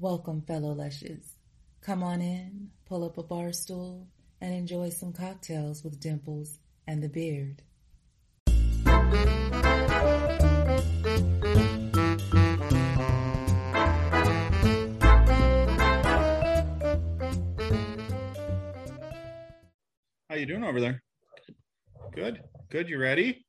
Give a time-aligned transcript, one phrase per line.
[0.00, 1.34] Welcome, fellow Lushes.
[1.80, 4.06] Come on in, pull up a bar stool,
[4.40, 7.62] and enjoy some cocktails with Dimples and the Beard.
[20.30, 21.02] How you doing over there?
[22.14, 22.40] Good.
[22.70, 22.88] Good.
[22.88, 23.44] You ready?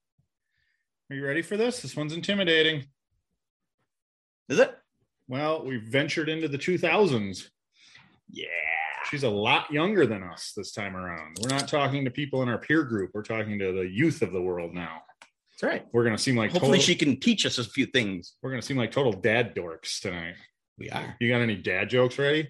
[1.11, 1.83] Are you ready for this?
[1.83, 2.85] This one's intimidating.
[4.49, 4.75] Is it?
[5.29, 7.47] Well, we've ventured into the 2000s.
[8.31, 8.47] Yeah.
[9.09, 11.37] She's a lot younger than us this time around.
[11.41, 13.11] We're not talking to people in our peer group.
[13.13, 15.03] We're talking to the youth of the world now.
[15.51, 15.85] That's right.
[15.93, 18.35] We're going to seem like Hopefully, total, she can teach us a few things.
[18.41, 20.35] we're going to seem like total dad dorks tonight.
[20.79, 21.15] We are.
[21.19, 22.49] You got any dad jokes ready?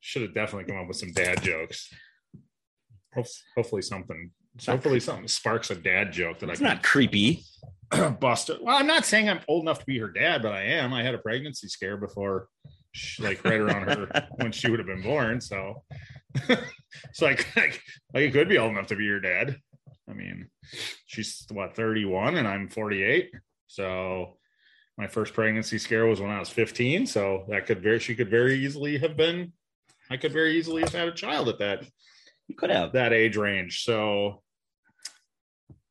[0.00, 1.92] Should have definitely come up with some dad jokes.
[3.54, 4.32] Hopefully something.
[4.66, 7.44] Hopefully something sparks a dad joke that It's I can not creepy.
[8.20, 8.62] bust it.
[8.62, 10.92] Well, I'm not saying I'm old enough to be her dad, but I am.
[10.92, 12.48] I had a pregnancy scare before,
[12.92, 15.40] she, like right around her when she would have been born.
[15.40, 15.82] So,
[17.12, 17.80] so like, like,
[18.14, 19.56] like it could be old enough to be your dad.
[20.08, 20.48] I mean,
[21.06, 23.30] she's what 31 and I'm 48.
[23.66, 24.38] So,
[24.96, 27.06] my first pregnancy scare was when I was 15.
[27.06, 29.52] So that could very she could very easily have been.
[30.10, 31.84] I could very easily have had a child at that
[32.48, 32.92] You could have.
[32.92, 33.84] that age range.
[33.84, 34.42] So,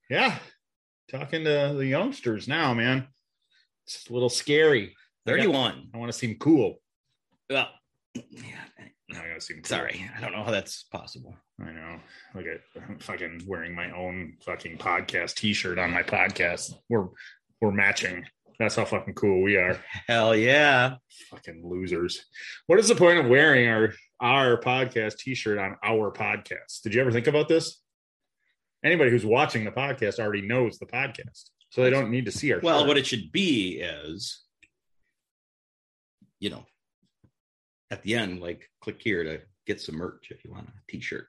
[0.10, 0.38] yeah,
[1.10, 3.08] talking to the youngsters now, man,
[3.86, 4.96] it's a little scary.
[5.26, 5.90] 31.
[5.94, 6.82] I want to seem cool.
[7.50, 7.70] Well,
[8.14, 8.60] yeah.
[9.12, 9.66] I gotta seem cool.
[9.66, 10.10] Sorry.
[10.16, 11.36] I don't know how that's possible.
[11.62, 12.00] I know.
[12.36, 16.74] Look at I'm fucking wearing my own fucking podcast T-shirt on my podcast.
[16.90, 17.08] We're
[17.62, 18.26] we're matching.
[18.60, 19.80] That's how fucking cool we are.
[20.08, 20.96] Hell yeah.
[21.30, 22.26] Fucking losers.
[22.66, 26.82] What is the point of wearing our our podcast T-shirt on our podcast?
[26.84, 27.82] Did you ever think about this?
[28.84, 32.54] Anybody who's watching the podcast already knows the podcast, so they don't need to see
[32.54, 32.60] our.
[32.60, 34.44] Well, what it should be is,
[36.40, 36.66] you know,
[37.90, 41.28] at the end, like click here to get some merch if you want a t-shirt.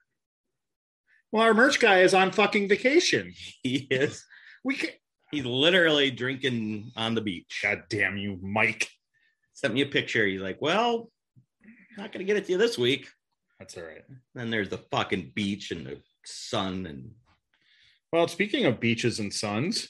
[1.31, 3.33] well, our merch guy is on fucking vacation.
[3.63, 4.23] He is.
[4.63, 4.89] We can.
[5.31, 7.59] He's literally drinking on the beach.
[7.61, 8.89] God damn you, Mike.
[9.53, 10.25] Sent me a picture.
[10.25, 11.11] He's like, well,
[11.97, 13.07] not going to get it to you this week.
[13.59, 14.03] That's all right.
[14.33, 17.11] Then there's the fucking beach and the sun and
[18.11, 19.89] Well, speaking of beaches and suns,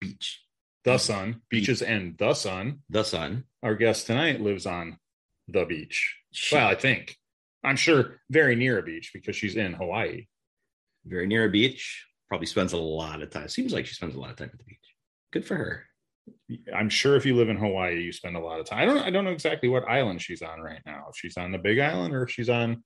[0.00, 0.42] beach,
[0.84, 2.80] the sun, beaches and the sun.
[2.88, 3.44] the sun.
[3.62, 4.98] Our guest tonight lives on
[5.46, 6.16] the beach.
[6.50, 7.16] Well, I think.
[7.62, 10.26] I'm sure very near a beach because she's in Hawaii.
[11.04, 12.06] very near a beach.
[12.28, 13.48] Probably spends a lot of time.
[13.48, 14.94] Seems like she spends a lot of time at the beach.
[15.32, 15.84] Good for her.
[16.74, 18.78] I'm sure if you live in Hawaii, you spend a lot of time.
[18.78, 21.06] I don't I don't know exactly what island she's on right now.
[21.10, 22.82] If she's on the big island or if she's on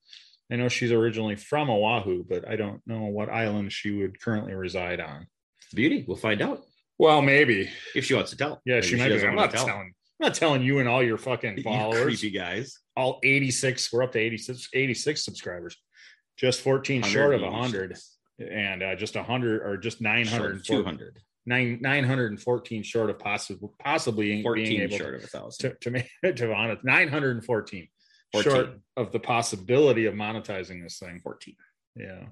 [0.52, 4.54] I know she's originally from Oahu, but I don't know what island she would currently
[4.54, 5.26] reside on.
[5.74, 6.04] Beauty.
[6.06, 6.62] We'll find out
[6.98, 7.70] Well, maybe.
[7.94, 8.60] if she wants to tell.
[8.64, 9.26] Yeah, Maybe she might be.
[9.26, 9.66] I'm not tell.
[9.66, 9.92] telling.
[10.20, 12.02] I'm not telling you and all your fucking You followers.
[12.04, 12.78] creepy guys.
[12.96, 13.92] All 86.
[13.92, 15.76] We're up to 86, 86 subscribers.
[16.36, 17.96] Just 14 short of 100,
[18.38, 21.18] and uh, just 100 or just 900, Two hundred.
[21.46, 25.70] nine 914 short of possible possibly being able short to of a thousand.
[25.70, 27.88] to, to make to mon- 914
[28.42, 31.20] short of the possibility of monetizing this thing.
[31.20, 31.56] Fourteen.
[31.96, 32.24] Yeah.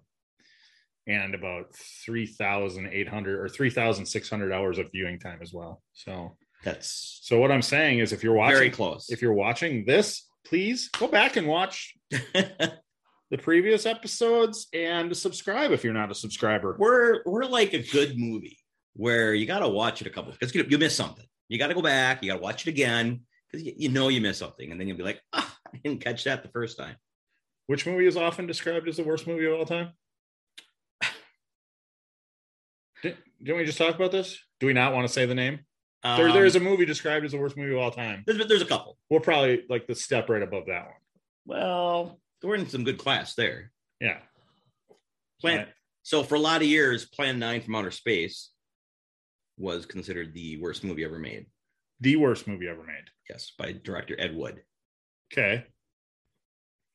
[1.06, 5.82] And about 3,800 or 3,600 hours of viewing time as well.
[5.94, 9.10] So, That's so what I'm saying is if you're watching, very close.
[9.10, 15.82] if you're watching this, please go back and watch the previous episodes and subscribe if
[15.82, 16.76] you're not a subscriber.
[16.78, 18.58] we're we're like a good movie
[18.94, 21.24] where you got to watch it a couple because you, you miss something.
[21.48, 22.22] You got to go back.
[22.22, 24.86] You got to watch it again because you, you know you miss something, and then
[24.86, 25.51] you'll be like, ah,
[25.84, 26.96] didn't catch that the first time.
[27.66, 29.90] Which movie is often described as the worst movie of all time?
[33.02, 34.38] Did, didn't we just talk about this?
[34.60, 35.60] Do we not want to say the name?
[36.02, 38.24] there, Um, there's a movie described as the worst movie of all time.
[38.26, 38.98] there's, there's a couple.
[39.10, 40.94] We're probably like the step right above that one.
[41.46, 43.70] Well, we're in some good class there.
[44.00, 44.18] Yeah.
[45.40, 45.58] Plan.
[45.58, 45.68] Right.
[46.02, 48.50] So for a lot of years, Plan Nine from Outer Space
[49.56, 51.46] was considered the worst movie ever made.
[52.00, 53.04] The worst movie ever made.
[53.30, 54.60] Yes, by director Ed Wood.
[55.32, 55.64] Okay.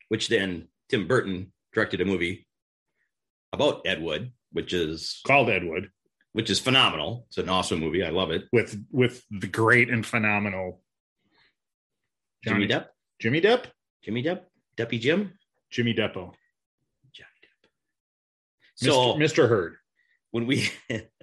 [0.09, 2.47] Which then Tim Burton directed a movie
[3.53, 5.89] about Ed Wood, which is Called Ed Wood
[6.33, 7.25] which is phenomenal.
[7.29, 8.03] It's an awesome movie.
[8.03, 8.43] I love it.
[8.53, 10.83] with with the great and phenomenal
[12.43, 12.87] Jimmy Johnny- Depp,
[13.19, 13.65] Jimmy Depp?
[14.03, 14.41] Jimmy Depp,
[14.77, 15.33] Deppy Jim,
[15.71, 16.33] Jimmy Deppo.
[17.11, 17.67] Johnny Depp.
[18.75, 19.17] So Mr.
[19.45, 19.49] Mr.
[19.49, 19.77] Heard.
[20.29, 20.69] when we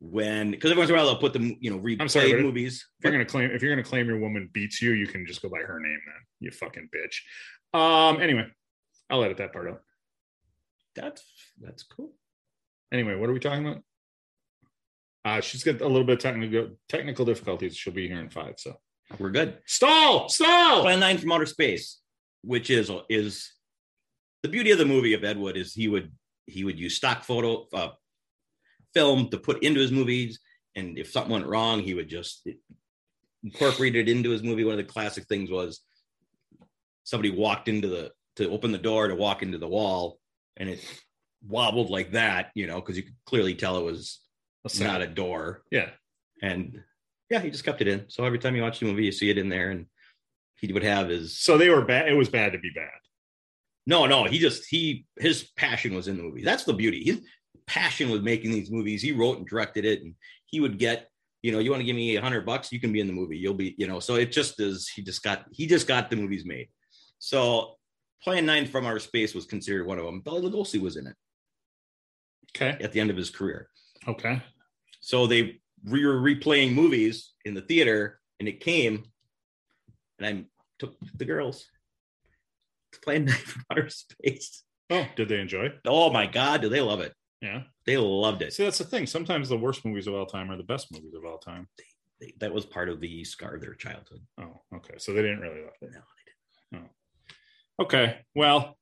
[0.00, 2.32] when because every once in a while they'll put them you know replayed I'm sorry,
[2.32, 5.06] but- movies If you're gonna claim if you're gonna claim your woman beats you, you
[5.06, 6.14] can just go by her name then.
[6.40, 7.78] You fucking bitch.
[7.78, 8.46] Um anyway,
[9.10, 9.80] I'll edit that part out.
[10.94, 11.22] that's
[11.60, 12.12] that's cool
[12.92, 13.82] Anyway, what are we talking about?
[15.24, 17.76] Uh she's got a little bit of technical technical difficulties.
[17.76, 18.54] She'll be here in five.
[18.58, 18.78] So
[19.18, 20.82] we're good stall, stall.
[20.82, 21.98] plan 9 from outer space
[22.42, 23.50] which is is
[24.44, 26.12] the beauty of the movie of ed wood is he would
[26.46, 27.88] he would use stock photo uh,
[28.98, 30.40] film to put into his movies
[30.76, 32.46] and if something went wrong he would just
[33.44, 35.80] incorporate it into his movie one of the classic things was
[37.04, 40.18] somebody walked into the to open the door to walk into the wall
[40.56, 40.80] and it
[41.46, 44.02] wobbled like that you know because you could clearly tell it was
[44.80, 45.90] A not a door yeah.
[46.42, 46.82] and
[47.30, 49.30] yeah he just kept it in so every time you watch the movie you see
[49.30, 49.86] it in there and
[50.60, 52.08] he would have his So they were bad.
[52.08, 52.98] It was bad to be bad.
[53.86, 57.22] no no he just he his passion was in the movie that's the beauty
[57.68, 60.14] passion with making these movies he wrote and directed it and
[60.46, 61.08] he would get
[61.42, 63.12] you know you want to give me a hundred bucks you can be in the
[63.12, 66.10] movie you'll be you know so it just is he just got he just got
[66.10, 66.68] the movies made
[67.18, 67.76] so
[68.22, 71.14] plan nine from outer space was considered one of them Bela Lugosi was in it
[72.56, 72.82] Okay.
[72.82, 73.68] at the end of his career
[74.06, 74.42] Okay.
[75.00, 79.04] So they we were replaying movies in the theater, and it came,
[80.18, 80.44] and I
[80.78, 81.66] took the girls
[82.92, 84.64] to play Night from Outer Space.
[84.90, 85.72] Oh, did they enjoy?
[85.86, 87.12] Oh my God, do they love it?
[87.40, 87.62] Yeah.
[87.86, 88.52] They loved it.
[88.52, 89.06] See, that's the thing.
[89.06, 91.68] Sometimes the worst movies of all time are the best movies of all time.
[92.20, 94.20] They- that was part of the scar of their childhood.
[94.38, 94.94] Oh, okay.
[94.98, 95.90] So they didn't really love it.
[96.72, 96.88] No,
[97.80, 98.18] Okay.
[98.34, 98.76] Well,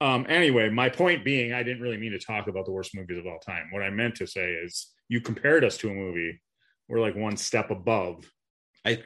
[0.00, 3.18] um, anyway, my point being, I didn't really mean to talk about the worst movies
[3.18, 3.68] of all time.
[3.72, 6.40] What I meant to say is you compared us to a movie.
[6.88, 8.30] We're like one step above
[8.84, 9.02] I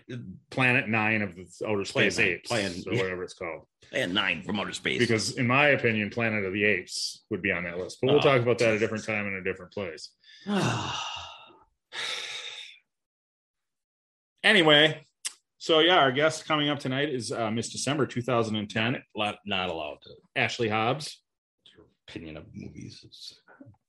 [0.50, 3.66] Planet Nine of the Outer Space Nine, Apes, Planet- or whatever it's called.
[3.92, 4.98] had nine from outer space.
[5.00, 7.98] Because in my opinion, Planet of the Apes would be on that list.
[8.00, 10.10] But we'll Oh, talk about that at a different time in a different place.
[14.42, 15.06] Anyway,
[15.58, 19.98] so yeah, our guest coming up tonight is uh, Miss December 2010, not, not allowed
[20.02, 20.10] to.
[20.36, 21.22] Ashley Hobbs.
[21.74, 23.40] Your opinion of movies is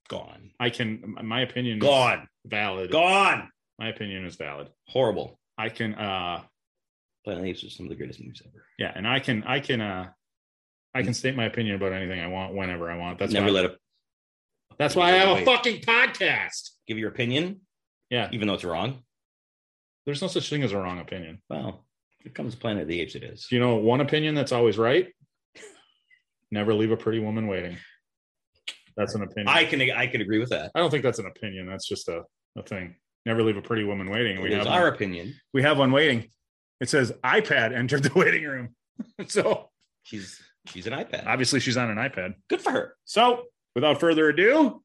[0.07, 0.51] gone.
[0.59, 2.27] I can, my opinion is Gone.
[2.45, 2.89] valid.
[2.91, 3.49] Gone.
[3.77, 4.69] My opinion is valid.
[4.87, 5.37] Horrible.
[5.57, 6.43] I can, uh,
[7.23, 8.65] Planet of the Apes is some of the greatest movies ever.
[8.77, 10.09] yeah, and I can, I can, uh,
[10.93, 13.19] I can state my opinion about anything I want whenever I want.
[13.19, 13.77] That's Never why, let it
[14.77, 16.71] that's why I have a fucking podcast.
[16.87, 17.61] give your opinion,
[18.09, 19.03] Yeah, even though it's wrong.
[20.05, 21.41] there's no such thing as a wrong opinion.
[21.49, 21.85] Well,
[22.19, 23.47] if it comes to Planet of the Apes, it is.
[23.49, 25.07] Do you know one opinion that's always right?
[26.51, 27.77] Never leave a pretty woman waiting.
[28.97, 29.47] That's an opinion.
[29.49, 30.71] I can I can agree with that.
[30.75, 31.67] I don't think that's an opinion.
[31.67, 32.23] That's just a,
[32.55, 32.95] a thing.
[33.25, 34.37] Never leave a pretty woman waiting.
[34.37, 35.33] It We is have our one, opinion.
[35.53, 36.29] we have one waiting.
[36.79, 38.75] It says iPad entered the waiting room.
[39.27, 39.69] so
[40.03, 41.25] She's she's an iPad.
[41.25, 42.35] obviously she's on an iPad.
[42.49, 42.95] Good for her.
[43.05, 44.83] So without further ado,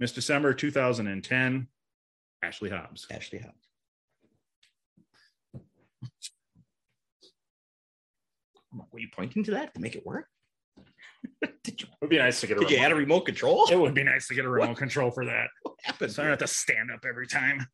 [0.00, 1.68] Miss December 2010,
[2.42, 3.06] Ashley Hobbs.
[3.10, 3.54] Ashley Hobbs.
[8.90, 10.26] Were you pointing to that to make it work?
[11.62, 12.86] did you It would be nice to get a did you remote.
[12.86, 13.66] add a remote control?
[13.70, 15.48] it would be nice to get a remote control for that.
[15.62, 16.12] What happened?
[16.12, 17.66] So I don't have to stand up every time.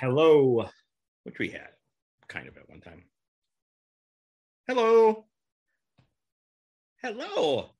[0.00, 0.68] Hello.
[1.24, 1.68] Which we had
[2.28, 3.04] kind of at one time.
[4.66, 5.24] Hello.
[7.02, 7.70] Hello.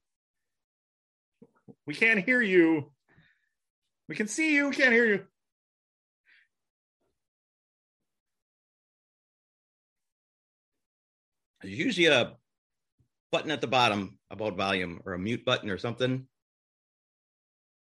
[1.86, 2.90] We can't hear you.
[4.08, 4.68] We can see you.
[4.68, 5.24] We can't hear you.
[11.62, 12.36] There's usually a
[13.36, 16.26] button at the bottom about volume or a mute button or something.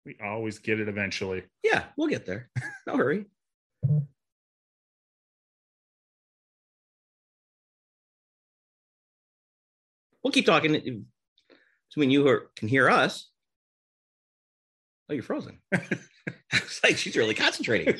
[0.04, 1.44] We always get it eventually.
[1.62, 2.50] Yeah, we'll get there.
[2.88, 3.24] No hurry.
[10.22, 11.06] We'll keep talking.
[11.94, 13.30] When you hear- can hear us,
[15.08, 15.60] oh, you're frozen.
[16.52, 17.94] it's like she's really concentrating.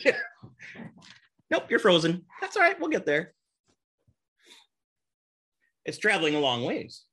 [1.53, 2.25] nope, you're frozen.
[2.41, 2.79] That's all right.
[2.81, 3.33] We'll get there.
[5.87, 7.05] It's traveling a long ways.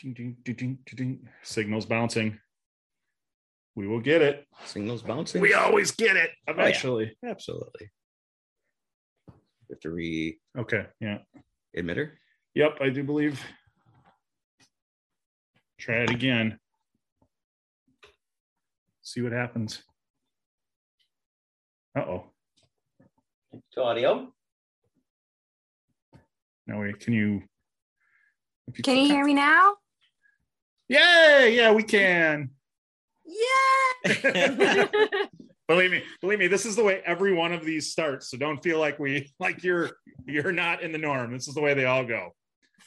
[0.00, 1.28] Ding, ding, ding, ding, ding, ding.
[1.42, 2.38] Signals bouncing.
[3.74, 4.46] We will get it.
[4.64, 5.40] Signals bouncing.
[5.40, 6.54] We always get it yeah.
[6.54, 7.16] eventually.
[7.24, 7.90] Absolutely.
[9.28, 10.86] We have to re Okay.
[11.00, 11.18] Yeah.
[11.76, 12.12] emitter.
[12.54, 12.78] Yep.
[12.80, 13.40] I do believe.
[15.80, 16.58] Try it again.
[19.02, 19.82] See what happens.
[21.96, 22.24] Uh oh.
[23.72, 24.32] To audio.
[26.68, 26.92] No way.
[26.92, 27.42] Can you?
[28.68, 29.74] if Can you hear me now?
[30.88, 31.44] Yeah.
[31.44, 31.72] Yeah.
[31.72, 32.50] We can.
[33.26, 34.86] Yeah.
[35.68, 38.62] believe me believe me this is the way every one of these starts so don't
[38.62, 39.90] feel like we like you're
[40.24, 42.32] you're not in the norm this is the way they all go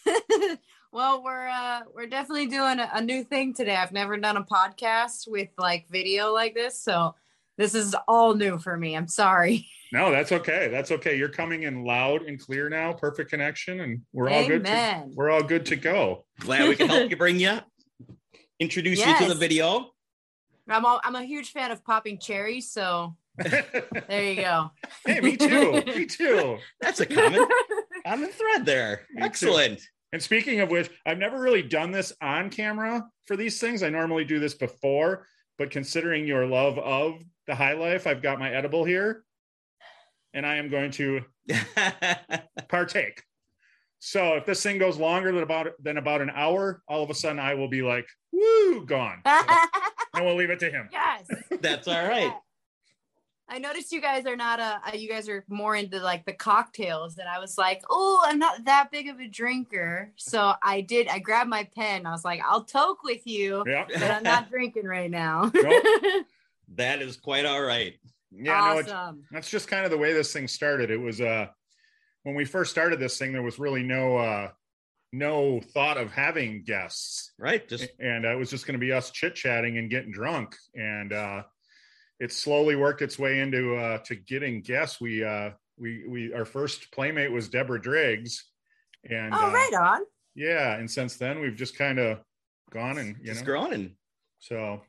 [0.91, 3.75] well, we're uh we're definitely doing a, a new thing today.
[3.75, 7.15] I've never done a podcast with like video like this, so
[7.57, 8.95] this is all new for me.
[8.95, 9.67] I'm sorry.
[9.93, 13.99] no that's okay that's okay you're coming in loud and clear now perfect connection and
[14.13, 17.37] we're all good to, we're all good to go Glad we can help you bring
[17.37, 17.59] you.
[18.61, 19.91] Introduce you to the video.
[20.69, 24.69] I'm all, I'm a huge fan of popping cherries, so there you go.
[25.03, 27.47] hey me too me too That's a common
[28.05, 29.07] common thread there.
[29.13, 29.25] Me too.
[29.25, 29.81] Excellent.
[30.13, 33.89] and speaking of which i've never really done this on camera for these things i
[33.89, 35.25] normally do this before
[35.57, 39.23] but considering your love of the high life i've got my edible here
[40.33, 41.21] and i am going to
[42.67, 43.23] partake.
[44.03, 47.13] So if this thing goes longer than about than about an hour, all of a
[47.13, 49.45] sudden I will be like, "Woo, gone," and
[50.25, 50.89] we'll leave it to him.
[50.91, 51.27] yes.
[51.61, 52.33] That's all right.
[53.47, 56.33] I noticed you guys are not a uh, you guys are more into like the
[56.33, 60.81] cocktails and I was like, "Oh, I'm not that big of a drinker." So I
[60.81, 62.07] did I grabbed my pen.
[62.07, 65.51] I was like, "I'll toke with you." Yeah, But I'm not drinking right now.
[65.61, 66.25] Nope.
[66.75, 67.99] That is quite all right.
[68.31, 68.71] yeah.
[68.73, 69.25] No, it's, awesome.
[69.29, 70.89] that's just kind of the way this thing started.
[70.89, 71.47] It was uh
[72.23, 74.51] when we first started this thing, there was really no uh
[75.13, 77.67] no thought of having guests, Right.
[77.67, 80.55] Just and uh, it was just going to be us chit chatting and getting drunk,
[80.75, 81.43] and uh
[82.19, 85.01] it slowly worked its way into uh to getting guests.
[85.01, 88.45] We uh we we our first playmate was Deborah Driggs,
[89.09, 90.01] and oh, uh, right on.
[90.35, 92.19] yeah and since then we've just kind of
[92.71, 93.91] gone and you just know growing and
[94.39, 94.81] so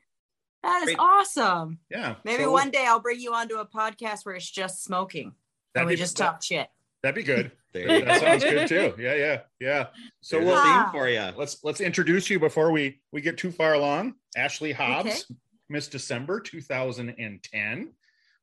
[0.63, 0.97] That is Great.
[0.99, 1.79] awesome.
[1.89, 5.25] yeah Maybe So one day I'll bring you onto a podcast where it's just smoking
[5.25, 5.33] and
[5.73, 6.67] that'd we be, just that- talk shit.
[7.03, 7.51] That'd be good.
[7.73, 8.19] That, you that go.
[8.19, 8.93] sounds good too.
[9.01, 9.87] Yeah yeah yeah.
[10.21, 11.27] So There's we'll a theme for you.
[11.35, 14.13] let's let's introduce you before we we get too far along.
[14.37, 15.25] Ashley hobbs
[15.69, 17.93] miss december 2010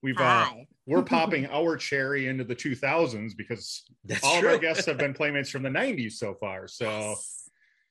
[0.03, 0.49] we've uh
[0.87, 4.49] we're popping our cherry into the 2000s because That's all true.
[4.49, 6.67] of our guests have been playmates from the 90s so far.
[6.67, 7.15] So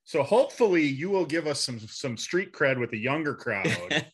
[0.04, 3.68] so hopefully you will give us some some street cred with the younger crowd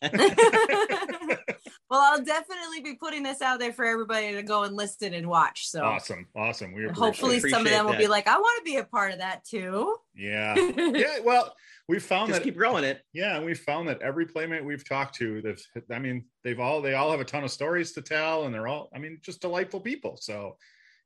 [1.96, 5.26] well, I'll definitely be putting this out there for everybody to go and listen and
[5.28, 5.68] watch.
[5.68, 7.40] So awesome awesome we appreciate hopefully it.
[7.42, 9.44] some of Appreciate them will be like, I want to be a part of that
[9.44, 9.96] too.
[10.14, 11.54] yeah yeah well
[11.88, 13.02] we found just that keep growing it.
[13.12, 15.62] yeah we found that every playmate we've talked to they've
[15.92, 18.66] i mean they've all they all have a ton of stories to tell and they're
[18.66, 20.56] all i mean just delightful people so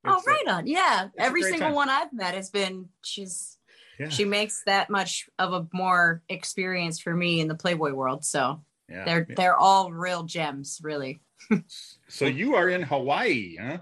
[0.04, 0.66] Oh, it's, right on.
[0.66, 1.08] Yeah.
[1.18, 1.74] Every single time.
[1.74, 3.58] one I've met has been she's
[3.98, 8.24] yeah, she makes that much of a more experience for me in the Playboy world.
[8.24, 9.34] So yeah, they're yeah.
[9.36, 11.20] they're all real gems, really.
[12.08, 13.78] so you are in hawaii huh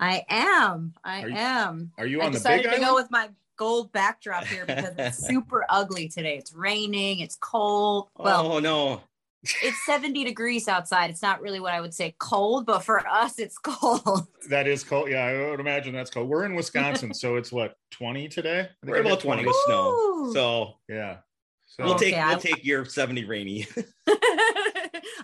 [0.00, 0.94] I am.
[1.02, 1.92] I Are you am.
[1.98, 4.64] are you I on the decided big to island go with my gold backdrop here
[4.64, 6.36] because it's super ugly today.
[6.38, 8.08] It's raining, it's cold.
[8.16, 9.00] Well, oh no.
[9.42, 11.10] it's 70 degrees outside.
[11.10, 14.26] It's not really what I would say cold, but for us, it's cold.
[14.50, 17.74] that is cold yeah i would imagine that's cold we're in wisconsin so it's what
[17.90, 20.30] 20 today I think We're about 20 with snow.
[20.32, 21.18] So yeah
[21.66, 23.66] so we'll take Okay, we'll I- take your 70 rainy.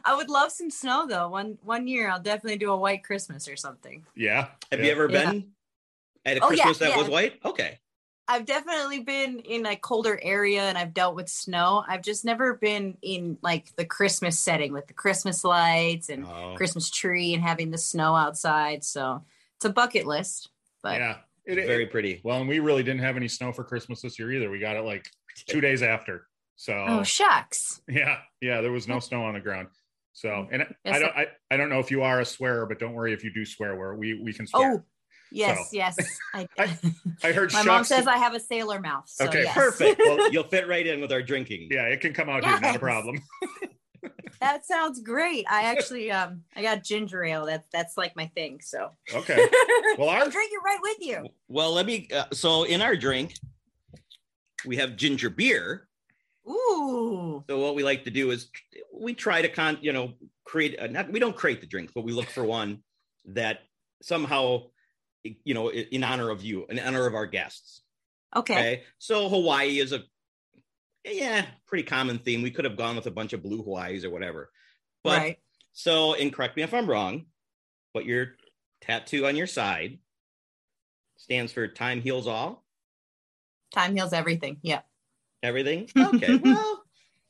[0.04, 1.28] I would love some snow though.
[1.28, 4.04] One one year I'll definitely do a white Christmas or something.
[4.14, 4.87] yeah Have yeah.
[4.87, 5.30] you ever Yeah.
[5.32, 5.52] been
[6.25, 6.96] at a Oh, yeah, Christmas that yeah.
[6.99, 7.40] was white?
[7.44, 7.78] Okay.
[8.26, 11.84] I've definitely been in a colder area and I've dealt with snow.
[11.87, 16.54] I've just never been in like the Christmas setting with the Christmas lights and Oh.
[16.56, 18.82] Christmas tree and having the snow outside.
[18.82, 19.23] So
[19.56, 20.49] it's a bucket list.
[20.82, 22.20] But yeah it, it- very pretty.
[22.25, 24.76] well and we really didn't have any snow for christmas this year either we got
[24.76, 25.06] it like
[25.46, 27.82] two days after so oh shucks.
[27.88, 29.68] Yeah, yeah, there was no snow on the ground.
[30.14, 32.25] So, and I- Yes, I don't, I- I, I don't know if you are a
[32.25, 33.76] swearer, but don't worry if you do swear.
[33.76, 34.73] Where we we can swear.
[34.76, 34.83] Oh
[35.33, 35.97] yes, So- yes.
[36.33, 36.78] I, I-
[37.25, 39.04] I heard my mom says I have a sailor mouth.
[39.09, 39.54] So Okay, yes.
[39.54, 40.00] Perfect.
[40.04, 41.68] Well, you'll fit right in with our drinking.
[41.71, 43.21] yeah, it can come out here, not a problem.
[44.40, 45.47] that sounds great.
[45.50, 47.47] I actually um I got ginger ale.
[47.47, 48.61] That's that's like my thing.
[48.62, 49.49] So Okay.
[49.99, 51.26] Well, I'll our drink it right with you.
[51.49, 52.09] Well, let me.
[52.14, 53.35] Uh, so in our drink,
[54.64, 55.88] we have ginger beer.
[56.48, 57.44] Ooh.
[57.48, 58.50] So what we like to do is
[58.92, 60.78] we try to con, you know, create.
[60.78, 62.82] A, not we don't create the drinks, but we look for one
[63.26, 63.60] that
[64.02, 64.64] somehow,
[65.22, 67.82] you know, in honor of you, in honor of our guests.
[68.36, 68.54] Okay.
[68.54, 68.82] Okay.
[68.98, 70.02] So Hawaii is a
[71.04, 72.42] yeah, pretty common theme.
[72.42, 74.50] We could have gone with a bunch of blue Hawaiis or whatever.
[75.02, 75.38] But right.
[75.72, 77.26] so, and correct me if I'm wrong,
[77.92, 78.36] but your
[78.80, 79.98] tattoo on your side
[81.16, 82.64] stands for time heals all,
[83.74, 84.58] Time heals everything.
[84.62, 84.82] Yeah.
[85.44, 85.88] Everything.
[85.96, 86.82] Okay, well,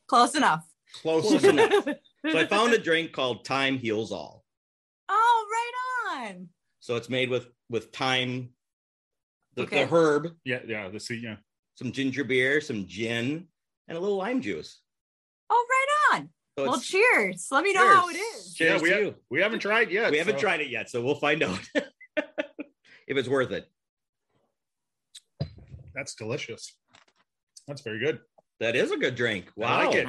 [0.07, 0.65] Close enough.
[1.01, 1.71] Close, Close enough.
[1.87, 1.97] enough.
[2.31, 4.43] so I found a drink called Time Heals All.
[5.09, 6.49] Oh, right on.
[6.79, 8.49] So it's made with with thyme,
[9.55, 9.83] the, Okay.
[9.85, 10.87] the herb, Yeah, yeah.
[10.89, 11.37] The see, yeah.
[11.75, 13.47] some ginger beer, some gin,
[13.87, 14.79] and a little lime juice.
[15.49, 16.29] Oh, right on.
[16.57, 17.47] So well, cheers.
[17.51, 18.53] Let me know how it is.
[18.53, 18.69] Cheers.
[18.75, 19.15] yeah, we, to ha- you.
[19.31, 20.11] we haven't tried yet.
[20.11, 21.59] we haven't tried it yet, so we'll find out
[22.15, 23.65] if it's worth it.
[25.95, 26.75] That's delicious.
[27.67, 28.19] That's very good.
[28.59, 29.51] That is a good drink.
[29.55, 30.07] Wow, I like it.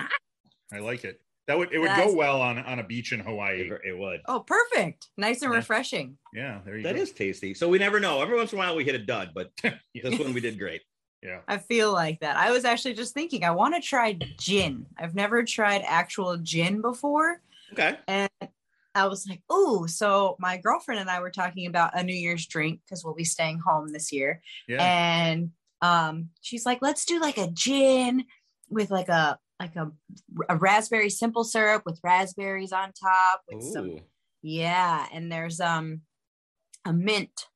[0.72, 1.20] I like it.
[1.48, 3.60] That would it would That's- go well on on a beach in Hawaii.
[3.70, 4.20] It, it would.
[4.26, 5.08] Oh, perfect.
[5.16, 5.58] Nice and Yeah.
[5.58, 6.18] refreshing.
[6.34, 7.02] Yeah, there you That go.
[7.02, 7.54] is tasty.
[7.54, 8.20] So we never know.
[8.20, 9.74] Every once in a while we hit a dud, but Yeah.
[10.02, 10.82] this one we did great.
[11.22, 11.40] yeah.
[11.48, 12.36] I feel like that.
[12.36, 14.86] I was actually just thinking, I want to try gin.
[14.98, 17.40] I've never tried actual gin before.
[17.72, 17.96] Okay.
[18.08, 18.28] And
[18.94, 22.46] I was like, oh, so my girlfriend and I were talking about a New Year's
[22.46, 24.40] drink because we'll be staying home this year.
[24.66, 24.82] Yeah.
[24.82, 25.50] And
[25.82, 28.24] um, she's like, let's do like a gin
[28.68, 29.90] with like a like a,
[30.48, 34.00] a raspberry simple syrup with raspberries on top with some
[34.42, 36.02] yeah, and there's um
[36.84, 37.46] a mint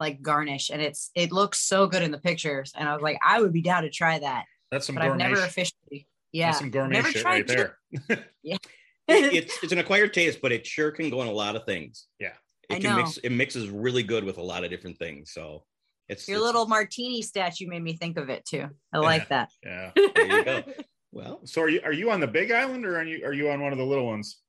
[0.00, 2.72] like garnish, and it's it looks so good in the pictures.
[2.76, 5.16] And I was like, I would be down to try that, That's some but I've
[5.16, 6.06] never officially.
[6.32, 7.78] Yeah, that's some gourmet never shit tried right there.
[8.42, 8.56] yeah.
[9.08, 12.06] it's it's an acquired taste, but it sure can go in a lot of things.
[12.18, 12.32] Yeah.
[12.68, 12.96] It I can know.
[12.96, 15.32] mix it mixes really good with a lot of different things.
[15.32, 15.64] So
[16.08, 18.68] it's Your it's- little martini statue made me think of it too.
[18.92, 19.50] I like that.
[19.62, 19.90] Yeah.
[19.96, 20.62] there you go.
[21.12, 23.48] Well, So are you are you on the big island or are you are you
[23.50, 24.40] on one of the little ones?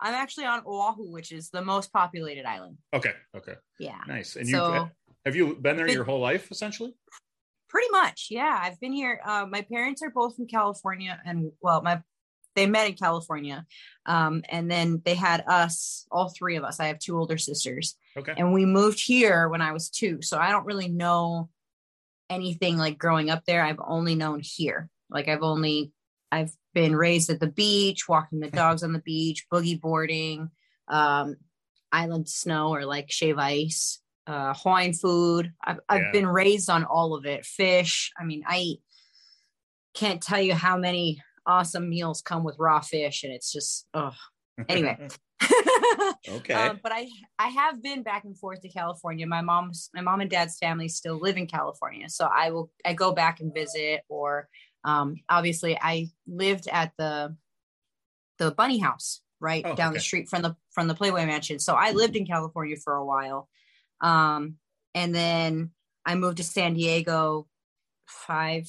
[0.00, 2.78] I'm actually on Oahu, which is the most populated island.
[2.92, 3.12] Okay.
[3.36, 3.54] Okay.
[3.78, 4.34] Yeah, Nice.
[4.34, 4.88] And you so
[5.24, 6.92] have you been there been- your whole life essentially?
[7.68, 8.58] pretty much, yeah.
[8.62, 9.20] I've been here.
[9.24, 12.02] Uh, my parents are both from California, and well, my
[12.56, 13.64] they met in California,
[14.06, 16.80] um, and then they had us, all three of us.
[16.80, 18.34] I have two older sisters, Okay.
[18.36, 20.20] and we moved here when I was two.
[20.22, 21.48] So I don't really know
[22.30, 23.64] anything like growing up there.
[23.64, 24.88] I've only known here.
[25.10, 25.92] Like I've only
[26.30, 30.50] I've been raised at the beach, walking the dogs on the beach, boogie boarding,
[30.88, 31.36] um,
[31.90, 35.52] island snow or like shave ice, uh, Hawaiian food.
[35.64, 36.12] I've I've Yeah.
[36.12, 37.46] been raised on all of it.
[37.46, 38.12] Fish.
[38.18, 38.74] I mean, I
[39.94, 44.14] can't tell you how many awesome meals come with raw fish, and it's just oh.
[44.68, 45.08] Anyway.
[46.28, 46.54] okay.
[46.54, 49.26] Um, but I I have been back and forth to California.
[49.26, 52.94] My mom's my mom and dad's family still live in California, so I will I
[52.94, 54.02] go back and visit.
[54.08, 54.48] Or
[54.84, 57.36] um, obviously, I lived at the
[58.38, 61.58] the Bunny House right Oh, down the street from the from the Playboy Mansion.
[61.58, 63.48] So I lived in California for a while,
[64.00, 64.56] um,
[64.94, 65.70] and then
[66.04, 67.46] I moved to San Diego
[68.06, 68.68] five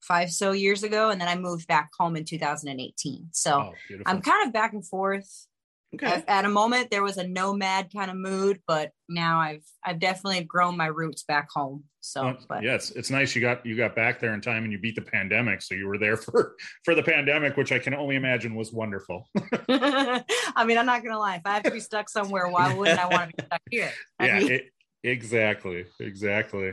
[0.00, 3.28] five so years ago, and then I moved back home in 2018.
[3.32, 3.96] So oh.
[4.06, 5.46] I'm kind of back and forth
[5.94, 6.06] okay.
[6.06, 9.98] at, at a moment there was a nomad kind of mood but now i've i've
[9.98, 13.76] definitely grown my roots back home so Well, but yeah, it's, nice you got you
[13.76, 15.60] got back there in time and you beat the pandemic.
[15.60, 19.28] So you were there for for the pandemic, which I can only imagine was wonderful.
[19.68, 22.98] i mean i'm not gonna lie if i have to be stuck somewhere why wouldn't
[22.98, 24.66] i want to be stuck here I yeah, mean, it,
[25.04, 26.72] exactly, exactly.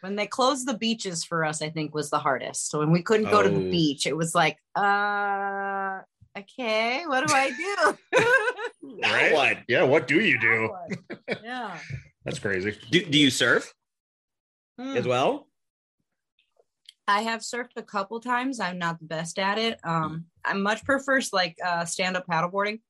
[0.00, 3.02] when they closed the beaches for us i think was the hardest so when we
[3.02, 3.70] couldn't go to the Oh.
[3.70, 5.81] beach it was like uh
[6.38, 7.98] okay what do i do
[8.98, 9.32] Now Right?
[9.32, 9.58] what?
[9.68, 10.70] Yeah, what do you do?
[11.42, 11.78] yeah
[12.24, 12.76] That's crazy.
[12.90, 13.72] Do, do you surf
[14.78, 14.96] Hmm.
[14.96, 15.48] as well?
[17.08, 18.60] I have surfed a couple times.
[18.60, 19.78] I'm not the best at it.
[19.84, 22.80] Um, I much prefer like uh, stand up paddleboarding.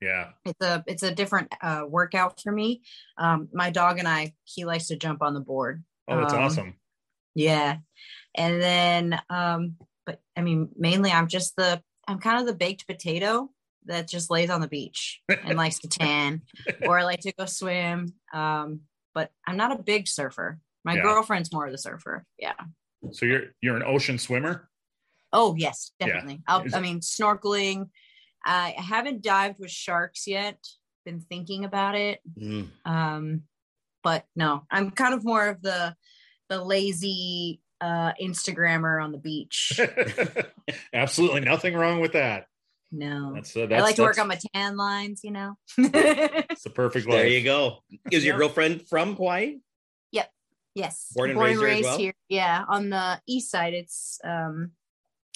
[0.00, 2.82] Yeah, It's a it's a different uh, workout for me.
[3.16, 5.84] Um, my dog and I, he likes to jump on the board.
[6.08, 6.74] oh, that's Um, awesome.
[7.34, 7.78] Yeah,
[8.34, 12.86] and then um, but I mean, mainly I'm just the I'm kind of the baked
[12.86, 13.50] potato
[13.86, 16.42] that just lays on the beach and likes to tan
[16.82, 18.12] or I like to go swim.
[18.32, 18.80] Um,
[19.14, 20.58] but I'm not a big surfer.
[20.84, 21.02] My Yeah.
[21.02, 22.24] girlfriend's more of the surfer.
[22.38, 22.54] Yeah.
[23.12, 24.68] So you're you're an ocean swimmer.
[25.32, 26.06] Oh yes, Yeah.
[26.08, 26.42] definitely.
[26.46, 27.88] I'll, I mean, snorkeling.
[28.44, 30.58] I haven't dived with sharks yet.
[31.04, 32.68] Been thinking about it, Mm.
[32.84, 33.42] um,
[34.02, 35.96] but no, I'm kind of more of the
[36.50, 39.80] the lazy uh, Instagrammer on the beach.
[40.92, 42.46] Absolutely nothing wrong with that.
[42.92, 45.20] No, That's uh, that's I like to work on my tan lines.
[45.22, 45.56] You know.
[45.78, 47.18] It's the perfect life.
[47.18, 47.78] There you go.
[48.10, 49.58] Is your girlfriend from Hawaii?
[50.10, 50.30] Yep.
[50.74, 51.98] Yes, Born and raised here as well?
[51.98, 52.14] here.
[52.28, 53.74] Yeah, on the east side.
[53.74, 54.72] It's um,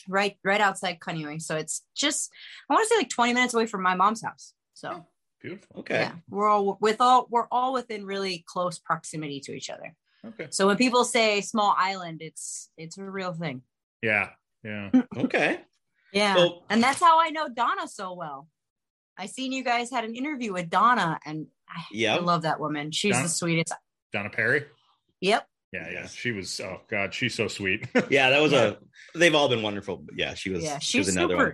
[0.08, 2.30] right right outside Kaneohe, so it's just
[2.68, 4.52] I want to say like 20 minutes away from my mom's house.
[4.74, 5.06] So.
[5.40, 5.80] Beautiful.
[5.80, 6.00] Okay.
[6.00, 9.94] Yeah, we're all with all we're all within really close proximity to each other.
[10.28, 10.46] Okay.
[10.50, 13.62] So when people say small island, it's it's a real thing.
[14.02, 14.30] Yeah.
[14.62, 14.90] Yeah.
[15.16, 15.60] Okay.
[16.12, 18.48] Yeah, Well- and that's how I know Donna so well.
[19.18, 22.90] I seen you guys had an interview with Donna, and I, I love that woman.
[22.92, 23.72] She's Donna- the sweetest.
[24.12, 24.64] Donna Perry.
[25.20, 25.46] Yep.
[25.72, 26.06] Yeah, yeah.
[26.06, 26.60] She was.
[26.60, 27.88] Oh God, she's so sweet.
[28.10, 28.78] Yeah, that was a.
[29.16, 29.96] They've all been wonderful.
[29.96, 30.62] But yeah, she was.
[30.62, 31.44] Yeah, she was another super.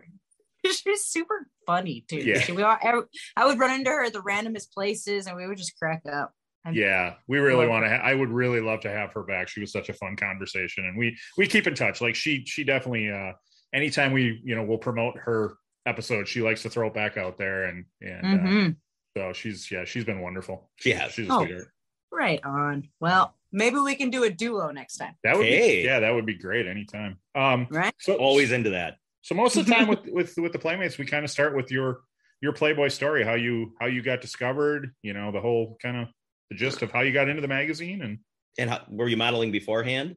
[0.62, 0.72] one.
[0.74, 2.18] She's super funny too.
[2.18, 2.40] Yeah.
[2.40, 3.00] She, we all, I,
[3.34, 6.34] I would run into her at the randomest places, and we would just crack up.
[6.64, 7.88] I'm- yeah, we really want to.
[7.90, 9.48] Ha- I would really love to have her back.
[9.48, 12.00] She was such a fun conversation, and we we keep in touch.
[12.00, 13.10] Like she she definitely.
[13.10, 13.32] uh
[13.72, 15.54] Anytime we you know we'll promote her
[15.86, 18.76] episode, she likes to throw it back out there, and and uh, Mhm.
[19.16, 20.70] so she's yeah she's been wonderful.
[20.76, 21.12] She has.
[21.12, 21.44] She's a Oh.
[21.44, 21.68] sweetheart.
[22.12, 22.88] Right on.
[22.98, 25.14] Well, maybe we can do a duo next time.
[25.22, 25.82] That would Hey.
[25.82, 27.18] be yeah that would be great anytime.
[27.36, 27.94] Um, Right?
[28.00, 28.96] so Always into that.
[29.22, 31.70] So most of the time with with with the playmates, we kind of start with
[31.70, 32.00] your
[32.42, 36.08] your Playboy story, how you how you got discovered, you know, the whole kind of
[36.50, 38.18] the gist of how you got into the magazine, and
[38.58, 40.16] And how, were you modeling beforehand?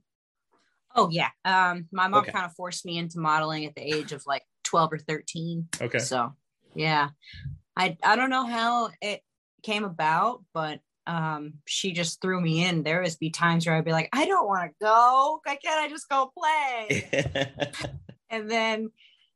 [0.95, 1.29] Oh yeah.
[1.45, 2.31] Um, my mom Okay.
[2.31, 5.67] kind of forced me into modeling at the age of like twelve or thirteen.
[5.81, 6.33] okay, So
[6.75, 7.09] yeah,
[7.75, 9.21] I I don't know how it
[9.63, 12.83] came about, but um, she just threw me in.
[12.83, 15.41] There was be times where I'd be like, I don't want to go.
[15.43, 17.09] Why can't I just go play?
[18.29, 18.91] and then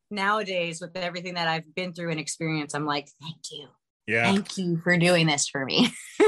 [0.09, 3.67] nowadays, with everything that I've been through and experienced, I'm like, thank you,
[4.07, 5.91] yeah, thank you for doing this for me.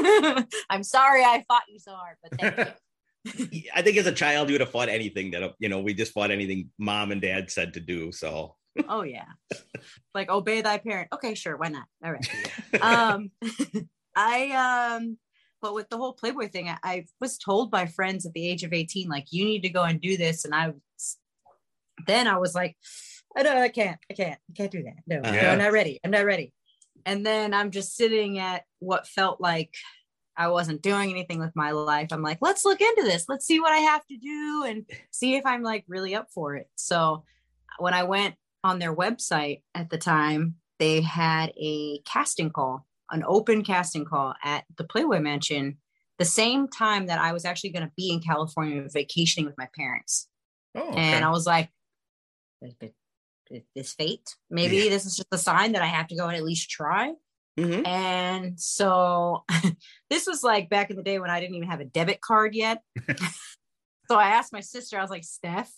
[0.70, 3.62] I'm sorry I fought you so hard, but thank you.
[3.76, 5.82] I think as a child, you would have fought anything that you know.
[5.82, 8.12] We just fought anything mom and dad said to do.
[8.12, 8.56] So
[8.88, 9.26] oh yeah,
[10.14, 11.10] like obey thy parent.
[11.14, 11.86] Okay, sure, why not?
[12.04, 12.82] All right.
[12.82, 13.32] um
[14.16, 15.18] i um
[15.62, 18.64] but with the whole playboy thing I, I was told by friends at the age
[18.64, 21.18] of 18 like you need to go and do this and i was
[22.08, 22.76] then i was like
[23.38, 26.00] i don't i can't i can't i can't do that no, no i'm not ready
[26.04, 26.54] i'm not ready
[27.06, 29.74] and then i'm just sitting at what felt like
[30.38, 33.60] i wasn't doing anything with my life i'm like let's look into this let's see
[33.60, 37.24] what i have to do and see if i'm like really up for it so
[37.80, 43.24] when i went on their website at the time they had a casting call an
[43.28, 45.78] open casting call at the Playboy Mansion
[46.20, 49.68] the same time that I was actually going to be in California vacationing with my
[49.76, 50.28] parents.
[50.76, 51.24] oh, And.
[51.24, 51.70] I was like,
[52.62, 52.92] "Is it- is
[53.76, 54.36] this fate?
[54.50, 54.90] Maybe Yeah.
[54.90, 57.14] this is just a sign that I have to go and at least try.
[57.58, 57.86] Mhm.
[57.86, 59.44] And so
[60.10, 62.56] this was like back in the day when I didn't even have a debit card
[62.56, 62.82] yet.
[64.08, 65.72] so I asked my sister, I was like, Steph,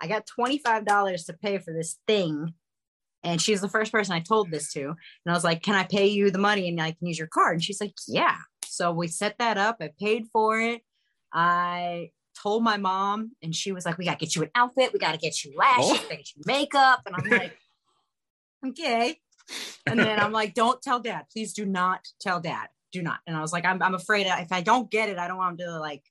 [0.00, 2.54] I got $25 to pay for this thing.
[3.22, 4.80] And she's the first person I told this to.
[4.82, 4.96] And
[5.26, 7.56] I was like, Can I pay you the money and I can use your card?
[7.56, 8.36] And she's like, Yeah.
[8.64, 9.76] So we set that up.
[9.82, 10.80] I paid for it.
[11.34, 12.10] I
[12.42, 14.92] told my mom, and she was like, We got to get you an outfit.
[14.92, 15.90] We got to get you lashes.
[15.90, 15.92] Oh.
[15.92, 17.02] We got to get you makeup.
[17.06, 17.58] And I'm like,
[18.66, 19.18] Okay.
[19.86, 21.26] And then I'm like, Don't tell dad.
[21.32, 22.68] Please do not tell dad.
[22.92, 23.18] Do not.
[23.26, 25.60] And I was like, I'm, I'm afraid if I don't get it, I don't want
[25.60, 26.02] him to like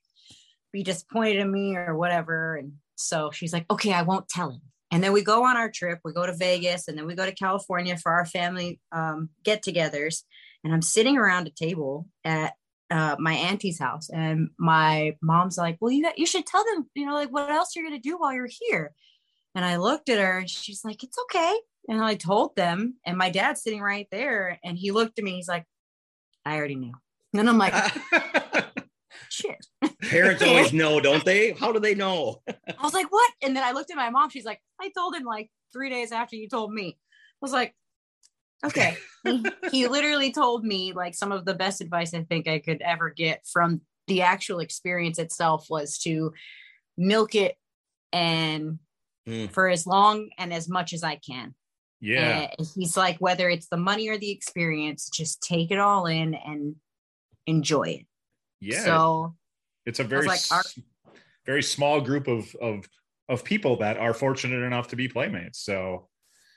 [0.72, 2.56] be disappointed in me or whatever.
[2.56, 4.62] And so she's like, Okay, I won't tell him.
[4.92, 6.00] And then we go on our trip.
[6.04, 9.62] We go to Vegas and then we go to California for our family um, get
[9.62, 10.24] togethers.
[10.64, 12.54] And I'm sitting around a table at
[12.90, 14.10] uh, my auntie's house.
[14.10, 17.50] And my mom's like, Well, you, got, you should tell them, you know, like what
[17.50, 18.92] else you're going to do while you're here.
[19.54, 21.56] And I looked at her and she's like, It's okay.
[21.88, 22.96] And I told them.
[23.04, 24.58] And my dad's sitting right there.
[24.64, 25.32] And he looked at me.
[25.32, 25.64] He's like,
[26.44, 26.94] I already knew.
[27.34, 27.74] And I'm like,
[29.28, 29.66] Shit.
[30.02, 31.52] Parents always know, don't they?
[31.52, 32.42] How do they know?
[32.48, 33.30] I was like, what?
[33.42, 34.30] And then I looked at my mom.
[34.30, 36.98] She's like, I told him like three days after you told me.
[36.98, 37.74] I was like,
[38.64, 38.96] okay.
[39.24, 42.80] he, he literally told me like some of the best advice I think I could
[42.82, 46.32] ever get from the actual experience itself was to
[46.96, 47.56] milk it
[48.12, 48.78] and
[49.28, 49.50] Mm.
[49.52, 51.54] for as long and as much as I can.
[52.00, 56.06] yeah, And he's like, whether it's the money or the experience, just take it all
[56.06, 56.76] in and
[57.46, 58.06] enjoy it.
[58.60, 58.82] yeah.
[58.82, 59.36] So
[59.84, 60.64] it's a very like, our-
[61.44, 62.88] very small group of of
[63.28, 65.58] of people that are fortunate enough to be playmates.
[65.60, 66.08] So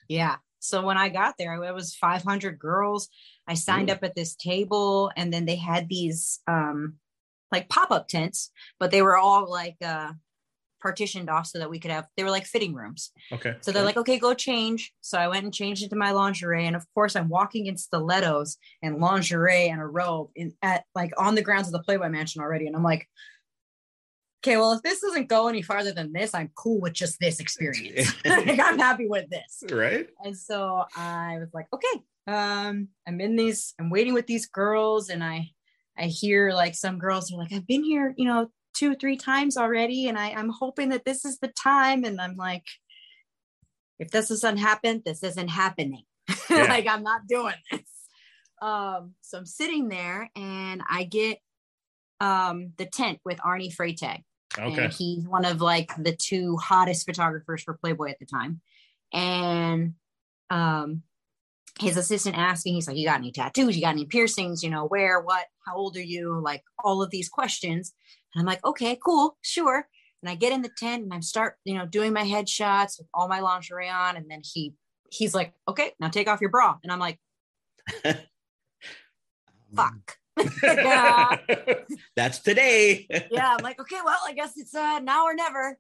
[0.07, 0.37] Yeah.
[0.63, 3.09] So when I got there, it was 500 girls.
[3.47, 3.93] I signed Ooh.
[3.93, 6.95] up at this table, and then they had these um,
[7.51, 8.49] like pop up tents,
[8.79, 10.13] but they were all like uh,
[10.79, 12.07] partitioned off so that we could have.
[12.15, 13.11] They were like fitting rooms.
[13.33, 14.93] okay, So they're like, okay, go change.
[15.01, 18.57] So I went and changed into my lingerie, and of course, I'm walking in stilettos
[18.81, 22.41] and lingerie and a robe in at like on the grounds of the Playboy Mansion
[22.41, 23.07] already, and I'm like.
[24.43, 27.39] Okay, well, if this doesn't go any farther than this, I'm cool with just this
[27.39, 28.13] experience.
[28.25, 29.63] like, I'm happy with this.
[29.71, 30.07] right?
[30.21, 35.09] And so I was like, okay, um, I'm in these, I'm waiting with these girls,
[35.09, 35.51] and I
[35.97, 39.15] I hear like some girls are like, I've been here, you know, two or three
[39.15, 42.03] times already, and I, I'm hoping that this is the time.
[42.03, 42.65] And I'm like,
[43.99, 46.03] if this doesn't happen, this isn't happening.
[46.49, 46.65] Yeah.
[46.65, 47.81] like I'm not doing this.
[48.61, 51.39] Um, so I'm sitting there and I get
[52.19, 54.23] um the tent with Arnie Freytag
[54.59, 58.61] Okay, and he's one of like the two hottest photographers for Playboy at the time.
[59.11, 59.95] And
[60.49, 61.03] um
[61.79, 63.75] his assistant asking, he's like, You got any tattoos?
[63.75, 64.63] You got any piercings?
[64.63, 66.39] You know, where, what, how old are you?
[66.39, 67.93] Like all of these questions.
[68.33, 69.87] And I'm like, Okay, cool, sure.
[70.21, 73.07] And I get in the tent and I start, you know, doing my headshots with
[73.13, 74.15] all my lingerie on.
[74.15, 74.73] And then he
[75.09, 76.77] he's like, Okay, now take off your bra.
[76.83, 77.19] And I'm like,
[79.75, 80.17] Fuck.
[80.63, 81.37] Yeah.
[82.15, 83.07] That's today.
[83.31, 83.55] yeah.
[83.57, 85.77] I'm like, okay, well, I guess it's uh now or never.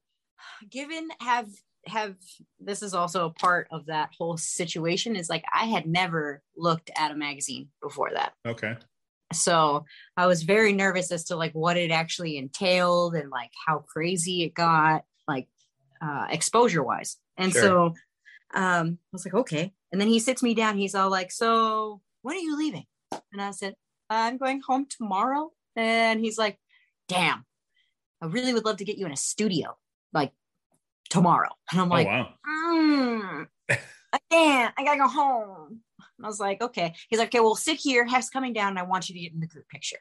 [0.69, 1.47] Given have
[1.85, 2.15] have
[2.59, 6.89] this is also a part of that whole situation is like I had never looked
[6.97, 8.33] at a magazine before that.
[8.45, 8.75] okay.
[9.33, 9.85] So
[10.15, 14.43] I was very nervous as to like what it actually entailed and like how crazy
[14.43, 15.47] it got, like
[16.01, 17.17] uh exposure wise.
[17.37, 17.61] And Sure.
[17.61, 17.85] so
[18.53, 19.73] um I was like, okay.
[19.91, 22.85] And then he sits me down, he's all like, So when are you leaving?
[23.31, 23.73] And I said,
[24.13, 25.51] I'm going home tomorrow.
[25.75, 26.57] And he's like,
[27.09, 27.45] Damn,
[28.21, 29.77] I really would love to get you in a studio
[30.13, 30.31] like
[31.09, 31.49] tomorrow.
[31.71, 32.33] And I'm like, oh wow.
[32.47, 34.73] mm, I can't.
[34.77, 35.81] I gotta go home.
[36.17, 36.93] And I was like, okay.
[37.09, 38.05] He's like, okay, well, sit here.
[38.05, 39.99] Hef's coming down, and I want you to get in the group picture.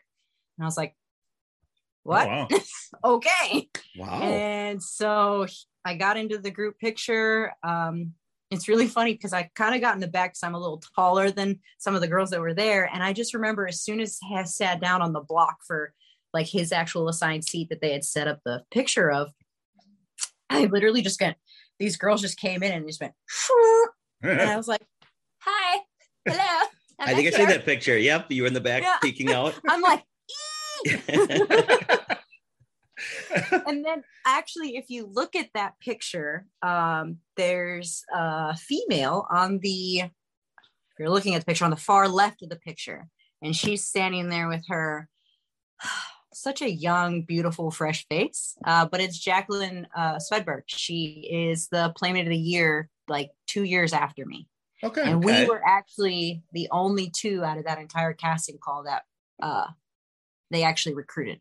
[0.57, 0.95] And I was like,
[2.05, 2.29] what?
[2.29, 2.59] Oh, wow.
[3.17, 3.69] okay.
[3.97, 4.23] Wow.
[4.23, 5.47] And so
[5.85, 7.53] I got into the group picture.
[7.63, 8.13] Um,
[8.53, 10.83] it's really funny because I kind of got in the back because I'm a little
[10.95, 12.85] taller than some of the girls that were there.
[12.93, 15.93] And I just remember as soon as Hef sat down on the block for
[16.35, 19.33] like his actual assigned seat that they had set up the picture of,
[20.51, 21.37] I literally just got
[21.79, 23.15] these girls just came in and just went,
[24.23, 24.83] and I was like,
[25.41, 25.81] hi,
[26.27, 26.69] hello.
[26.99, 27.97] I'm I think I see that picture.
[27.99, 28.99] Yep, you were in the back Yeah.
[29.03, 29.59] peeking out.
[29.69, 30.05] I'm like!
[33.67, 40.03] and then actually if you look at that picture um there's a female on the
[40.93, 43.09] if you're looking at the picture on the far left of the picture.
[43.41, 45.09] And she's standing there with her
[46.35, 48.57] such a young beautiful fresh face.
[48.65, 53.65] Uh, but it's Jaclyn uh, swedberg she is the playmate of the year like two
[53.65, 54.49] years after me.
[54.85, 55.03] Okay.
[55.03, 55.45] and Okay.
[55.45, 59.03] we were actually the only two out of that entire casting call that
[59.43, 59.67] uh
[60.51, 61.41] they actually recruited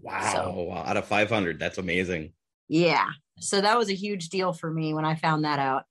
[0.00, 0.54] Wow.
[0.68, 0.84] Wow.
[0.86, 1.58] Out of 500.
[1.58, 2.32] That's amazing.
[2.68, 3.06] Yeah.
[3.38, 5.84] So that was a huge deal for me when I found that out.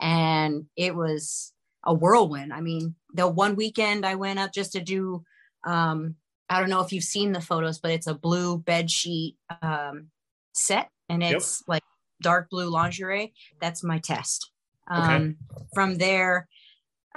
[0.00, 1.52] And it was
[1.84, 2.52] a whirlwind.
[2.52, 5.24] I mean, the one weekend I went up just to do
[5.64, 6.16] um
[6.48, 10.08] I don't know if you've seen the photos, but it's a blue bed sheet um
[10.52, 11.32] set and Yep.
[11.36, 11.82] it's like
[12.22, 13.34] dark blue lingerie.
[13.60, 14.50] That's my test.
[14.90, 15.00] Okay.
[15.00, 15.36] Um
[15.74, 16.48] from there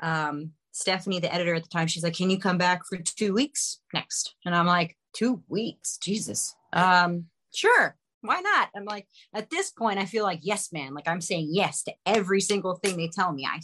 [0.02, 3.34] um Stephanie, the editor at the time, she's like, Can you come back for two
[3.34, 4.36] weeks next?
[4.46, 6.56] And I'm like, Two weeks, Jesus.
[6.71, 8.69] Um, sure, why not?
[8.76, 10.93] I'm like, at this point, I feel like yes, man.
[10.93, 13.45] Like I'm saying yes to every single thing they tell me.
[13.45, 13.60] I,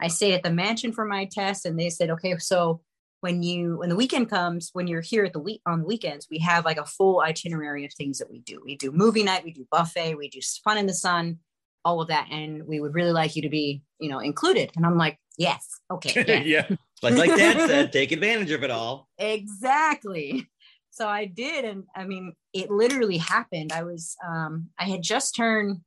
[0.00, 2.82] I stay at the mansion for my test, and they said, okay, so
[3.20, 6.26] when you when the weekend comes, when you're here at the week on the weekends,
[6.30, 8.60] we have like a full itinerary of things that we do.
[8.64, 11.38] We do movie night, we do buffet, we do fun in the sun,
[11.84, 14.72] all of that, and we would really like you to be, you know, included.
[14.74, 16.46] And I'm like, yes, okay, yes.
[16.46, 16.76] yeah.
[17.00, 19.08] But like Dad said, take advantage of it all.
[19.18, 20.48] exactly
[20.92, 25.34] so i did and i mean it literally happened i was um i had just
[25.34, 25.80] turned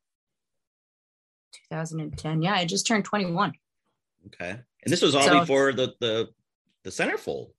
[1.70, 3.54] 2010 yeah i just turned 21
[4.28, 4.50] Okay.
[4.50, 6.30] And this was all So- before the the
[6.84, 7.52] the centerfold.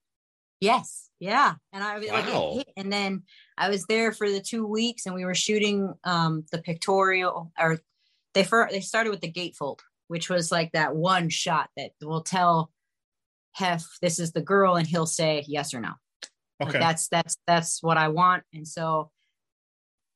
[0.60, 2.54] yes yeah and i was like Wow.
[2.58, 2.68] hit.
[2.76, 3.22] and then
[3.56, 7.78] i was there for the two weeks and we were shooting um the pictorial or
[8.34, 12.22] they first they started with the gatefold which was like that one shot that will
[12.22, 12.70] tell
[13.52, 15.92] hef this is the girl and he'll say yes or no
[16.60, 18.42] Like, that's that's that's what I want.
[18.54, 19.10] And so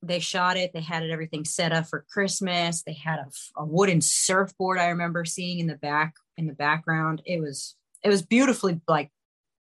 [0.03, 0.73] they shot it.
[0.73, 2.83] They had it everything set up for Christmas.
[2.83, 3.27] They had a,
[3.57, 4.79] a wooden surfboard.
[4.79, 7.23] I remember seeing in the back in the background.
[7.27, 9.11] It was it was beautifully like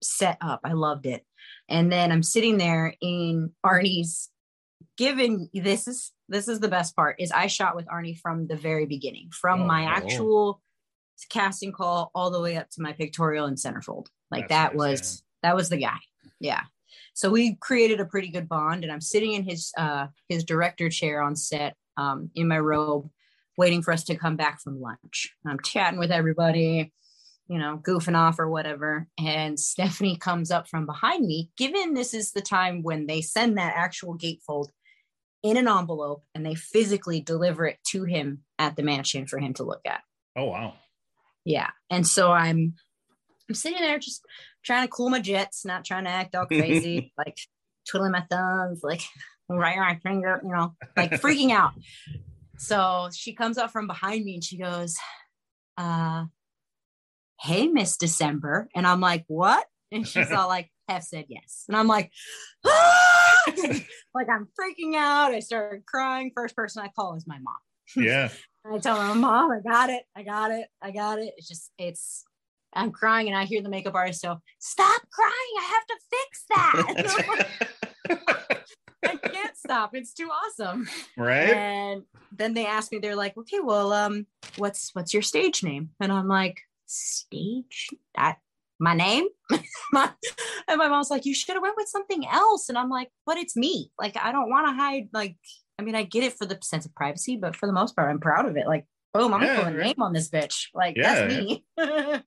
[0.03, 0.61] set up.
[0.63, 1.23] I loved it.
[1.69, 4.29] And then I'm sitting there in Arnie's.
[4.97, 8.55] Given this is this is the best part is I shot with Arnie from the
[8.55, 9.89] very beginning, from Oh, my oh.
[9.89, 10.61] actual
[11.29, 14.07] casting call all the way up to my pictorial and centerfold.
[14.31, 15.97] Like That's that was that was the guy.
[16.39, 16.61] Yeah.
[17.13, 20.89] So we created a pretty good bond and I'm sitting in his uh his director
[20.89, 23.09] chair on set um in my robe
[23.57, 25.33] waiting for us to come back from lunch.
[25.47, 26.91] I'm chatting with everybody,
[27.47, 32.13] you know, goofing off or whatever and Stephanie comes up from behind me given this
[32.13, 34.69] is the time when they send that actual gatefold
[35.43, 39.53] in an envelope and they physically deliver it to him at the mansion for him
[39.53, 40.01] to look at.
[40.35, 40.73] Oh wow.
[41.45, 41.69] Yeah.
[41.91, 42.73] And so I'm
[43.49, 44.23] I'm sitting there just
[44.63, 47.37] trying to cool my jets, not trying to act all crazy, like
[47.89, 49.01] twiddling my thumbs, like
[49.49, 51.73] right my finger, you know, like freaking out.
[52.57, 54.95] So she comes up from behind me and she goes,
[55.77, 56.25] uh,
[57.41, 58.69] hey, Miss December.
[58.75, 59.65] And I'm like, what?
[59.91, 61.65] And she's all like, Hef said yes.
[61.67, 62.11] And I'm like,
[62.65, 63.43] "Ah!"
[64.13, 65.31] like I'm freaking out.
[65.31, 66.31] I started crying.
[66.35, 67.55] First person I call is my mom.
[67.95, 68.29] Yeah.
[68.71, 71.35] I tell my mom, I got it, I got it, I got it.
[71.37, 72.23] It's just, it's,
[72.75, 75.31] I'm crying and I hear the makeup artist go, stop crying.
[75.59, 77.47] I have to fix that.
[79.05, 79.95] I can't stop.
[79.95, 80.87] It's too awesome.
[81.17, 81.55] Right?
[81.55, 84.25] And then they asked me, they're like, okay, well, um,
[84.57, 85.89] what's what's your stage name?
[85.99, 88.37] And I'm like, stage that
[88.79, 89.27] my name?
[89.93, 90.11] my,
[90.67, 92.67] and my mom's like, you should have went with something else.
[92.67, 93.91] And I'm like, but it's me.
[93.99, 95.09] Like, I don't want to hide.
[95.13, 95.37] Like,
[95.79, 98.09] I mean, I get it for the sense of privacy, but for the most part,
[98.09, 98.67] I'm proud of it.
[98.67, 99.85] Like, boom, I'm Yeah, gonna put a right.
[99.87, 100.67] name on this bitch.
[100.73, 101.63] Like, Yeah, that's me.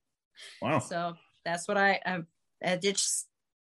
[0.61, 0.79] Wow.
[0.79, 1.13] so
[1.45, 2.19] that's what I, I,
[2.65, 2.75] I.
[2.77, 3.27] Just,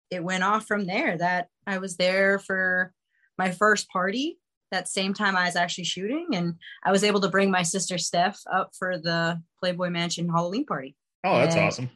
[0.09, 1.17] it went off from there.
[1.17, 2.93] That I was there for
[3.37, 4.39] my first party
[4.71, 7.97] that same time I was actually shooting, and I was able to bring my sister
[7.97, 10.95] Steph up for the Playboy Mansion Halloween party.
[11.23, 11.67] Oh, that's Yeah.
[11.67, 11.89] awesome.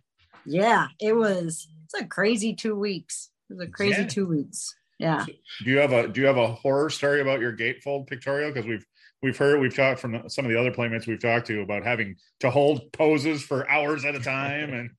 [0.45, 1.67] Yeah, it was.
[1.83, 3.29] It's a crazy two weeks.
[3.49, 4.07] It was a crazy Yeah.
[4.07, 4.73] two weeks.
[4.99, 5.25] Yeah.
[5.25, 8.51] Do you have a do you have a horror story about your gatefold pictorial?
[8.51, 8.85] Because we've
[9.21, 12.15] we've heard we've talked from some of the other playmates we've talked to about having
[12.39, 14.91] to hold poses for hours at a time and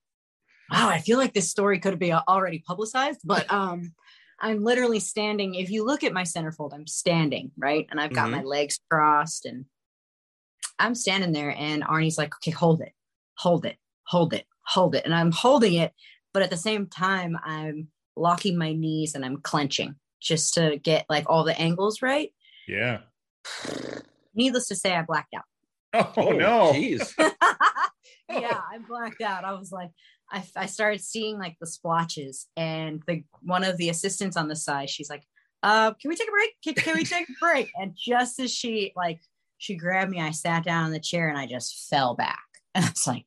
[0.70, 3.92] Wow, I feel like this story could be already publicized, but um,
[4.40, 5.54] I'm literally standing.
[5.54, 9.44] If you look at my centerfold, I'm standing right, and I've got my legs crossed,
[9.44, 9.66] and
[10.78, 12.92] I'm standing there, and Arny's like, "Okay, hold it,
[13.34, 15.92] hold it, hold it, hold it," and I'm holding it,
[16.32, 21.04] but at the same time, I'm locking my knees and I'm clenching just to get
[21.10, 22.32] like all the angles right.
[22.66, 23.00] yeah.
[24.34, 25.44] Needless to say, I blacked out.
[26.16, 26.72] Oh, no.
[26.72, 27.12] Jeez.
[27.18, 29.44] yeah, I blacked out.
[29.44, 29.90] I was like,
[30.30, 34.56] I, I started seeing like the splotches, and the one of the assistants on the
[34.56, 35.24] side, she's like,
[35.62, 36.50] "Uh, can we take a break?
[36.64, 39.20] Can, can we take a break?" And just as she like
[39.58, 42.40] she grabbed me, I sat down in the chair and I just fell back.
[42.74, 43.26] And it's like,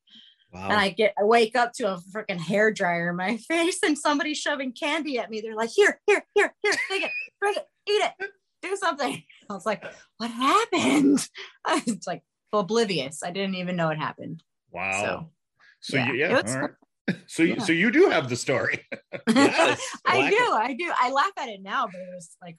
[0.51, 0.69] Wow.
[0.69, 3.95] and I get I wake up to a freaking hair dryer in my face and
[3.97, 5.41] somebody shoving candy at me.
[5.41, 8.31] They're like, "Here, here, here, here, take it, drink it, eat it,
[8.63, 9.83] do something." I was like,
[10.17, 11.27] "What happened?"
[11.65, 13.21] I was like oblivious.
[13.23, 14.43] I didn't even know it happened.
[14.71, 15.29] Wow.
[15.81, 16.07] So, yeah.
[16.07, 16.41] you, yeah.
[16.41, 16.71] Was all right.
[17.27, 17.63] So you, Yeah.
[17.63, 18.79] so you do have the story.
[19.29, 20.91] Yes, I do, I do.
[20.99, 22.57] I laugh at it now, but it was like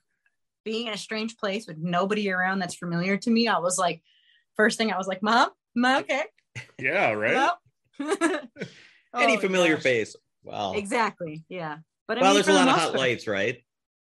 [0.65, 3.49] being in a strange place with nobody around that's familiar to me.
[3.49, 4.03] I was like,
[4.57, 6.23] first thing I was like, "Mom, Mom, okay,
[6.79, 7.51] Yeah, right.
[7.99, 8.39] Hello?"
[9.15, 9.83] Any Oh, familiar gosh.
[9.83, 10.17] face.
[10.45, 10.73] Wow.
[10.75, 11.45] Exactly.
[11.49, 11.79] Yeah.
[12.07, 13.65] But I well, mean, there's for a the lot of hot part- lights, right?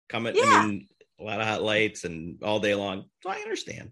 [0.10, 0.36] Coming.
[0.36, 0.44] Yeah.
[0.46, 0.88] I mean,
[1.22, 3.06] a lot of hot lights and all day long.
[3.22, 3.92] So I understand.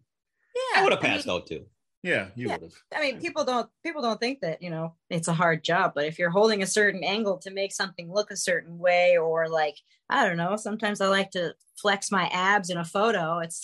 [0.56, 0.82] Yeah.
[0.82, 1.66] I would have mean- passed out too.
[2.02, 2.54] Yeah, you Yeah.
[2.54, 2.74] would have.
[2.96, 6.06] I mean, people don't people don't think that you know it's a hard job, but
[6.06, 9.76] if you're holding a certain angle to make something look a certain way, or like
[10.10, 13.40] I don't know, sometimes I like to flex my abs in a photo.
[13.40, 13.62] It's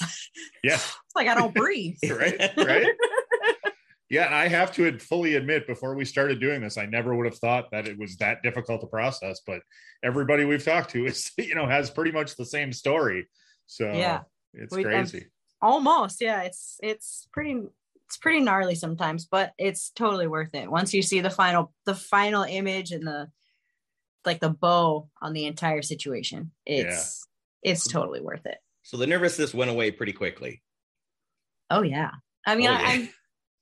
[0.63, 0.73] Yeah.
[0.75, 1.95] it's like I don't breathe.
[2.09, 2.87] Right, right.
[4.09, 7.25] Yeah, and I have to fully admit, before we started doing this, I never would
[7.25, 9.41] have thought that it was that difficult to process.
[9.47, 9.61] But
[10.03, 13.27] everybody we've talked to is, you know, has pretty much the same story.
[13.67, 14.21] So Yeah.
[14.53, 15.27] it's We- um, crazy.
[15.61, 16.43] Almost, yeah.
[16.43, 17.61] It's it's pretty
[18.07, 20.69] it's pretty gnarly sometimes, but it's totally worth it.
[20.69, 23.31] Once you see the final the final image and the
[24.25, 27.27] like the bow on the entire situation, it's
[27.63, 28.57] it's totally worth it.
[28.83, 30.61] So the nervousness went away pretty quickly.
[31.71, 32.11] Oh yeah.
[32.45, 33.07] I mean, Oh, I, yeah.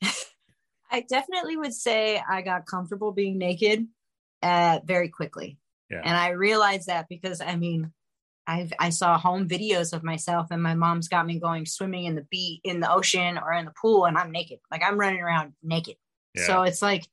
[0.02, 0.12] I'm
[0.92, 3.88] I definitely would say I got comfortable being naked
[4.42, 5.58] uh very quickly.
[5.90, 6.02] Yeah.
[6.04, 7.94] And I realized that because I mean
[8.46, 12.16] I've I saw home videos of myself and my mom's got me going swimming in
[12.16, 14.60] the beach in the ocean or in the pool and I'm naked.
[14.72, 15.96] Like I'm running around naked.
[16.36, 16.48] Yeah.
[16.48, 17.06] So it's like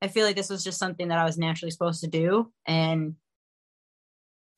[0.00, 2.52] I feel like this was just something that I was naturally supposed to do.
[2.66, 3.14] And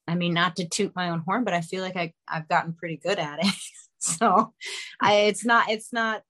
[0.09, 2.73] I mean, not to toot my own horn, but I feel like I, I've gotten
[2.73, 3.55] pretty good at it.
[3.99, 4.55] so
[5.01, 6.23] I it's not it's not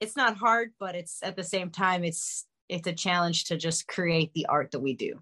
[0.00, 3.86] it's not hard, but it's at the same time it's it's a challenge to just
[3.86, 5.20] create the art that we do.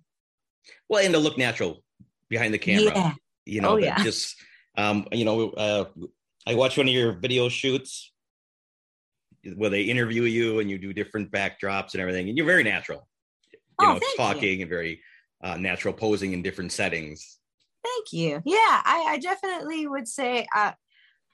[0.88, 1.83] Well, and to look natural
[2.29, 2.92] behind the camera.
[2.94, 3.14] Yeah.
[3.49, 4.03] You know, Oh, yeah.
[4.03, 4.37] just
[4.77, 5.85] um, you know, uh,
[6.47, 8.13] I watched one of your video shoots
[9.57, 13.09] where they interview you and you do different backdrops and everything, and you're very natural.
[13.53, 14.17] You Oh, know, thank you.
[14.17, 15.01] talking and very
[15.43, 17.39] uh, natural posing in different settings.
[17.85, 18.43] Thank you.
[18.45, 20.73] Yeah, I, I definitely would say uh,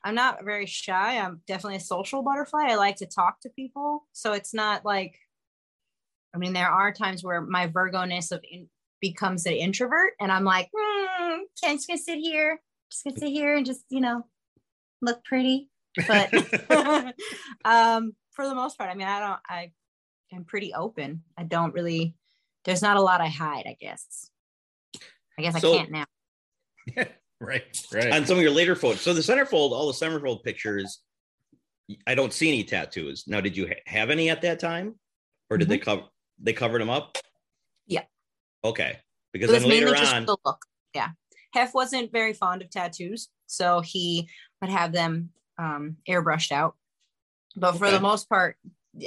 [0.04, 1.18] I'm not very shy.
[1.18, 2.66] I'm definitely a social butterfly.
[2.68, 4.06] I like to talk to people.
[4.12, 5.18] So it's not like,
[6.34, 8.68] I mean, there are times where my Virgo ness of in,
[9.00, 10.68] becomes an introvert, and I'm like,
[11.36, 12.60] hmm, I'm just gonna sit here,
[12.90, 14.26] just gonna sit here and just you know
[15.02, 15.70] look pretty.
[16.08, 16.32] But
[17.64, 19.40] um, for the most part, I mean, I don't.
[19.48, 19.72] I
[20.32, 21.22] am pretty open.
[21.38, 22.14] I don't really.
[22.64, 23.64] There's not a lot I hide.
[23.66, 24.30] I guess.
[25.38, 26.04] I guess So- I can't now.
[27.40, 28.12] right, right.
[28.12, 31.00] On some of your later photos, so the centerfold, all the centerfold pictures,
[32.06, 33.24] I don't see any tattoos.
[33.26, 34.94] Now, did you ha- have any at that time,
[35.50, 36.02] or did they cover
[36.38, 37.14] they covered them up?
[37.14, 37.28] Mm-hmm.
[37.94, 38.02] Yeah.
[38.64, 38.98] Okay,
[39.32, 40.64] because it was then later mainly just on, the look.
[40.94, 41.08] Yeah.
[41.54, 44.28] Hef wasn't very fond of tattoos, so he
[44.60, 46.74] would have them um, airbrushed out.
[47.56, 47.94] But for Okay.
[47.94, 48.56] the most part,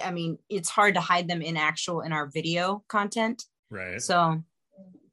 [0.01, 3.43] I mean, it's hard to hide them in actual in our video content.
[3.69, 4.01] Right.
[4.01, 4.41] So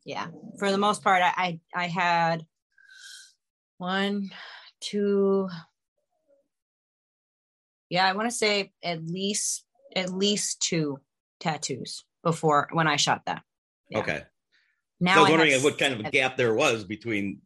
[0.04, 0.28] yeah,
[0.60, 2.46] for the most part, I I, I had
[3.78, 4.30] one,
[4.80, 5.48] two,
[7.90, 9.64] yeah, I want to say at least
[9.96, 11.00] at least two
[11.40, 13.42] tattoos before when I shot that.
[13.90, 13.98] Yeah.
[13.98, 14.22] Okay.
[15.00, 17.40] Now So I was wondering have what kind of a gap there was between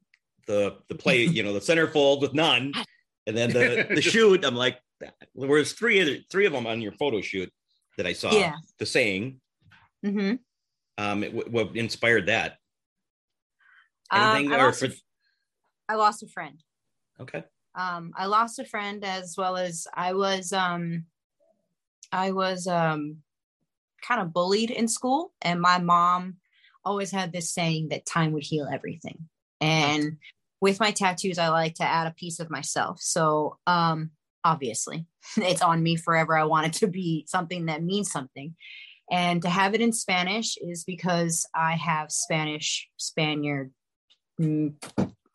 [0.47, 2.73] the the play, you know, the centerfold with none,
[3.27, 4.45] and then the the shoot.
[4.45, 7.53] I'm like, there was three of the, three of them on your photo shoot
[7.97, 8.31] that I saw.
[8.33, 8.55] Yeah.
[8.79, 9.41] The saying,
[10.07, 10.37] Mm-hmm.
[10.99, 12.59] um, it, what- what inspired that?
[14.11, 14.91] Um, Anything I, lost for, a,
[15.89, 16.63] I lost a friend.
[17.21, 17.43] okay,
[17.75, 21.05] um i lost a friend as well as i was um
[22.13, 23.19] i was um
[24.01, 26.37] kind of bullied in school and my mom
[26.89, 29.29] always had this saying that time would heal everything
[29.61, 30.17] and
[30.61, 34.11] with my tattoos i like to add a piece of myself so um
[34.45, 38.55] obviously it's on me forever i want it to be something that means something
[39.11, 43.73] and to have it in spanish is because i have spanish spaniard
[44.41, 44.73] mm,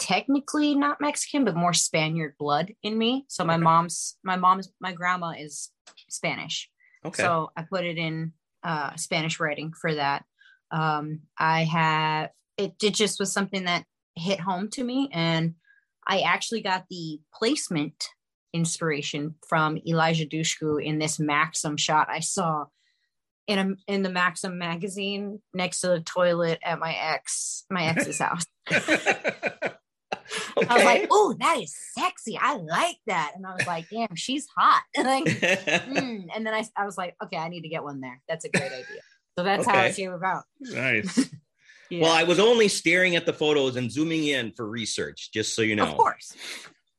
[0.03, 3.25] technically not Mexican, but more Spaniard blood in me.
[3.29, 3.63] So my Okay.
[3.63, 5.71] mom's my mom's my grandma is
[6.09, 6.69] Spanish.
[7.05, 8.33] okay, So I put it in
[8.63, 10.25] uh Spanish writing for that.
[10.73, 15.55] Um I have it, it just was something that hit home to me and
[16.05, 18.09] I actually got the placement
[18.53, 22.65] inspiration from Eliza Dushku in this Maxim shot I saw
[23.47, 28.19] in a in the Maxim magazine next to the toilet at my ex my ex's
[28.19, 28.45] house.
[28.71, 30.67] okay.
[30.69, 32.37] I was like, "Oh, that is sexy.
[32.41, 36.25] I like that." And I was like, "Damn, she's hot." And like, mm.
[36.33, 38.21] and then I, I was like, "Okay, I need to get one there.
[38.27, 39.01] That's a great idea."
[39.37, 39.89] So that's how Okay.
[39.89, 40.43] it came about.
[40.59, 41.29] nice.
[41.89, 42.03] Yeah.
[42.03, 45.61] Well, I was only staring at the photos and zooming in for research, just so
[45.61, 45.85] you know.
[45.91, 46.33] of course.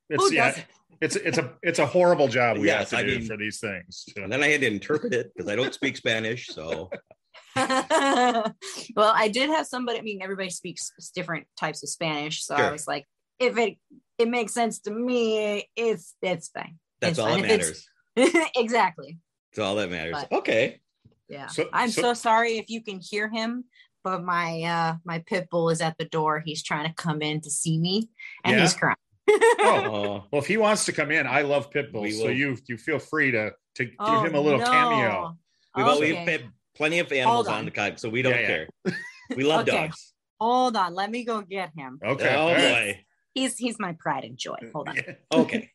[0.09, 0.51] It's Who yeah.
[0.51, 0.66] doesn't?
[1.01, 3.37] It's it's a it's a horrible job we Yes, have to I do mean- for
[3.37, 4.05] these things.
[4.14, 6.47] And then I had to interpret it because I don't speak Spanish.
[6.47, 6.91] So
[7.57, 8.55] well,
[8.97, 9.99] I did have somebody.
[9.99, 12.66] I mean, everybody speaks different types of Spanish, so Sure.
[12.66, 13.05] I was like,
[13.41, 13.78] if it
[14.18, 16.78] it makes sense to me, it's it's fine.
[17.01, 17.45] that's It's all that fine.
[17.47, 18.47] If it's- matters.
[18.57, 19.18] exactly.
[19.51, 20.14] It's all that matters.
[20.30, 20.80] But- okay.
[21.29, 21.47] Yeah.
[21.47, 23.64] So- I'm so- so, sorry if you can hear him,
[24.03, 26.43] but my uh my pit bull is at the door.
[26.45, 28.11] He's trying to come in to see me
[28.45, 28.97] and he's crying.
[29.31, 32.77] Oh, Well, if he wants to come in, I love pit bulls, so you you
[32.77, 34.66] feel free to to give Oh, him a little no.
[34.66, 35.39] cameo.
[35.75, 36.31] we've, al- we've Okay.
[36.33, 36.45] had
[36.77, 37.61] plenty of animals on.
[37.61, 37.64] on.
[37.64, 38.47] the cod, so we don't Yeah, yeah.
[38.47, 38.68] care.
[39.37, 39.77] We love Okay.
[39.89, 40.12] dogs.
[40.39, 41.99] Hold on, let me go get him.
[42.05, 42.35] Okay.
[42.37, 43.05] Oh boy.
[43.33, 44.59] He's he's my pride and joy.
[44.75, 44.99] Hold on.
[45.33, 45.70] Okay.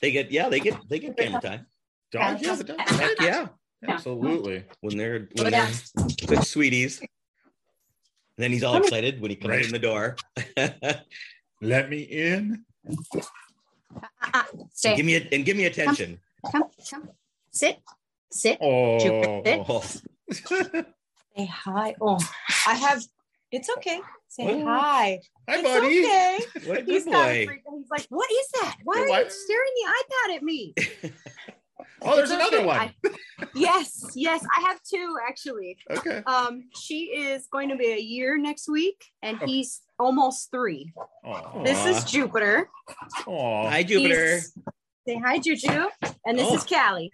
[0.00, 1.66] they get yeah, they get they get camera time.
[2.12, 2.90] Dogs, yeah, the dogs.
[2.98, 3.48] Heck yeah.
[3.88, 4.64] Absolutely.
[4.80, 7.02] When they're Go when they're such sweeties.
[8.38, 9.64] then he's all excited when he comes Right.
[9.66, 10.16] in the door.
[11.60, 12.64] Let me in.
[13.96, 14.42] Uh-uh.
[14.72, 14.96] Stay.
[14.96, 16.18] give me a, and give me attention.
[16.50, 17.08] come, come.
[17.52, 17.78] Sit.
[18.30, 18.58] Sit.
[18.60, 19.64] Oh, Jupiter.
[19.68, 19.80] Oh,
[21.36, 21.94] Say hi.
[22.00, 22.18] Oh,
[22.66, 23.02] I have
[23.52, 24.00] it's okay.
[24.28, 24.64] Say Oh.
[24.64, 25.20] hi.
[25.48, 26.04] hi, it's buddy.
[26.04, 26.38] okay.
[26.68, 27.40] what a He's good kind boy.
[27.42, 27.74] of freaked out.
[27.78, 28.76] He's like, what is that?
[28.84, 30.74] Why are Why- you staring the iPad at me?
[32.02, 32.76] Oh, there's It's another one.
[32.76, 32.94] I-
[33.54, 35.76] yes, yes, I have two actually.
[35.90, 36.22] okay.
[36.26, 40.92] Um, she is going to be a year next week, and he's almost three.
[41.24, 42.68] Oh, This is Jupiter.
[43.26, 43.68] oh.
[43.68, 44.26] Hi, Jupiter.
[44.32, 44.52] He's-
[45.06, 45.86] say hi, Juju.
[46.26, 46.54] And this Oh.
[46.56, 47.12] is Callie.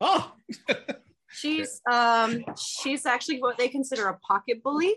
[0.00, 0.32] Oh,
[1.30, 4.94] She's um she's actually what they consider a pocket bully.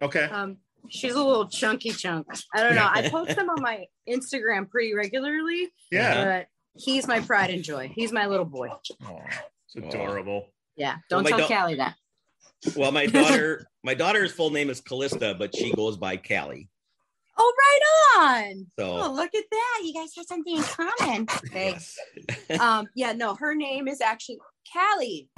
[0.00, 0.22] Okay.
[0.24, 0.56] Um,
[0.88, 2.26] she's a little chunky chunk.
[2.54, 2.88] I don't know.
[2.90, 6.24] I post them on my Instagram pretty regularly, Yeah.
[6.24, 7.90] but he's my pride and joy.
[7.94, 8.68] He's my little boy.
[9.06, 9.20] Oh,
[9.74, 10.48] it's adorable.
[10.76, 10.96] Yeah.
[11.10, 11.94] Don't my tell do- Callie that.
[12.76, 16.68] well, my daughter, my daughter's full name is Callista, but she goes by Callie.
[17.38, 18.66] Oh, right on.
[18.78, 19.80] So Oh, look at that.
[19.84, 21.26] You guys have something in common.
[21.26, 21.96] Thanks.
[22.48, 22.60] yes.
[22.60, 24.38] um, yeah, no, her name is actually
[24.72, 25.28] Callie.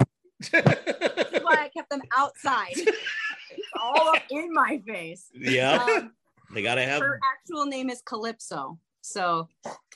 [0.51, 2.73] That's why I kept them outside.
[2.75, 5.29] It's all up in my face.
[5.33, 6.11] yeah, Um,
[6.53, 6.99] they gotta have.
[7.01, 8.77] her actual name is Calypso.
[9.01, 9.47] So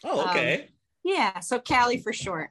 [0.06, 0.70] Oh, okay.
[1.04, 2.50] Yeah, so Callie for short.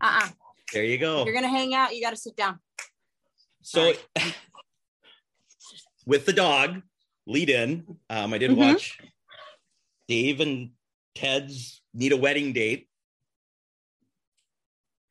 [0.00, 0.28] Uh-uh.
[0.72, 1.20] there you go.
[1.20, 2.58] If you're gonna hang out, you gotta sit down.
[3.62, 3.92] So
[6.06, 6.82] with the dog
[7.26, 8.56] lead in, um, I did Mhm.
[8.56, 8.98] watch
[10.06, 10.70] Dave and
[11.14, 12.88] Ted's need a wedding date.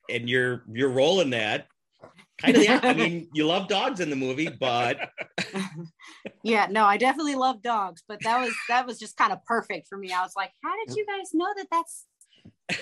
[0.09, 1.67] And you're you're rolling that.
[2.39, 2.79] Kind of yeah.
[2.83, 5.09] I mean, you love dogs in the movie, but
[6.43, 9.87] yeah, no, I definitely love dogs, but that was that was just kind of perfect
[9.87, 10.13] for me.
[10.13, 12.05] I was like, how did you guys know that that's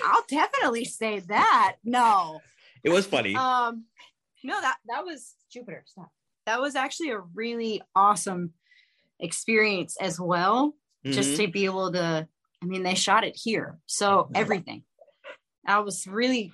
[0.04, 1.76] I'll definitely say that.
[1.84, 2.40] No.
[2.84, 3.34] it was funny.
[3.34, 3.84] Um
[4.44, 5.84] no, that that was Jupiter.
[5.86, 6.10] Stop.
[6.46, 8.52] That was actually a really awesome
[9.20, 10.74] experience as well.
[11.04, 11.36] Just Mhm.
[11.46, 12.28] to be able to,
[12.62, 13.78] I mean, they shot it here.
[13.86, 14.84] So everything.
[15.66, 16.52] I was really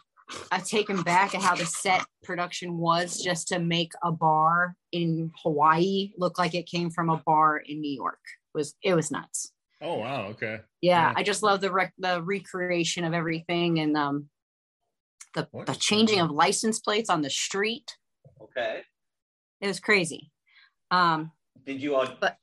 [0.51, 5.31] uh, taken back at how the set production was just to make a bar in
[5.43, 8.21] Hawaii look like it came from a bar in New York.
[8.55, 9.53] It was it was nuts.
[9.83, 10.27] Oh wow.
[10.29, 10.61] Okay.
[10.81, 11.13] Yeah, Yeah.
[11.17, 14.29] I just love the rec- the recreation of everything and um
[15.35, 17.97] the What the changing of license plates on the street.
[18.41, 18.83] Okay.
[19.61, 20.31] It was crazy.
[20.91, 21.33] Um,
[21.67, 22.37] Did you aud- But-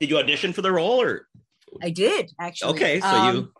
[0.00, 1.26] did you audition for the role or
[1.82, 2.72] I did actually.
[2.74, 3.00] okay?
[3.00, 3.52] So Um, you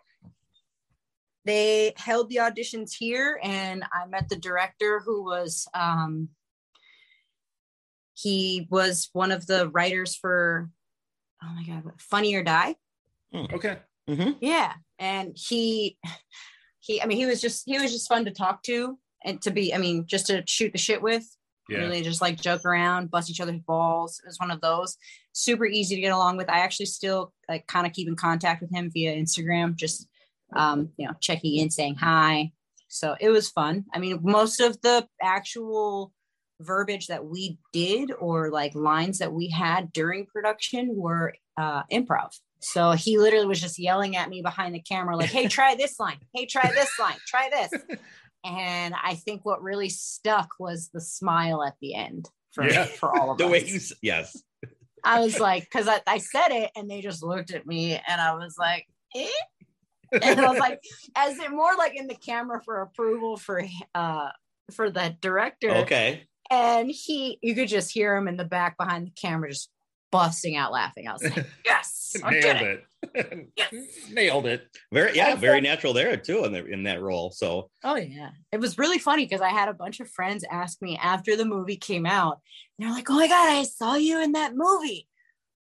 [1.45, 6.27] they held the auditions here and i met the director who was um
[8.13, 10.69] he was one of the writers for
[11.43, 12.75] oh my god what- funny or die
[13.33, 13.77] Okay.
[14.09, 14.37] Mhm.
[14.39, 14.73] yeah.
[14.99, 15.97] And he
[16.79, 19.51] he i mean he was just he was just fun to talk to and to
[19.51, 21.25] be i mean just to shoot the shit with.
[21.69, 21.79] Yeah.
[21.79, 24.21] really just like joke around bust each other's balls.
[24.23, 24.95] It was one of those.
[25.33, 26.49] Super easy to get along with.
[26.49, 30.07] I actually still like kind of keep in contact with him via instagram just
[30.55, 32.51] um you know checking in saying hi.
[32.87, 33.83] So it was fun.
[33.93, 36.13] I mean most of the actual
[36.61, 42.29] verbiage that we did or like lines that we had during production were uh improv
[42.73, 45.99] so he literally was just yelling at me behind the camera like hey try this
[45.99, 47.97] line hey try this line try this
[48.45, 52.85] and I think what really stuck was the smile at the end for, Yeah.
[52.85, 53.51] for all of the us.
[53.51, 54.41] way you yes.
[55.03, 58.19] I was like, because I, I said it and they just looked at me and
[58.19, 59.27] I was like, eh?
[60.21, 60.81] and I was like,
[61.15, 63.63] as it more like in the camera for approval for
[63.95, 64.29] uh
[64.73, 65.69] for the director.
[65.69, 66.23] Okay.
[66.49, 69.69] And he you could just hear him in the back behind the camera just
[70.11, 71.07] busting out laughing.
[71.07, 72.83] I was like, yes, Nailed it.
[73.13, 73.49] it.
[73.55, 73.73] Yes.
[74.11, 74.67] Nailed it.
[74.91, 77.31] Very yeah, And very natural there too in the, in that role.
[77.31, 78.29] So Oh yeah.
[78.51, 81.45] It was really funny because I had a bunch of friends ask me after the
[81.45, 82.39] movie came out.
[82.79, 85.07] And they're like, Oh my god, I saw you in that movie.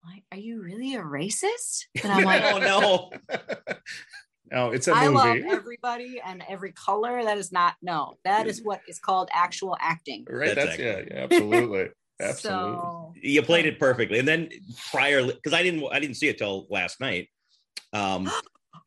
[0.04, 1.86] I'm like, are you really a racist?
[2.04, 3.12] And I'm like, oh no.
[4.52, 7.24] Oh, it's a I love everybody and every color.
[7.24, 8.16] That is not no.
[8.26, 10.26] That is what is called actual acting.
[10.30, 10.54] right.
[10.54, 11.90] That's That's, yeah, yeah, absolutely.
[12.22, 12.74] Absolutely.
[12.76, 14.20] So You played it perfectly.
[14.20, 14.50] And then
[14.92, 17.30] prior because I didn't I didn't see it till last night.
[17.92, 18.30] Um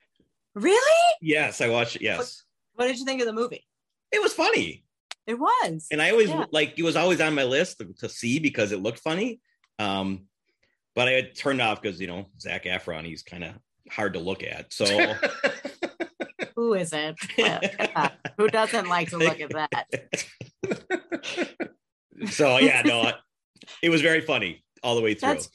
[0.55, 1.03] really?
[1.21, 2.03] yes, I watched it.
[2.03, 2.43] Yes.
[2.75, 3.65] What did you think of the movie?
[4.13, 4.85] It was funny.
[5.27, 5.89] It was.
[5.91, 6.45] And I always Yeah.
[6.53, 9.41] like it was always on my list to, to see because it looked funny.
[9.79, 10.27] Um
[10.95, 13.55] but I had turned off because you know Zac Efron, he's kind of
[13.91, 14.73] hard to look at.
[14.73, 14.87] So
[16.57, 17.17] Who is it?
[17.37, 18.11] Yeah.
[18.39, 21.67] Who doesn't like to look at that?
[22.31, 23.13] so yeah, no,
[23.83, 25.35] it was very funny all the way through.
[25.35, 25.49] That's.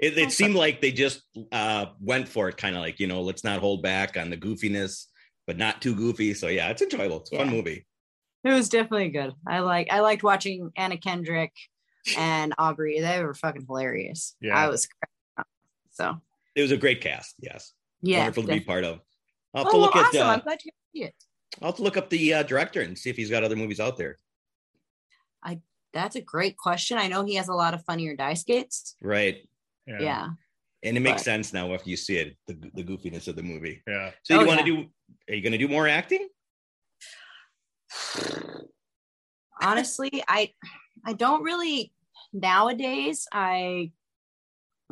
[0.00, 3.20] It, it seemed like they just uh, went for it, kind of like you know,
[3.22, 5.06] let's not hold back on the goofiness,
[5.46, 6.34] but not too goofy.
[6.34, 7.16] So yeah, it's enjoyable.
[7.20, 7.84] It's a fun movie.
[8.44, 9.32] It was definitely good.
[9.46, 11.52] I like I liked watching Anna Kendrick
[12.16, 13.00] and Aubrey.
[13.00, 14.36] They were fucking hilarious.
[14.40, 14.56] Yeah.
[14.56, 14.86] I was
[15.90, 16.20] so
[16.54, 17.34] It was a great cast.
[17.40, 18.18] Yes, yeah.
[18.20, 19.00] wonderful to be part of.
[19.52, 20.08] I'll have Oh, to look well, at.
[20.10, 20.28] awesome.
[20.28, 21.14] I'm Uh, glad you see it.
[21.60, 23.80] I'll have to look up the uh, director and see if he's got other movies
[23.80, 24.16] out there.
[25.92, 26.98] That's a great question.
[26.98, 28.94] I know he has a lot of Funny or Die skits.
[29.02, 29.48] Right,
[29.86, 30.28] Yeah.
[30.82, 33.42] and it makes But- sense now after you see it, the the goofiness of the
[33.42, 33.82] movie.
[33.86, 34.12] Yeah.
[34.22, 34.82] So you Oh, want to yeah.
[34.82, 34.90] do?
[35.28, 36.28] Are you going to do more acting?
[39.60, 40.52] Honestly, I
[41.04, 41.92] I don't really
[42.32, 43.26] nowadays.
[43.32, 43.92] I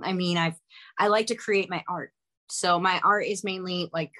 [0.02, 0.58] I mean, I've
[0.98, 2.12] I like to create my art.
[2.50, 4.12] So my art is mainly like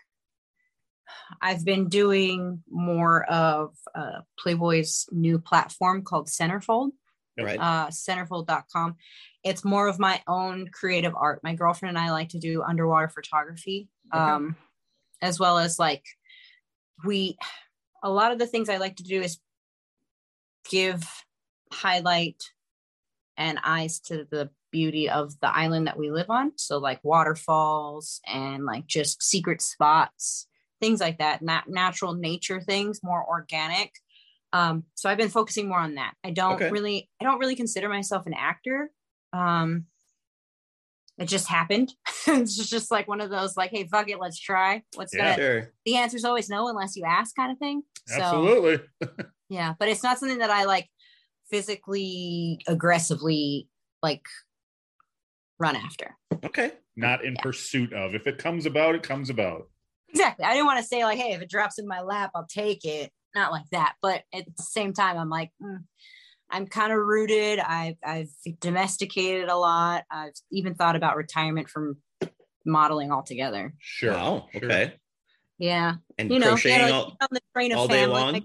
[1.41, 6.91] I've been doing more of uh, Playboy's new platform called Centerfold.
[7.37, 7.47] Yep.
[7.47, 7.59] Right.
[7.61, 8.97] uh, centerfold.com.
[9.45, 11.41] It's more of my own creative art.
[11.43, 14.19] My girlfriend and I like to do underwater photography, Okay.
[14.23, 14.57] um,
[15.21, 16.03] as well as like
[17.05, 17.37] we,
[18.03, 19.39] a lot of the things I like to do is
[20.71, 21.05] give
[21.71, 22.43] highlight
[23.37, 26.53] and eyes to the beauty of the island that we live on.
[26.57, 30.47] So like waterfalls and like just secret spots,
[30.81, 33.93] things like that, not natural nature things, more organic
[34.53, 36.71] um so i've been focusing more on that i don't Okay.
[36.71, 38.93] really i don't really consider myself an actor
[39.33, 39.87] um
[41.19, 41.93] it just happened
[42.29, 45.25] it's just- just like one of those like hey fuck it let's try what's Yeah.
[45.31, 45.73] that Sure.
[45.85, 48.79] the answer's always no unless you ask kind of thing so Absolutely.
[49.49, 50.89] yeah but it's not something that i like
[51.51, 53.69] physically aggressively
[54.03, 54.23] like
[55.59, 56.71] run after Okay.
[56.97, 58.15] Not in pursuit of.
[58.15, 59.69] If it comes about, it comes about.
[60.17, 62.47] Exactly i didn't want to say like hey if it drops in my lap i'll
[62.47, 65.79] take it not like that but at the same time i'm like mm,
[66.51, 68.29] i'm kind of rooted i've i've
[68.61, 71.97] domesticated a lot i've even thought about retirement from
[72.65, 74.13] modeling altogether Sure.
[74.13, 74.49] Wow.
[74.55, 74.95] Okay.
[75.59, 78.15] yeah And you know, crocheting you know, all, on the train of all day family,
[78.23, 78.33] long.
[78.33, 78.45] like-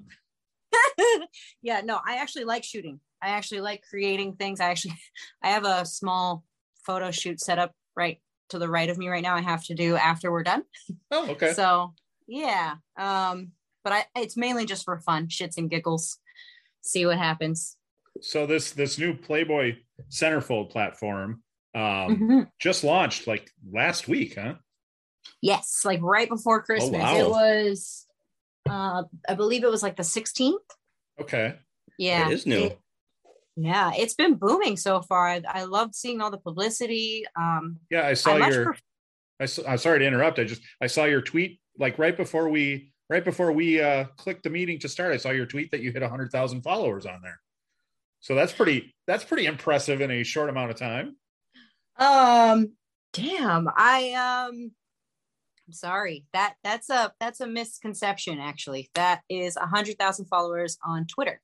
[1.62, 4.94] yeah no i actually like shooting i actually like creating things i actually
[5.44, 6.44] i have a small
[6.86, 8.20] photo shoot set up right
[8.52, 10.64] to the right of me right now i have to do after we're done
[11.10, 11.54] Oh, okay.
[11.54, 11.94] so
[12.28, 13.52] yeah um
[13.84, 16.20] but I it's mainly just for fun, shits and giggles.
[16.82, 17.78] See what happens.
[18.22, 19.78] So this this new Playboy
[20.12, 21.42] centerfold platform
[21.74, 21.82] um,
[22.20, 22.48] Mhm.
[22.60, 24.54] just launched like last week, huh?
[25.42, 27.02] Yes, like right before Christmas.
[27.02, 27.16] wow.
[27.18, 28.06] It was
[28.70, 30.58] uh I believe it was like the 16th.
[31.20, 31.56] Okay.
[31.98, 32.28] Yeah.
[32.30, 32.66] It is new.
[32.66, 32.80] it-
[33.56, 35.28] yeah, it's been booming so far.
[35.28, 37.26] I, I loved seeing all the publicity.
[37.36, 38.66] Um Yeah, I saw I your.
[38.66, 38.84] pref-
[39.40, 40.40] I saw, I'm sorry to interrupt.
[40.40, 44.44] I just I saw your tweet like right before we right before we uh clicked
[44.44, 45.14] the meeting to start.
[45.14, 47.40] I saw your tweet that you hit hundred thousand followers on there.
[48.20, 51.16] So that's pretty that's pretty impressive in a short amount of time.
[51.98, 52.74] Um,
[53.14, 54.72] damn, I um,
[55.68, 56.26] I'm sorry.
[56.34, 58.40] That that's a that's a misconception.
[58.40, 61.42] Actually, that is a hundred thousand followers on Twitter.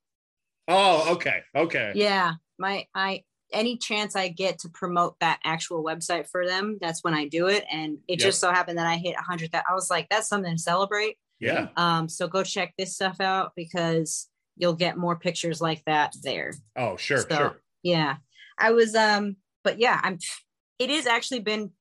[0.68, 1.92] Oh, okay, okay.
[1.96, 7.02] Yeah, my I any chance I get to promote that actual website for them, that's
[7.04, 7.64] when I do it.
[7.72, 8.28] And it Yep.
[8.28, 9.52] just so happened that I hit a hundred.
[9.54, 11.18] That I was like, that's something to celebrate.
[11.40, 11.70] Yeah.
[11.78, 16.52] Um, so go check this stuff out because you'll get more pictures like that there.
[16.76, 17.62] Oh, sure, So, sure.
[17.84, 18.18] Yeah.
[18.58, 20.18] I was um but yeah, I'm
[20.80, 21.72] it is actually been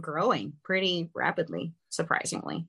[0.00, 2.68] growing pretty rapidly, surprisingly.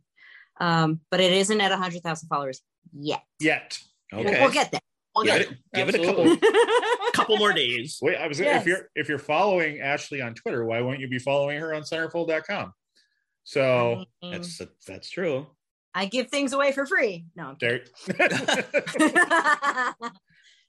[0.59, 2.62] Um, but it isn't at a hundred thousand followers
[2.93, 3.22] yet.
[3.39, 3.80] Yet.
[4.12, 4.41] We'll- Okay.
[4.41, 4.82] We'll, get there.
[5.16, 6.38] We'll give get it, give it a couple
[7.14, 7.99] couple more days.
[8.01, 8.62] Wait, I was Yes.
[8.62, 11.82] if you're if you're following Ashley on Twitter, why won't you be following her on
[11.84, 12.74] centerfold.com?
[13.43, 15.47] So I, mean, That's that's true.
[15.93, 17.26] I give things away for free.
[17.36, 17.82] No, I'm there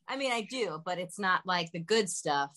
[0.08, 2.50] I mean I do, but it's not like the good stuff.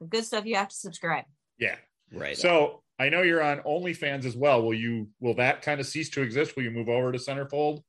[0.00, 1.24] The good stuff you have to subscribe.
[1.58, 1.76] yeah.
[2.10, 2.38] Right.
[2.38, 4.62] So I know you're on OnlyFans as well.
[4.62, 6.56] Will you will that kind of cease to exist?
[6.56, 7.82] Will you move over to Centerfold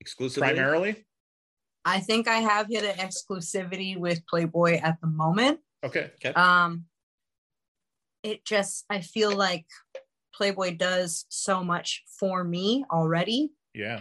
[0.00, 0.48] Exclusively.
[0.48, 1.04] primarily?
[1.84, 5.60] I think I have hit an exclusivity with Playboy at the moment.
[5.84, 6.10] Okay.
[6.36, 6.84] um
[8.22, 9.66] it just i feel like
[10.32, 14.00] playboy does so much for me already Yeah.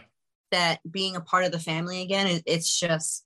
[0.51, 3.25] that being a part of the family again it, it's just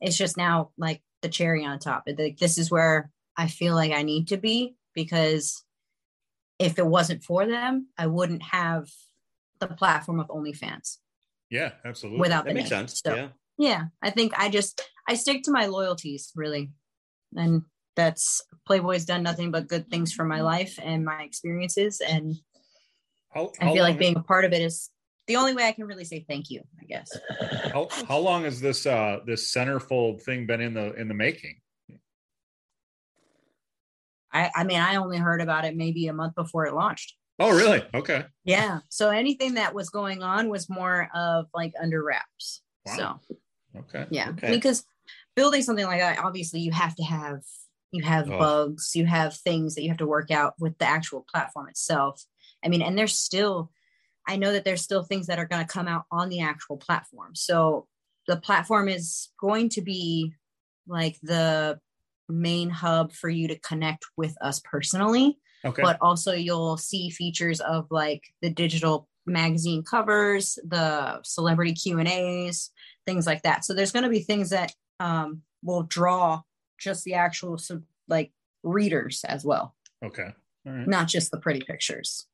[0.00, 3.74] it's just now like the cherry on top It- like this is where i feel
[3.74, 5.62] like i need to be because
[6.58, 8.88] if it wasn't for them i wouldn't have
[9.58, 10.96] the platform of onlyfans
[11.50, 12.20] Yeah, absolutely.
[12.20, 12.88] without That the makes name.
[12.88, 13.02] sense.
[13.04, 13.28] So, yeah.
[13.60, 16.72] Yeah i think i just i stick to my loyalties really
[17.36, 17.62] and
[17.94, 22.34] that's playboy's done nothing but good things for my life and my experiences and
[23.28, 24.88] how, i feel like being a part of it is
[25.26, 27.14] the only way i can really say thank you i guess
[27.70, 31.60] how, how long has this uh this centerfold thing been in the in the making?
[34.32, 37.56] i i mean i only heard about it maybe a month before it launched Oh,
[37.56, 37.82] really?
[37.94, 38.24] Okay.
[38.44, 42.96] yeah so anything that was going on was more of like under wraps Wow.
[42.96, 43.36] so
[43.76, 44.06] Okay.
[44.10, 44.52] yeah Okay.
[44.52, 44.84] because
[45.36, 47.40] building something like that obviously you have to have
[47.92, 48.38] you have Oh.
[48.38, 52.24] bugs you have things that you have to work out with the actual platform itself
[52.64, 53.70] i mean and there's still
[54.28, 56.76] i know that there's still things that are going to come out on the actual
[56.76, 57.86] platform so
[58.26, 60.32] the platform is going to be
[60.86, 61.78] like the
[62.28, 65.82] main hub for you to connect with us personally Okay.
[65.82, 72.08] but also you'll see features of like the digital magazine covers the celebrity q and
[72.08, 72.70] a's
[73.10, 76.40] things like that so there's going to be things that um, will draw
[76.78, 78.30] just the actual so, like
[78.62, 80.30] readers as well okay.
[80.66, 80.86] All right.
[80.86, 82.26] not just the pretty pictures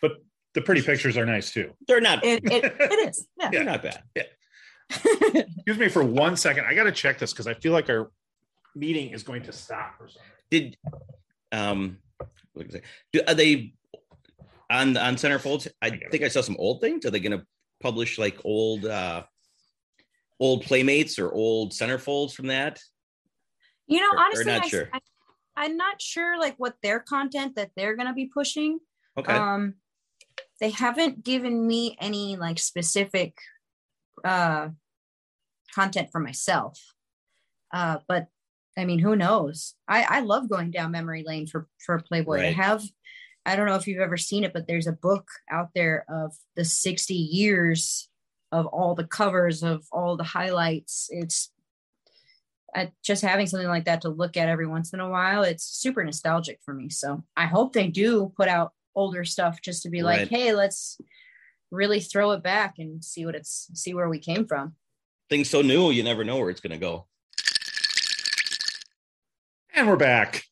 [0.00, 0.12] But
[0.56, 1.74] The pretty pictures are nice too.
[1.86, 2.24] They're not.
[2.24, 4.02] it, it, it is yeah, They're not bad.
[4.88, 6.64] Excuse me for one second.
[6.64, 8.10] I got to check this because I feel like our
[8.74, 10.32] meeting is going to stop or something.
[10.50, 10.76] Did
[11.52, 11.98] um,
[12.54, 12.80] what was
[13.12, 13.74] do, are they
[14.70, 15.68] on on Centerfold?
[15.82, 16.10] I get it.
[16.10, 17.04] think I saw some old things.
[17.04, 17.44] Are they going to
[17.82, 19.24] publish like old uh
[20.38, 22.80] old playmates or old centerfolds from that?
[23.88, 24.88] you know Or- or honestly not I, sure.
[24.92, 25.00] I,
[25.56, 28.80] i'm not sure like what their content that they're going to be pushing
[29.16, 29.32] Okay.
[29.32, 29.74] um
[30.60, 33.38] they haven't given me any like specific
[34.24, 34.70] uh
[35.74, 36.80] content for myself
[37.72, 38.26] uh but
[38.76, 42.50] i mean who knows i i love going down memory lane for for playboy i
[42.52, 42.82] have
[43.44, 46.32] i don't know if you've ever seen it but there's a book out there of
[46.56, 48.08] the 60 years
[48.52, 51.50] of all the covers of all the highlights it's
[52.74, 55.64] uh, just having something like that to look at every once in a while it's
[55.64, 59.90] super nostalgic for me so i hope they do put out older stuff just to
[59.90, 60.98] be like hey let's
[61.70, 64.74] really throw it back and see what it's see where we came from
[65.28, 67.06] Things so new, you never know where it's going to go.
[69.74, 70.44] And we're back.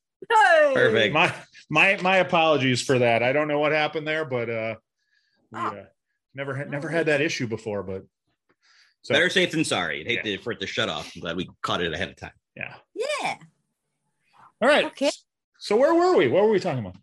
[0.74, 1.14] Perfect.
[1.14, 1.32] My
[1.70, 3.22] my my apologies for that.
[3.22, 4.74] I don't know what happened there, but uh,
[5.53, 5.66] we, Oh.
[5.68, 5.84] uh
[6.35, 7.82] never had never had that issue before.
[7.82, 8.05] But
[9.03, 10.01] so Better safe than sorry.
[10.01, 10.37] I'd hate Yeah.
[10.37, 11.12] to, for it to shut off.
[11.14, 12.32] I'm glad we caught it ahead of time.
[12.57, 12.74] yeah.
[12.95, 13.37] yeah
[14.61, 14.87] All right.
[14.87, 15.11] Okay.
[15.59, 16.28] So where were we?
[16.28, 16.97] What were we talking about?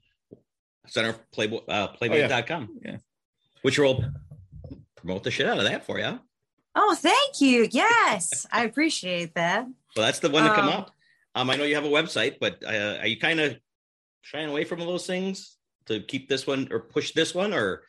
[0.88, 1.88] Center Playboy uh, Oh, yeah.
[2.28, 2.80] Playboy.com.
[2.84, 2.98] Yeah.
[3.62, 4.04] Which will
[4.96, 6.20] promote the shit out of that for you.
[6.76, 7.68] Oh, thank you.
[7.72, 9.66] Yes, I appreciate that.
[9.96, 10.92] Well, that's the one to come Um, up.
[11.36, 13.58] Um, I know you have a website, but uh, are you kind of
[14.22, 15.58] shying away from those things
[15.88, 17.84] to keep this one or push this one, or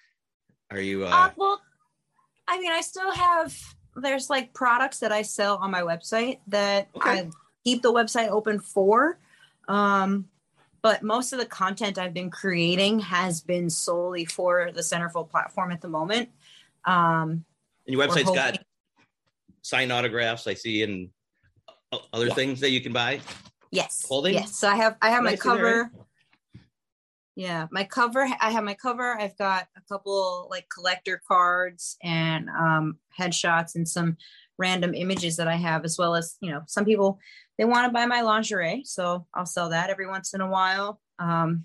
[0.72, 1.06] are you?
[1.06, 1.60] Uh, Uh, well,
[2.48, 3.56] I mean, I still have
[3.94, 7.10] there's like products that I sell on my website that Okay.
[7.10, 7.30] I
[7.62, 9.18] keep the website open for.
[9.68, 10.28] Um,
[10.80, 15.70] but most of the content I've been creating has been solely for the Centerfold platform
[15.72, 16.30] at the moment.
[16.84, 17.44] Um,
[17.86, 18.66] and your website's we're got hoping-
[19.62, 21.10] signed autographs I see and
[22.12, 22.34] other Yeah.
[22.34, 23.20] things that you can buy.
[23.70, 24.02] Yes.
[24.06, 24.34] Clothing?
[24.34, 24.56] Yes.
[24.58, 25.92] So I have I have my Nice there, cover.
[27.34, 28.28] Yeah, my cover.
[28.40, 29.18] I have my cover.
[29.18, 34.16] I've got a couple like collector cards and um, headshots and some
[34.58, 37.18] random images that I have, as well as you know, some people
[37.58, 41.00] they want to buy my lingerie, so I'll sell that every once in a while.
[41.18, 41.64] Um,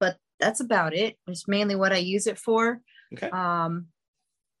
[0.00, 1.16] but that's about it.
[1.26, 2.80] It's mainly what I use it for.
[3.14, 3.28] Okay.
[3.30, 3.86] Um,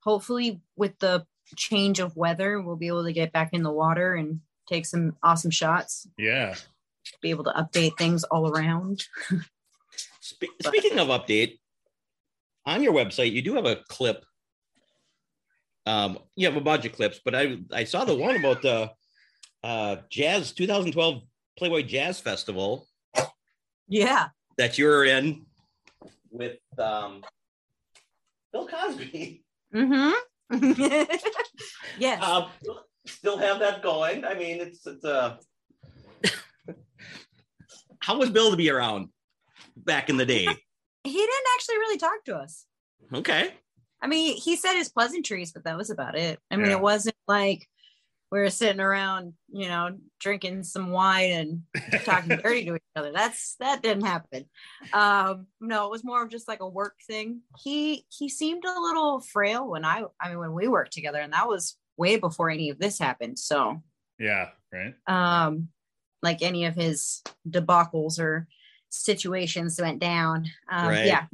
[0.02, 1.26] hopefully, with the
[1.56, 5.16] change of weather, we'll be able to get back in the water and take some
[5.22, 6.54] awesome shots Yeah.
[7.22, 9.04] be able to update things all around.
[10.28, 11.58] Spe- speaking of update,
[12.66, 14.24] on your website you do have a clip.
[15.86, 18.90] Um, you have a bunch of clips, but I I saw the one about the
[19.64, 21.22] uh, Jazz 2012
[21.56, 22.86] Playboy Jazz Festival
[23.88, 24.28] Yeah.
[24.58, 25.46] that you're in
[26.30, 27.24] with um,
[28.52, 29.42] Bill Cosby.
[29.74, 30.12] Mm-hmm.
[31.98, 32.22] yes.
[32.22, 32.50] Um,
[33.06, 34.26] still have that going.
[34.26, 35.36] I mean, it's it's uh
[38.00, 39.08] how was Bill to be around
[39.84, 40.46] back in the day?
[41.04, 42.66] he didn't actually really talk to us.
[43.14, 43.54] Okay.
[44.02, 46.38] I mean, he said his pleasantries, but that was about it.
[46.50, 46.76] I mean, Yeah.
[46.76, 47.66] it wasn't like
[48.30, 51.62] we were sitting around, you know, drinking some wine and
[52.04, 53.10] talking dirty to each other.
[53.12, 54.44] That's that didn't happen.
[54.92, 57.40] Um, no, it was more of just like a work thing.
[57.58, 61.32] He he seemed a little frail when I I mean when we worked together, and
[61.32, 63.38] that was way before any of this happened.
[63.38, 63.82] So
[64.18, 64.50] Yeah.
[64.72, 64.94] Right.
[65.06, 65.68] um
[66.22, 68.46] like any of his debacles or
[68.90, 71.06] situations went down um Right.
[71.06, 71.26] yeah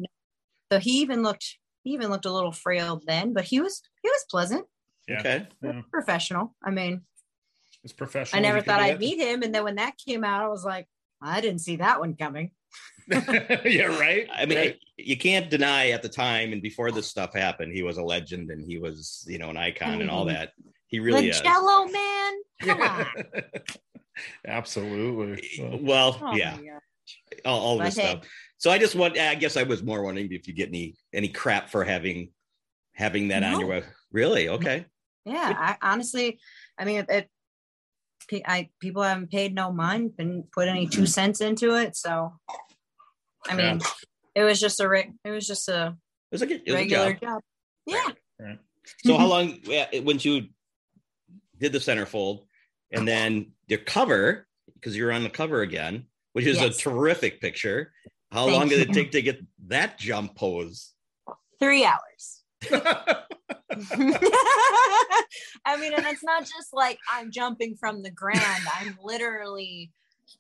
[0.72, 4.08] so he even looked he even looked a little frail then but he was he
[4.08, 4.66] was pleasant
[5.08, 5.20] Yeah.
[5.20, 5.48] Okay.
[5.62, 5.82] Yeah.
[5.90, 7.02] professional i mean
[7.82, 8.38] It's professional.
[8.38, 10.86] i never thought i'd meet him and then when that came out i was like
[11.22, 12.50] i didn't see that one coming
[13.06, 13.84] yeah.
[14.00, 14.26] Right.
[14.34, 14.78] I mean, Right.
[14.96, 18.50] you can't deny at the time and before this stuff happened, he was a legend
[18.50, 20.32] and he was, you know, an icon and all Mhm.
[20.32, 20.52] that.
[20.88, 21.40] He really the is.
[21.42, 22.32] jello man
[22.62, 23.06] come on
[24.46, 25.48] Absolutely.
[25.56, 26.80] So- Well, Oh yeah, my God.
[27.44, 28.24] All, all this stuff.
[28.58, 29.18] So I just want.
[29.18, 32.30] I guess I was more wondering if you get any any crap for having
[32.94, 33.84] having that on your web.
[34.12, 34.48] Really?
[34.48, 34.86] Okay.
[35.24, 36.38] yeah i honestly
[36.78, 37.28] i mean it,
[38.44, 41.96] I people haven't paid no mind and put any two cents into it.
[41.96, 42.34] So
[43.46, 43.80] I mean,
[44.34, 45.96] it was just a re- it was just a
[46.30, 47.20] It was like a, it regular job.
[47.22, 47.42] job.
[47.86, 48.54] Yeah.
[49.04, 50.48] So how long yeah, when you
[51.58, 52.44] did the centerfold
[52.90, 53.04] and oh.
[53.04, 56.76] then your cover because you're on the cover again, which is Yes.
[56.76, 57.92] a terrific picture.
[58.30, 60.92] How Thank long did it take to get that jump pose?
[61.60, 62.42] Three hours.
[65.64, 68.62] I mean, and it's not just like I'm jumping from the ground.
[68.80, 69.92] I'm literally,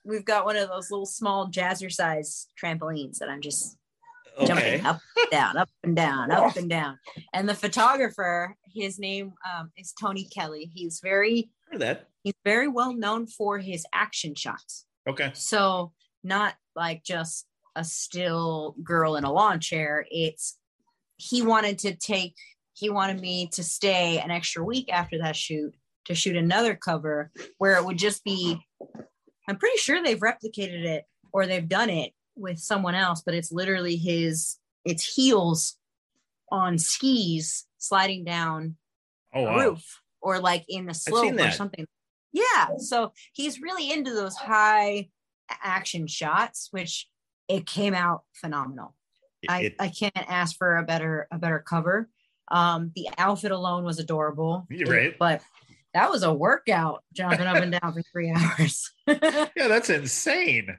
[0.04, 3.76] we've got one of those little small jazzercise trampolines that I'm just
[4.36, 4.46] Okay.
[4.48, 6.98] jumping up and down, up and down, up and down.
[7.32, 10.72] And the photographer, his name um, is Tony Kelly.
[10.74, 12.08] He's very, that.
[12.24, 14.86] he's very well known for his action shots.
[15.08, 15.30] Okay.
[15.34, 15.92] So
[16.22, 17.46] not like just
[17.76, 20.06] a still girl in a lawn chair.
[20.10, 20.58] It's
[21.16, 22.34] he wanted to take
[22.72, 25.74] he wanted me to stay an extra week after that shoot
[26.06, 28.58] to shoot another cover where it would just be
[29.48, 33.52] I'm pretty sure they've replicated it or they've done it with someone else, but it's
[33.52, 35.76] literally his it's heels
[36.50, 38.76] on skis sliding down
[39.34, 39.56] Oh a wow.
[39.58, 41.86] roof or like in the slope or something.
[42.34, 42.76] Yeah.
[42.78, 45.08] So he's really into those high
[45.62, 47.08] action shots, which
[47.48, 48.94] it came out phenomenal.
[49.48, 52.10] I, It- I can't ask for a better a better cover.
[52.50, 54.66] Um, the outfit alone was adorable.
[54.68, 55.14] You're right.
[55.18, 55.40] But
[55.94, 58.90] that was a workout jumping up and down for three hours.
[59.06, 60.76] Yeah, that's insane.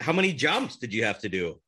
[0.00, 1.60] how many jumps did you have to do?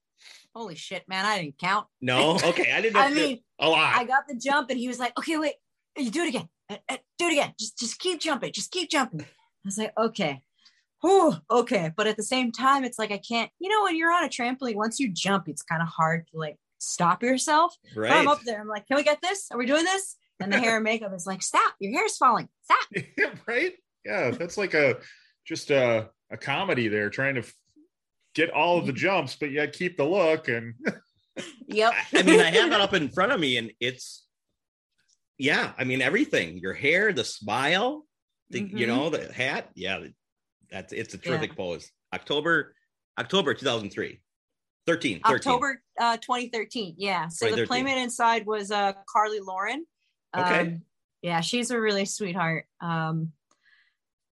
[0.54, 1.24] Holy shit, man.
[1.26, 1.86] I didn't count.
[2.00, 2.36] No.
[2.36, 2.72] Okay.
[2.72, 2.96] I didn't.
[2.96, 3.94] I mean, A lot.
[3.96, 5.54] I got the jump and he was like, okay, wait,
[5.96, 6.48] you do it again.
[7.18, 7.52] Do it again.
[7.58, 8.52] Just just keep jumping.
[8.52, 9.20] Just keep jumping.
[9.22, 9.26] I
[9.64, 10.42] was like, okay.
[11.02, 11.92] Whew, okay.
[11.96, 14.28] But at the same time, it's like I can't, you know, when you're on a
[14.28, 17.74] trampoline, once you jump, it's kind of hard to like stop yourself.
[17.94, 18.12] But right.
[18.12, 18.60] I'm up there.
[18.60, 19.48] I'm like, can we get this?
[19.50, 20.16] Are we doing this?
[20.40, 22.48] And the hair and makeup is like, stop, your hair's falling.
[22.64, 23.04] Stop.
[23.46, 23.72] right?
[24.04, 24.98] Yeah, that's like a
[25.44, 27.44] just a, a comedy there, trying to
[28.34, 30.48] get all of the jumps, but yet keep the look.
[30.48, 30.74] And
[31.66, 31.92] Yep.
[32.12, 34.24] I- I mean, I have it up in front of me, and it's
[35.42, 36.58] yeah, I mean everything.
[36.58, 38.06] Your hair, the smile,
[38.50, 38.86] the you Mhm.
[38.86, 39.70] know the hat.
[39.74, 40.06] Yeah,
[40.70, 41.90] that's it's a terrific pose.
[42.14, 42.76] October,
[43.18, 44.20] October 2003.
[44.86, 45.34] 13, 13.
[45.34, 46.94] October uh, 2013.
[46.96, 47.28] Yeah.
[47.28, 49.84] So the playmate inside was uh, Carly Lauren.
[50.36, 50.60] Okay.
[50.60, 50.82] Um,
[51.22, 52.66] yeah, she's a really sweetheart.
[52.80, 53.32] Um,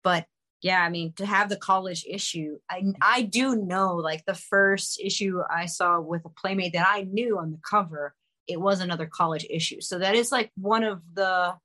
[0.03, 0.25] but
[0.61, 4.99] yeah, I mean, to have the college issue, I I do know like the first
[4.99, 8.13] issue I saw with a playmate that I knew on the cover,
[8.49, 9.79] it was another college issue.
[9.79, 11.55] So that is like one of the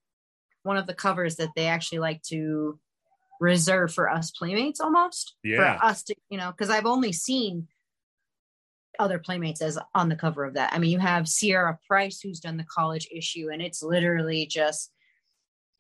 [0.62, 2.78] one of the covers that they actually like to
[3.40, 5.78] reserve for us playmates almost Yeah.
[5.78, 7.66] for us to you know because i've only seen
[8.98, 12.38] other playmates as on the cover of that i mean you have sierra price who's
[12.38, 14.92] done the college issue and it's literally just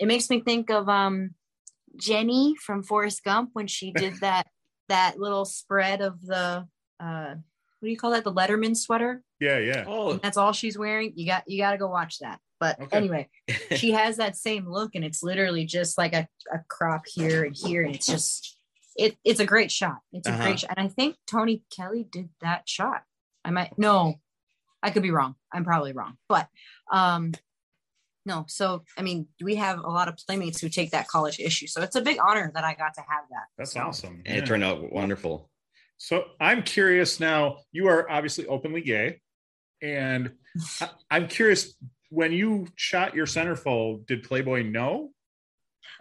[0.00, 1.30] it makes me think of um
[1.96, 4.48] jenny from forrest gump when she did that
[4.88, 6.66] that little spread of the
[6.98, 7.34] uh
[7.84, 9.84] what do you call that the letterman sweater Yeah, yeah.
[9.86, 12.80] Oh, and that's all she's wearing you got you got to go watch that but
[12.80, 12.96] Okay.
[12.96, 13.28] anyway
[13.76, 17.54] she has that same look and it's literally just like a, a crop here and
[17.54, 18.56] here and it's just
[18.96, 20.42] it, it's a great shot it's a Uh-huh.
[20.42, 23.02] great shot and i think tony kelly did that shot
[23.44, 24.14] i might no
[24.82, 26.48] i could be wrong i'm probably wrong but
[26.90, 27.32] um
[28.24, 31.66] no so i mean we have a lot of playmates who take that college issue
[31.66, 34.22] so it's a big honor that i got to have that That's So, awesome.
[34.24, 34.42] and Yeah.
[34.42, 35.50] it turned out wonderful.
[35.98, 37.58] So I'm curious now.
[37.72, 39.20] You are obviously openly gay,
[39.82, 40.32] and
[40.80, 41.74] I- I'm curious
[42.10, 44.06] when you shot your centerfold.
[44.06, 45.12] Did Playboy know?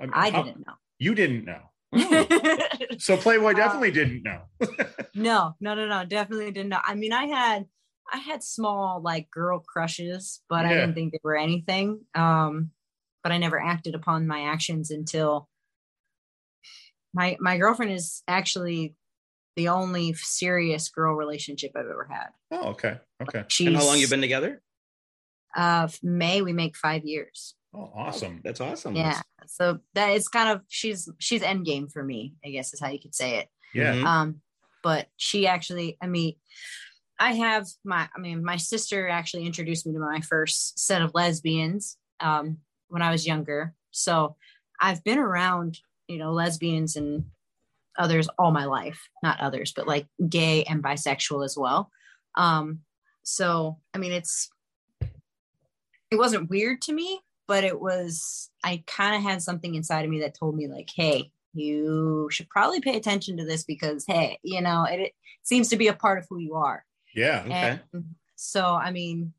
[0.02, 0.74] Um, i didn't know.
[1.00, 1.70] You didn't know.
[3.00, 4.44] So Playboy Uh, definitely didn't know.
[5.16, 6.80] No, no, no, no, definitely didn't know.
[6.84, 7.66] I mean, I had
[8.12, 12.02] I had small like girl crushes, but I didn't think they were anything.
[12.16, 12.72] Um,
[13.22, 15.48] but I never acted upon my actions until
[17.14, 18.96] my my girlfriend is actually
[19.56, 22.28] the only serious girl relationship I've ever had.
[22.51, 23.43] Oh, okay, okay.
[23.47, 24.62] She's and how long you been together?
[25.56, 27.56] Uh, May we make five years.
[27.76, 28.41] Oh, awesome.
[28.43, 28.95] That's awesome.
[28.95, 32.34] Yeah, so that is kind of she's she's end game for me.
[32.45, 33.49] I guess is how you could say it.
[33.74, 34.06] Yeah, Mhm.
[34.06, 34.41] um
[34.84, 36.36] but she actually i mean
[37.18, 41.12] i have my i mean my sister actually introduced me to my first set of
[41.16, 42.58] lesbians um
[42.89, 44.36] when i was younger so
[44.82, 45.80] i've been around
[46.10, 47.24] you know lesbians and
[47.98, 51.91] others all my life not others but like gay and bisexual as well
[52.36, 52.80] um
[53.24, 54.50] so i mean it's
[56.12, 60.12] it wasn't weird to me but it was i kind of had something inside of
[60.12, 64.38] me that told me like hey you should probably pay attention to this because hey
[64.44, 65.12] you know it, it
[65.44, 66.86] seems to be a part of who you are
[67.16, 67.44] yeah.
[67.46, 67.80] Okay.
[67.94, 68.04] and
[68.36, 69.34] so i mean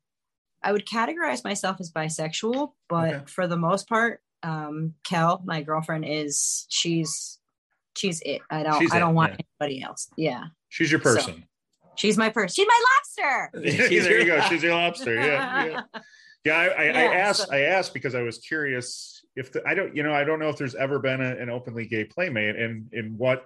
[0.63, 3.23] i would categorize myself as bisexual but Okay.
[3.27, 7.39] for the most part um kel my girlfriend is she's
[7.97, 9.45] she's it i don't She's i don't it, want yeah.
[9.61, 11.45] anybody else yeah She's your So- person.
[11.95, 13.49] she's my person she's my lobster
[13.99, 14.41] there you go.
[14.41, 15.15] She's your lobster.
[15.15, 15.81] Yeah, yeah.
[16.43, 17.47] Yeah, I, I, I asked.
[17.47, 20.37] so- I asked because I was curious if the, I don't, you know, I don't
[20.37, 23.45] know if there's ever been a, an openly gay playmate, and in what,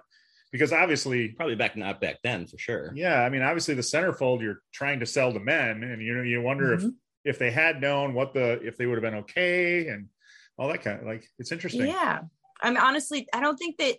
[0.52, 2.92] because obviously, Probably back not back then for sure.
[2.94, 6.22] yeah, I mean, obviously the centerfold you're trying to sell to men, and you know,
[6.22, 6.84] you wonder Mhm.
[6.88, 6.90] if
[7.24, 10.08] if they had known what the if they would have been okay and
[10.58, 11.86] all that kind of like it's interesting.
[11.86, 12.20] yeah
[12.62, 13.96] i mean honestly i don't think that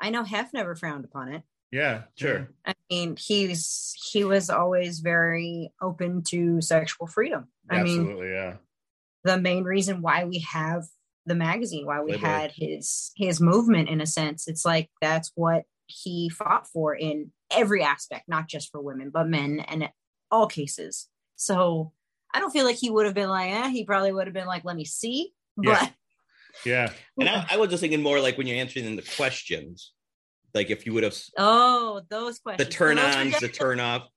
[0.00, 1.42] i know hef never frowned upon it
[1.72, 2.48] Yeah, Sure.
[2.66, 7.46] I mean, he's he was always very open to sexual freedom.
[7.70, 8.54] I mean, Absolutely, yeah.
[9.22, 10.82] the main reason why we have
[11.26, 12.26] the magazine, why we Playboy.
[12.26, 17.30] had his his movement in a sense, it's like that's what he fought for in
[17.52, 19.88] every aspect, not just for women, but men and
[20.32, 21.08] all cases.
[21.36, 21.92] So
[22.34, 24.46] I don't feel like he would have been like, eh, he probably would have been
[24.48, 25.32] like, let me see.
[25.62, 25.78] Yeah.
[25.80, 25.92] But
[26.64, 26.92] Yeah.
[27.18, 29.92] And I, I was just thinking more like when you're answering the questions,
[30.54, 32.68] like if you would have oh, those questions.
[32.68, 34.08] the turn ons, the turn off.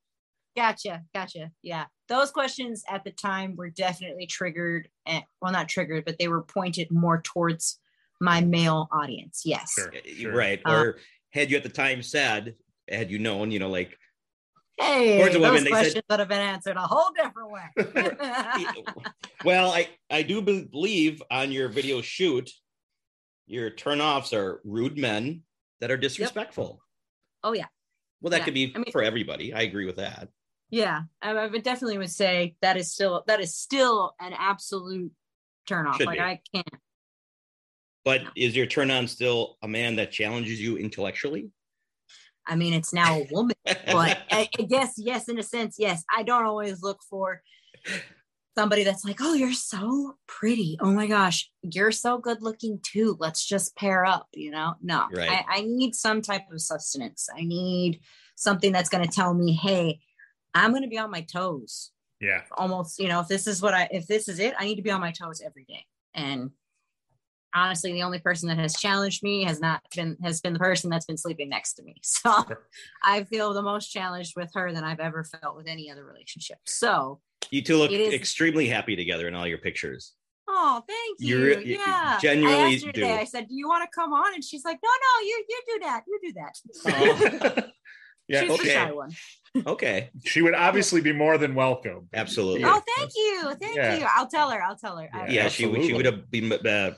[0.56, 1.50] Gotcha, gotcha.
[1.64, 4.88] Yeah, those questions at the time were definitely triggered.
[5.08, 7.80] At, well, not triggered, but they were pointed more towards
[8.22, 9.42] my male audience.
[9.46, 9.74] Yes.
[9.74, 9.92] Sure.
[10.16, 10.36] Sure.
[10.36, 10.62] Right.
[10.66, 10.98] Uh, or
[11.32, 12.56] had you at the time said,
[12.90, 13.98] had you known, you know, like
[14.80, 18.74] Hey, those women, they said- questions would have been answered a whole different way.
[19.45, 22.49] well, I I do believe on your video shoot,
[23.45, 25.43] your turnoffs are rude men
[25.80, 26.82] that are disrespectful.
[27.43, 27.65] oh yeah,
[28.21, 29.53] Well, that Yeah, could be I mean- for everybody.
[29.53, 30.30] I agree with that.
[30.69, 31.01] yeah.
[31.21, 35.11] I, I would definitely would say that is still that is still an absolute
[35.67, 35.97] turn off.
[35.97, 36.24] Should Like be.
[36.24, 36.67] I can't.
[38.05, 41.49] But is your turn on still a man that challenges you intellectually?
[42.48, 43.78] I mean, it's now a woman, but
[44.32, 46.04] I, I guess yes, in a sense, yes.
[46.16, 47.41] I don't always look for
[48.58, 50.78] somebody that's like, oh, you're so pretty.
[50.80, 53.18] Oh my gosh, you're so good looking too.
[53.20, 54.76] Let's just pair up, you know?
[54.82, 55.30] No, Right.
[55.30, 57.30] I, I need some type of sustenance.
[57.36, 58.00] I need
[58.36, 60.00] something that's going to tell me, hey,
[60.54, 61.91] I'm going to be on my toes.
[62.20, 62.41] Yeah.
[62.58, 64.82] Almost, you know, if this is what I, if this is it, I need to
[64.82, 65.86] be on my toes every day.
[66.14, 66.52] and
[67.56, 70.89] honestly, the only person that has challenged me has not been has been the person
[70.89, 71.95] that's been sleeping next to me.
[72.04, 72.45] So
[73.04, 76.58] I feel the most challenged with her than I've ever felt with any other relationship.
[76.66, 77.20] So
[77.51, 80.14] You two look It is- extremely happy together in all your pictures.
[80.47, 81.38] Oh, thank you.
[81.39, 82.20] You re- you yeah.
[82.22, 83.01] genuinely I asked her do.
[83.01, 84.34] today, I said, Do you want to come on?
[84.34, 86.04] And she's like, No, no, you you do that.
[86.06, 87.66] You do that.
[88.28, 88.64] yeah, she's okay.
[88.64, 89.12] the shy one.
[89.68, 92.10] Okay, she would obviously be more than welcome.
[92.12, 92.64] absolutely.
[92.66, 93.54] Oh, thank you.
[93.62, 93.97] Thank Yeah.
[93.99, 94.08] you.
[94.10, 94.60] I'll tell her.
[94.64, 95.08] I'll tell her.
[95.14, 95.84] I- yeah, she would.
[95.84, 96.51] She would have been.
[96.51, 96.91] Uh,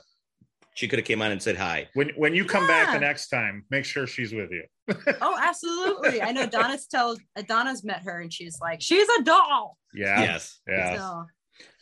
[0.76, 1.88] she could have came on and said hi.
[1.94, 4.64] When when you come back the next time, make sure she's with you.
[5.22, 6.20] Oh, absolutely.
[6.20, 7.18] I know Donna's tells
[7.48, 9.78] Donna's met her and she's like, She's a doll.
[9.94, 10.20] Yeah.
[10.20, 10.60] Yes.
[10.68, 10.98] Yeah.
[10.98, 11.24] So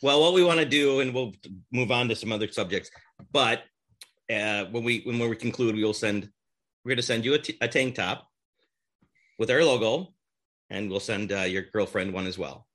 [0.01, 1.33] Well, what we want to do, and we'll
[1.73, 2.89] move on to some other subjects.
[3.33, 3.63] But
[4.33, 6.29] uh, when we when we conclude, we will send.
[6.85, 8.27] We're going to send you a, t- a tank top
[9.39, 10.13] with our logo,
[10.69, 12.65] and we'll send uh, your girlfriend one as well.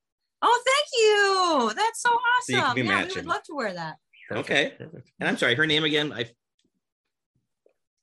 [0.42, 1.74] Oh, thank you.
[1.80, 2.10] That's so
[2.42, 2.74] So you can awesome.
[2.74, 3.96] be yeah, we would love to wear that.
[4.30, 4.74] Okay.
[4.78, 5.10] Perfect.
[5.18, 6.12] And I'm sorry, her name again?
[6.12, 6.26] I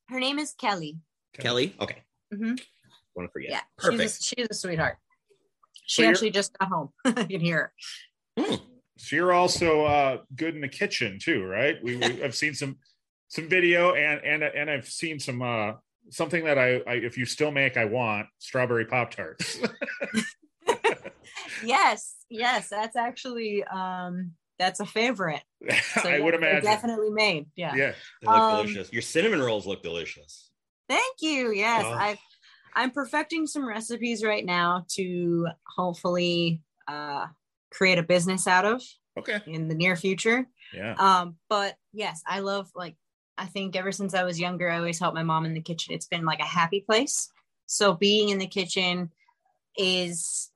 [0.10, 0.98] Her name is Kelly.
[1.40, 1.76] Kelly.
[1.80, 2.04] Okay.
[2.34, 2.56] Mm-hmm.
[3.16, 3.50] Want to forget?
[3.52, 4.02] Yeah, Perfect.
[4.02, 4.98] she's a, she's a sweetheart.
[5.86, 6.90] She So actually just got home.
[7.06, 7.72] I can hear
[8.38, 8.44] her.
[8.44, 8.56] Hmm.
[8.98, 11.78] So you're also uh, good in the kitchen too, right?
[11.84, 12.78] We, we I've seen some
[13.30, 15.74] some video and and and I've seen some uh
[16.10, 19.60] something that I, I if you still make I want strawberry pop tarts.
[21.64, 25.44] Yes, yes, that's actually um that's a favorite.
[26.02, 26.64] So, I yeah, would imagine.
[26.64, 27.48] Definitely made.
[27.56, 27.74] Yeah.
[27.76, 27.94] Yeah.
[28.22, 28.92] They look Um, delicious.
[28.94, 30.52] Your cinnamon rolls look delicious.
[30.88, 31.52] Thank you.
[31.52, 31.92] Yes, Oh.
[31.92, 32.20] I've
[32.76, 37.26] I'm perfecting some recipes right now to hopefully uh
[37.72, 38.84] create a business out of
[39.18, 39.42] Okay.
[39.48, 40.46] in the near future.
[40.74, 40.94] Yeah.
[41.00, 42.96] Um, but yes, I love like
[43.38, 45.94] I think ever since I was younger, I always helped my mom in the kitchen.
[45.96, 47.30] It's been like a happy place.
[47.66, 49.12] So being in the kitchen
[49.78, 50.52] is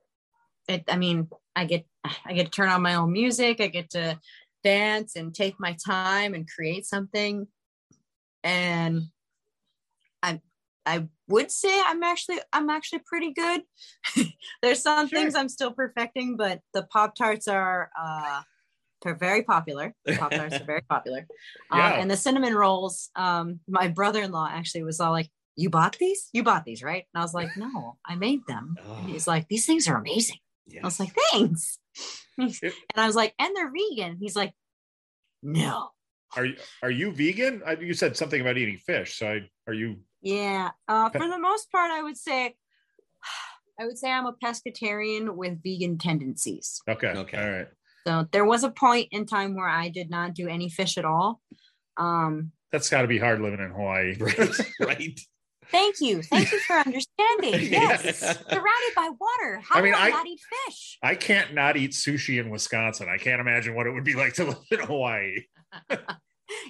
[0.67, 1.85] it I mean, I get
[2.25, 4.19] I get to turn on my own music, I get to
[4.63, 7.47] dance and take my time and create something.
[8.43, 9.03] And
[10.23, 10.41] I
[10.85, 13.61] I would say I'm actually I'm actually pretty good.
[14.61, 15.19] There's some Sure.
[15.19, 18.41] things I'm still perfecting, but the Pop Tarts are uh
[19.03, 19.95] they're very popular.
[20.05, 21.27] The Pop Tarts are very popular.
[21.73, 21.93] Yeah.
[21.93, 26.29] and the cinnamon rolls, um, my brother-in-law actually was all like, You bought these?
[26.33, 27.05] You bought these, right?
[27.13, 28.75] And I was like, No, I made them.
[28.85, 30.37] Oh, he's like, These things are amazing.
[30.81, 31.79] I was like, Thanks.
[32.37, 34.17] And I was like, and they're vegan.
[34.19, 34.53] He's like,
[35.43, 35.89] No.
[36.35, 37.61] Are you are you vegan?
[37.65, 39.17] I, you said something about eating fish.
[39.17, 40.71] So I, are you Yeah.
[40.87, 42.55] Uh, for the most part, I would say
[43.79, 46.81] I would say I'm a pescatarian with vegan tendencies.
[46.87, 47.07] okay?
[47.09, 47.37] Okay.
[47.37, 47.67] All right.
[48.07, 51.05] So there was a point in time where I did not do any fish at
[51.05, 51.41] all.
[51.97, 54.15] Um, That's got to be hard living in Hawaii.
[54.19, 54.59] right.
[54.79, 55.19] right.
[55.71, 56.21] Thank you.
[56.23, 57.07] Thank you for understanding.
[57.71, 58.03] Yes.
[58.03, 58.19] Yes.
[58.19, 59.61] Surrounded by water.
[59.67, 60.97] How I mean, do I, I- not eat fish?
[61.01, 63.07] I can't not eat sushi in Wisconsin.
[63.09, 65.35] I can't imagine what it would be like to live in Hawaii.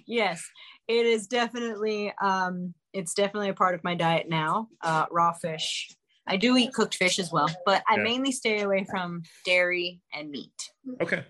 [0.05, 0.43] yes,
[0.87, 4.67] it is definitely um it's definitely a part of my diet now.
[4.81, 5.89] Uh raw fish.
[6.27, 8.03] I do eat cooked fish as well, but I Yeah.
[8.03, 10.53] mainly stay away from dairy and meat.
[11.01, 11.25] Okay.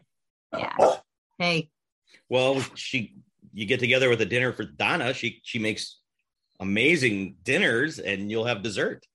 [0.57, 0.75] Yeah.
[1.39, 1.69] Hey,
[2.29, 3.15] Well, she
[3.53, 5.13] you get together with a dinner for Donna.
[5.13, 6.00] She she makes
[6.61, 9.05] amazing dinners, and you'll have dessert.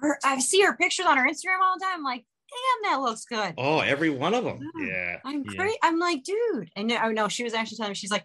[0.00, 1.96] her I see her pictures on her Instagram all the time.
[1.96, 3.54] I'm like, damn, that looks good.
[3.58, 4.60] Oh, every one of them.
[4.78, 5.18] Yeah.
[5.24, 5.56] I'm yeah.
[5.56, 5.76] great.
[5.82, 6.70] I'm like, dude.
[6.76, 8.24] And no, no, she was actually telling me, she's like,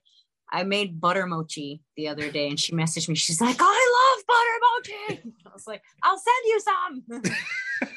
[0.52, 3.16] I made butter mochi the other day, and she messaged me.
[3.16, 5.34] She's like, I love butter mochi.
[5.46, 7.90] I was like, I'll send you some.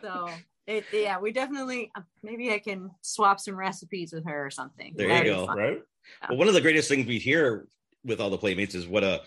[0.02, 0.28] so
[0.66, 4.94] it, yeah, we definitely uh, maybe I can swap some recipes with her or something.
[4.96, 5.46] There you That'd be go.
[5.46, 5.56] fun.
[5.56, 5.82] Right.
[6.28, 7.66] Well, one of the greatest things we hear
[8.04, 9.22] with all the playmates is what a, a s-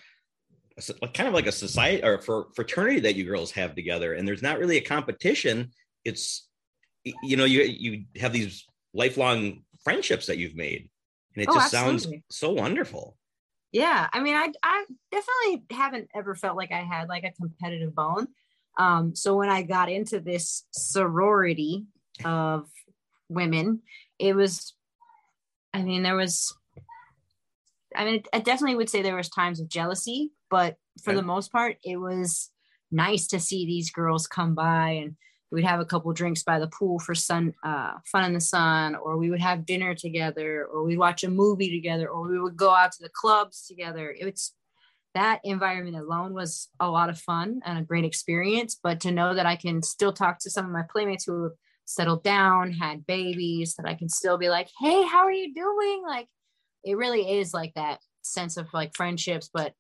[1.02, 4.28] like kind of like a society or for fraternity that you girls have together, and
[4.28, 5.72] there's not really a competition.
[6.04, 6.48] It's
[7.04, 10.90] you know you you have these lifelong friendships that you've made,
[11.36, 13.18] and it Oh, just sounds so wonderful.
[13.72, 17.96] Yeah, I mean, I I definitely haven't ever felt like I had like a competitive
[17.96, 18.28] bone.
[18.78, 21.86] Um, so when I got into this sorority
[22.26, 22.68] of
[23.30, 23.82] women,
[24.20, 24.74] it was,
[25.74, 26.56] I mean, there was,
[27.96, 31.18] I mean, I definitely would say there was times of jealousy, but for Okay.
[31.18, 32.52] the most part, it was
[32.92, 35.16] nice to see these girls come by and
[35.54, 38.96] we'd have a couple drinks by the pool for sun uh, fun in the sun
[38.96, 42.58] or we would have dinner together or we'd watch a movie together or we would
[42.58, 44.54] go out to the clubs together it's
[45.14, 49.34] that environment alone was a lot of fun and a great experience but to know
[49.34, 51.54] that i can still talk to some of my playmates who have
[51.86, 56.04] settled down had babies that i can still be like hey how are you doing
[56.06, 56.28] like
[56.84, 59.74] it really is like that sense of like friendships but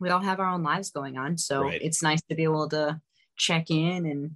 [0.00, 1.80] we all have our own lives going on so Right.
[1.82, 3.00] it's nice to be able to
[3.36, 4.32] check in and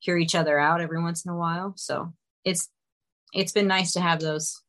[0.00, 2.12] hear each other out every once in a while so
[2.44, 2.68] it's
[3.34, 4.62] it's been nice to have those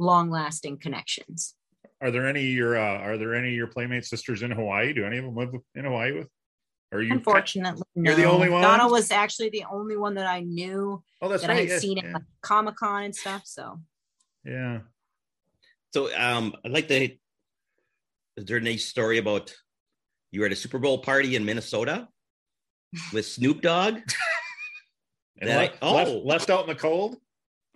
[0.00, 1.54] long lasting connections.
[2.00, 4.92] Are there any your uh, Are there any of your playmate sisters in Hawaii?
[4.92, 6.28] Do any of them live in Hawaii with?
[6.92, 7.12] Are you?
[7.12, 8.62] Unfortunately, You're the only one?
[8.62, 11.58] Donna was actually the only one that I knew Oh, that's that right.
[11.58, 13.42] I had yeah, seen at like, Comic Con and stuff.
[13.44, 13.78] So
[14.44, 14.80] yeah.
[15.94, 17.04] So um, I'd like to.
[18.36, 19.54] Is there any story about
[20.32, 22.08] you were at a Super Bowl party in Minnesota
[23.12, 23.98] with Snoop Dogg?
[25.40, 25.94] And That- left, oh.
[25.94, 27.16] left, left out in the cold.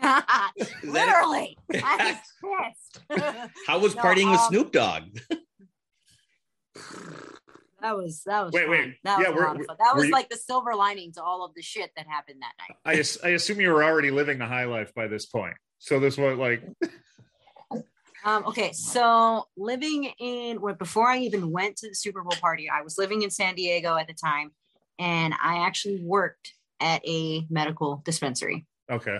[0.85, 2.73] literally, I was
[3.11, 3.53] pissed.
[3.67, 5.03] How was No, partying with um, Snoop Dogg?
[7.83, 8.71] that was that was Wait, fun.
[8.71, 8.95] wait.
[9.03, 9.77] That Yeah, a were- lot of fun.
[9.81, 12.43] That were was you- like the silver lining to all of the shit that happened
[12.43, 12.77] that night.
[13.25, 15.55] I, I assume you were already living the high life by this point.
[15.79, 16.63] So this was like,
[18.25, 22.69] Um, okay, so living in well, before I even went to the Super Bowl party,
[22.69, 24.51] I was living in San Diego at the time,
[24.99, 28.67] and I actually worked at a medical dispensary.
[28.91, 29.19] okay.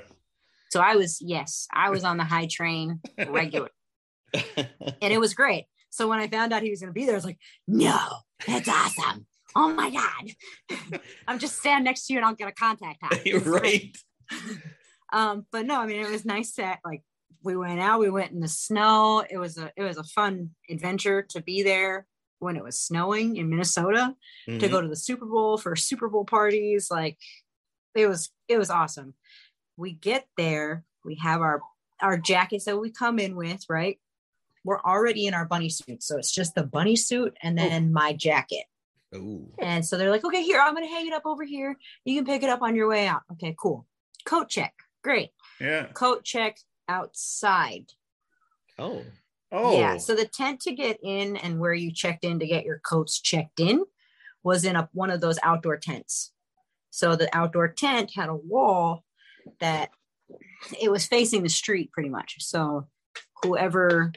[0.71, 3.71] So I was yes, I was on the high train regular,
[4.35, 4.67] and
[5.01, 5.65] it was great.
[5.91, 7.99] So when I found out he was going to be there, I was like, no,
[8.47, 9.27] that's awesome.
[9.57, 13.23] Oh my god, I'm just standing next to you and I'll get a contact high.
[13.25, 13.97] It was great.
[14.31, 14.57] right.
[15.13, 17.03] um but no i mean it was nice that like
[17.43, 20.51] we went out we went in the snow it was a it was a fun
[20.69, 22.07] adventure to be there
[22.41, 24.15] when it was snowing in minnesota
[24.47, 24.71] to Mhm.
[24.71, 27.17] go to the super bowl for super bowl parties like
[27.95, 29.15] it was it was awesome
[29.77, 31.61] we get there we have our
[32.01, 33.99] our jackets that we come in with right
[34.65, 38.13] we're already in our bunny suit so it's just the bunny suit and then my
[38.13, 38.65] jacket
[39.15, 39.49] Ooh.
[39.59, 41.79] and so they're like, okay, here, I'm going to hang it up over here.
[42.05, 43.23] You can pick it up on your way out.
[43.33, 43.87] Okay, cool.
[44.27, 44.75] Coat check.
[45.03, 45.31] Great.
[45.59, 45.87] Yeah.
[45.95, 46.59] Coat check
[46.89, 47.93] outside.
[48.79, 49.03] Oh.
[49.51, 49.79] Oh.
[49.79, 49.97] Yeah.
[49.97, 53.21] So the tent to get in and where you checked in to get your coats
[53.21, 53.85] checked in
[54.43, 56.33] was in a, one of those outdoor tents.
[56.91, 59.05] So the outdoor tent had a wall
[59.61, 59.91] that
[60.81, 62.37] it was facing the street pretty much.
[62.41, 62.89] So
[63.43, 64.13] whoever,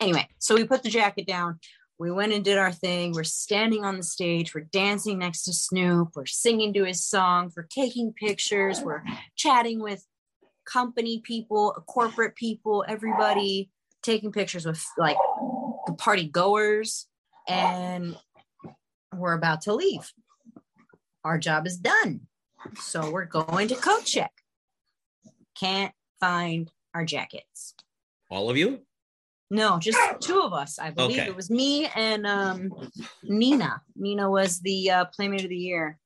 [0.00, 1.58] anyway, so we put the jacket down.
[1.98, 3.12] We went and did our thing.
[3.12, 4.54] We're standing on the stage.
[4.54, 6.08] We're dancing next to Snoop.
[6.16, 7.52] We're singing to his songs.
[7.54, 8.80] We're taking pictures.
[8.80, 9.02] We're
[9.36, 10.04] chatting with
[10.70, 13.70] company people, corporate people, everybody
[14.02, 15.16] taking pictures with like
[15.86, 17.06] the party goers.
[17.48, 18.16] And
[19.16, 20.12] we're about to leave.
[21.24, 22.20] Our job is done.
[22.78, 24.32] So we're going to coat check.
[25.58, 27.74] Can't find our jackets.
[28.30, 28.80] All of you?
[29.50, 30.78] No, just two of us.
[30.78, 31.26] I believe Okay.
[31.28, 32.70] it was me and um,
[33.24, 33.82] Nina.
[33.96, 35.98] Nina was the uh, Playmate of the Year.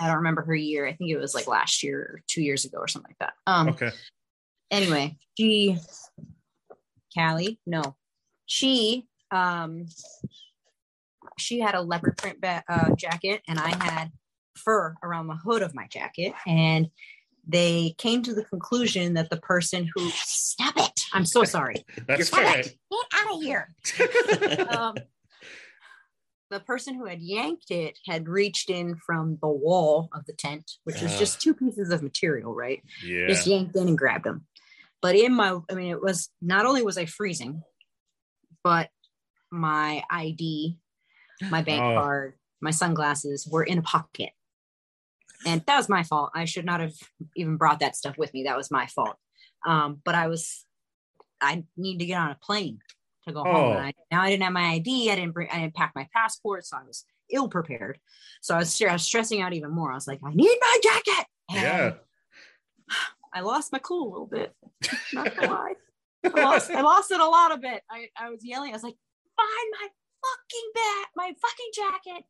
[0.00, 0.86] I don't remember her year.
[0.86, 3.34] I think it was like last year or two years ago or something like that.
[3.46, 3.90] Um, Okay.
[4.70, 5.78] anyway, she,
[7.14, 7.96] Callie, no,
[8.46, 9.86] she, um,
[11.38, 14.10] she had a leopard print ba- uh, jacket, and I had
[14.56, 16.88] fur around the hood of my jacket, and
[17.46, 22.30] they came to the conclusion that the person who stop it, I'm so sorry, That's
[22.30, 22.76] You're all get
[23.12, 23.68] out of here.
[24.70, 24.96] um,
[26.50, 30.72] the person who had yanked it had reached in from the wall of the tent,
[30.84, 32.82] which was just two pieces of material, right?
[33.04, 33.28] Yeah.
[33.28, 34.46] just yanked in and grabbed them.
[35.00, 37.62] But in my, I mean, it was not only was I freezing,
[38.64, 38.90] but
[39.50, 40.76] my ID,
[41.50, 41.94] my bank Oh.
[42.02, 44.30] card, my sunglasses were in a pocket.
[45.46, 46.32] And that was my fault.
[46.34, 46.92] I should not have
[47.36, 48.42] even brought that stuff with me.
[48.44, 49.16] That was my fault.
[49.66, 50.66] Um, but I was,
[51.40, 52.80] I need to get on a plane
[53.26, 53.54] to go home.
[53.54, 53.70] Oh.
[53.72, 55.10] And I, now I didn't have my ID.
[55.10, 56.64] I didn't bring, I didn't pack my passport.
[56.66, 57.98] So I was ill prepared.
[58.40, 59.90] So I was, I was stressing out even more.
[59.92, 61.26] I was like, I need my jacket.
[61.50, 61.92] And Yeah.
[63.32, 64.52] I lost my cool a little bit.
[65.12, 65.74] Not gonna lie.
[66.24, 67.82] I lost, I lost it a lot of it.
[67.88, 68.70] I, I was yelling.
[68.70, 68.96] I was like,
[69.36, 69.88] find my
[70.20, 72.24] fucking bat, my fucking jacket.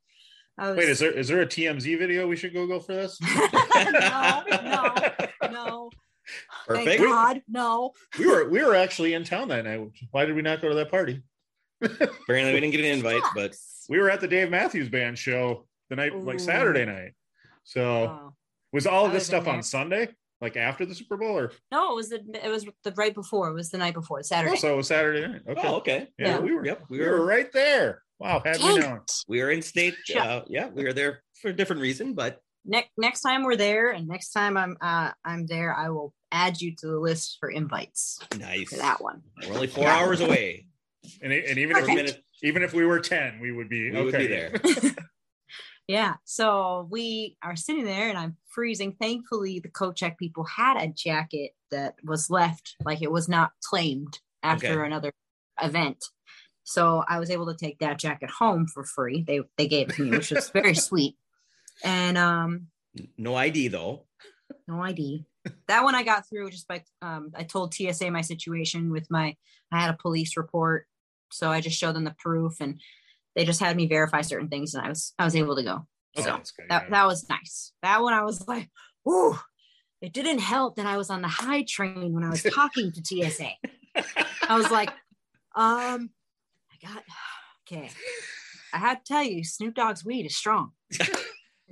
[0.58, 2.94] I was, Wait, is there is there a TMZ video we should go go for
[2.94, 3.18] this?
[3.22, 4.94] no, no,
[5.50, 5.90] no.
[6.69, 7.02] Thank Perfect.
[7.02, 7.93] God, no.
[8.19, 9.81] We were we were actually in town that night.
[10.11, 11.23] Why did we not go to that party?
[11.82, 13.57] Apparently, we didn't get an invite, but
[13.89, 17.12] We were at the Dave Matthews Band show the night, like Saturday night.
[17.65, 18.32] So Oh.
[18.73, 19.62] was all of this stuff on.
[19.62, 20.09] Sunday,
[20.40, 23.48] like after the Super Bowl, or No, it was the it was the right before.
[23.48, 24.52] It was the night before Saturday.
[24.55, 25.43] oh, so it was Saturday night?
[25.48, 26.09] Okay, oh, okay.
[26.19, 26.39] yeah, Yeah.
[26.40, 28.02] we were Yep, we we were were right there.
[28.19, 29.12] Wow, had Dang me it.
[29.28, 29.94] we were in state.
[30.09, 30.24] Yeah.
[30.24, 33.90] Uh, yeah, we were there for a different reason, but Next next time we're there,
[33.90, 37.50] and next time I'm uh I'm there, I will add you to the list for
[37.50, 38.68] invites nice.
[38.70, 39.22] for that one.
[39.46, 39.98] We're only four Yeah.
[39.98, 40.66] hours away.
[41.22, 41.88] And, and even For if
[42.42, 44.04] we, even if we were ten, we would be we okay.
[44.04, 44.52] would be there.
[45.88, 46.14] Yeah.
[46.24, 48.92] So we are sitting there and I'm freezing.
[49.00, 53.52] Thankfully, the coat check people had a jacket that was left, like it was not
[53.64, 54.86] claimed after Okay.
[54.86, 55.12] another
[55.60, 56.04] event.
[56.64, 59.24] So I was able to take that jacket home for free.
[59.26, 61.16] They they gave it to me, which was very sweet.
[61.85, 62.66] And um,
[63.16, 64.07] No ID though.
[64.69, 65.24] no ID.
[65.69, 69.36] that one I got through just by um, I told TSA my situation with my
[69.73, 70.86] I had a police report,
[71.31, 72.81] so I just showed them the proof, and
[73.36, 75.86] they just had me verify certain things, and I was I was able to go.
[76.19, 76.90] Oh, so good, that yeah.
[76.90, 77.73] that was nice.
[77.82, 78.69] That one I was like,
[79.09, 79.39] ooh.
[80.02, 83.05] It didn't help that I was on the high train when I was talking to
[83.05, 83.51] TSA.
[84.48, 84.89] I was like,
[85.55, 86.09] um,
[86.73, 87.02] I got
[87.70, 87.90] okay.
[88.73, 90.73] I had to tell you, Snoop Dogg's weed is strong.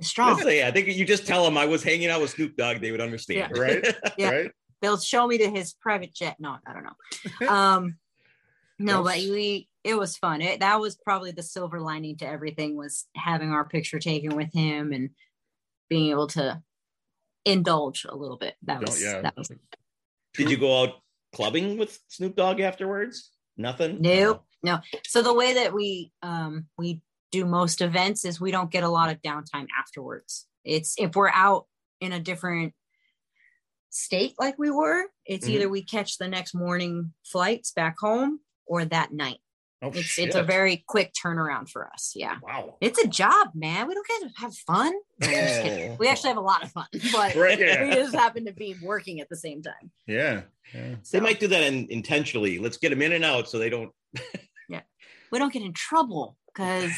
[0.01, 0.37] Strong.
[0.37, 2.91] Let's I think you just tell them I was hanging out with Snoop Dogg, they
[2.91, 3.57] would understand.
[3.57, 3.85] Right?
[4.17, 4.29] Yeah.
[4.29, 4.51] Right?
[4.81, 6.37] They'll show me to his private jet.
[6.39, 7.47] No, I don't know.
[7.53, 7.97] Um,
[8.77, 10.41] no, but we it was fun.
[10.41, 14.53] It, that was probably the silver lining to everything was having our picture taken with
[14.53, 15.09] him and
[15.89, 16.61] being able to
[17.45, 18.55] indulge a little bit.
[18.63, 19.21] That No, was yeah.
[19.21, 19.51] that was
[20.33, 21.01] Did you go out
[21.33, 23.31] clubbing with Snoop Dogg afterwards?
[23.57, 23.97] Nothing.
[24.01, 24.43] Nope.
[24.63, 24.79] No.
[25.05, 27.01] So the way that we um we
[27.31, 30.47] do most events is we don't get a lot of downtime afterwards.
[30.63, 31.65] It's if we're out
[32.01, 32.73] in a different
[33.89, 35.51] state like we were, it's Mm-hmm.
[35.53, 35.55] Mhm.
[35.55, 39.39] either we catch the next morning flights back home or that night.
[39.81, 40.27] Oh, It's shit.
[40.27, 42.11] it's a very quick turnaround for us.
[42.13, 42.37] Yeah.
[42.43, 42.75] wow.
[42.81, 43.87] It's a job, man.
[43.87, 44.91] We don't get to have fun.
[45.21, 45.97] No, I'm just kidding.
[45.99, 49.21] We actually have a lot of fun, but Right, we just happen to be working
[49.21, 49.91] at the same time.
[50.05, 50.41] Yeah.
[50.75, 50.95] yeah.
[51.11, 52.59] They might do that in, intentionally.
[52.59, 53.91] Let's get them in and out so they don't.
[54.67, 54.81] Yeah.
[55.31, 56.91] We don't get in trouble because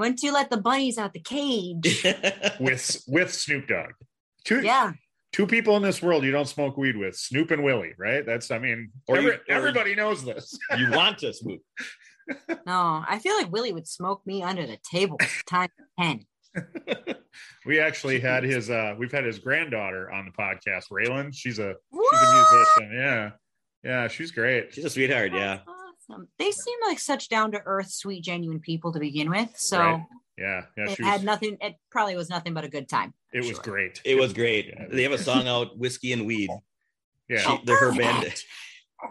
[0.00, 2.04] once you let the bunnies out the cage,
[2.60, 3.92] With with Snoop Dogg.
[4.44, 4.92] Two yeah,
[5.32, 8.26] two people in this world you don't smoke weed with, Snoop and Willie, right?
[8.26, 10.58] That's I mean, Or you- or- everybody knows this.
[10.78, 11.60] you want to Snoop.
[12.66, 15.68] no, I feel like Willie would smoke me under the table time
[15.98, 16.24] ten.
[17.66, 21.32] we actually had his uh we've had his granddaughter on the podcast, Raelyn.
[21.34, 22.98] She's a she's a musician.
[22.98, 23.30] Yeah.
[23.82, 24.74] Yeah, she's great.
[24.74, 25.32] She's a sweetheart.
[25.32, 25.60] Yeah.
[26.10, 26.28] That's awesome.
[26.38, 29.50] They seem like such down to earth, sweet, genuine people to begin with.
[29.56, 30.02] So Right.
[30.38, 30.62] Yeah.
[30.76, 30.90] Yeah.
[30.90, 31.56] it She had was, nothing.
[31.60, 33.12] It probably was nothing but a good time.
[33.32, 33.60] it was Sure.
[33.62, 34.00] great.
[34.04, 34.66] It was great.
[34.68, 34.86] Yeah.
[34.90, 36.50] They have a song out, Whiskey and Weed.
[37.28, 37.38] Yeah.
[37.40, 38.34] She, they're her band.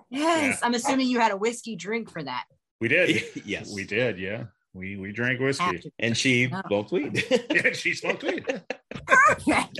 [0.09, 2.43] Yes, I'm assuming you had a whiskey drink for that.
[2.81, 3.23] We did.
[3.45, 3.73] yes.
[3.73, 4.45] We did, yeah.
[4.73, 5.79] We we drank whiskey.
[5.79, 5.91] to.
[5.99, 6.61] And she No.
[6.67, 7.23] smoked weed.
[7.49, 8.45] Yeah, she smoked weed.
[9.05, 9.79] Perfect.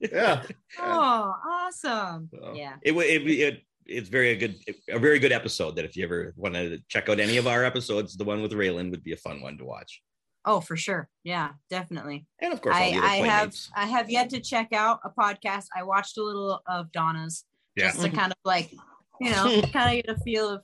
[0.00, 0.42] Yeah.
[0.80, 2.28] oh, awesome.
[2.32, 2.74] So- Yeah.
[2.82, 4.56] it, wa- it, it it's very a good
[4.88, 7.64] a very good episode that if you ever want to check out any of our
[7.64, 10.02] episodes the one with Raelyn would be a fun one to watch
[10.46, 11.08] Oh, for sure.
[11.22, 12.26] Yeah, definitely.
[12.40, 13.70] and of course I, I have playmates.
[13.74, 15.66] I have yet to check out a podcast.
[15.74, 17.44] I watched a little of Donna's
[17.76, 17.86] Yeah.
[17.92, 18.70] just to kind of like,
[19.22, 20.62] you know, kind of get a feel of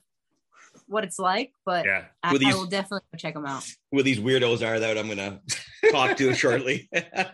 [0.85, 1.51] what it's like.
[1.65, 2.05] But Yeah.
[2.21, 3.65] I, With I these- will definitely check them out.
[3.91, 5.41] who these weirdos are that I'm gonna
[5.91, 6.87] talk to shortly.
[6.93, 7.25] Uh,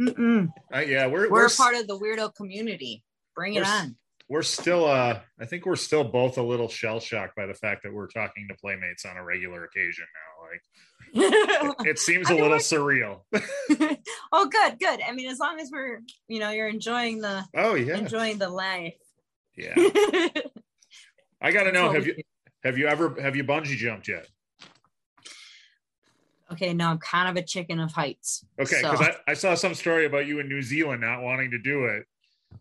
[0.00, 3.02] yeah, we're We're we're, a part of the weirdo community.
[3.34, 3.96] Bring it on.
[4.28, 7.82] We're still uh I think we're still both a little shell shocked by the fact
[7.84, 10.48] that we're talking to playmates on a regular occasion now.
[10.48, 13.20] Like it seems a little we're- surreal.
[14.32, 15.00] oh, good, good.
[15.06, 17.96] I mean, as long as we're, you know, you're enjoying the Oh yeah.
[17.98, 18.94] enjoying the life.
[19.56, 19.74] Yeah.
[21.40, 22.16] I gotta know, have you
[22.64, 24.26] have you ever have you bungee jumped yet?
[26.52, 28.44] Okay, no, I'm kind of a chicken of heights.
[28.60, 31.50] Okay, So- because I, I saw some story about you in New Zealand not wanting
[31.52, 32.06] to do it.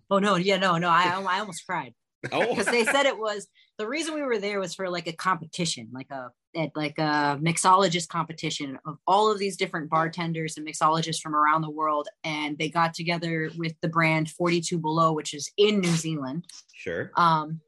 [0.09, 0.89] Oh no, yeah, no, no.
[0.89, 1.93] I I almost cried.
[2.31, 3.47] oh, because they said it was
[3.77, 7.37] the reason we were there was for like a competition, like a at like a
[7.41, 12.57] mixologist competition of all of these different bartenders and mixologists from around the world, and
[12.57, 16.45] they got together with the brand 42 Below, which is in New Zealand.
[16.73, 17.11] sure.
[17.17, 17.61] Um,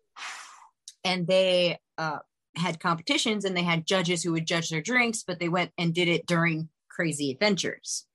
[1.04, 2.20] and they uh,
[2.56, 5.94] had competitions and they had judges who would judge their drinks, but they went and
[5.94, 8.06] did it during crazy adventures.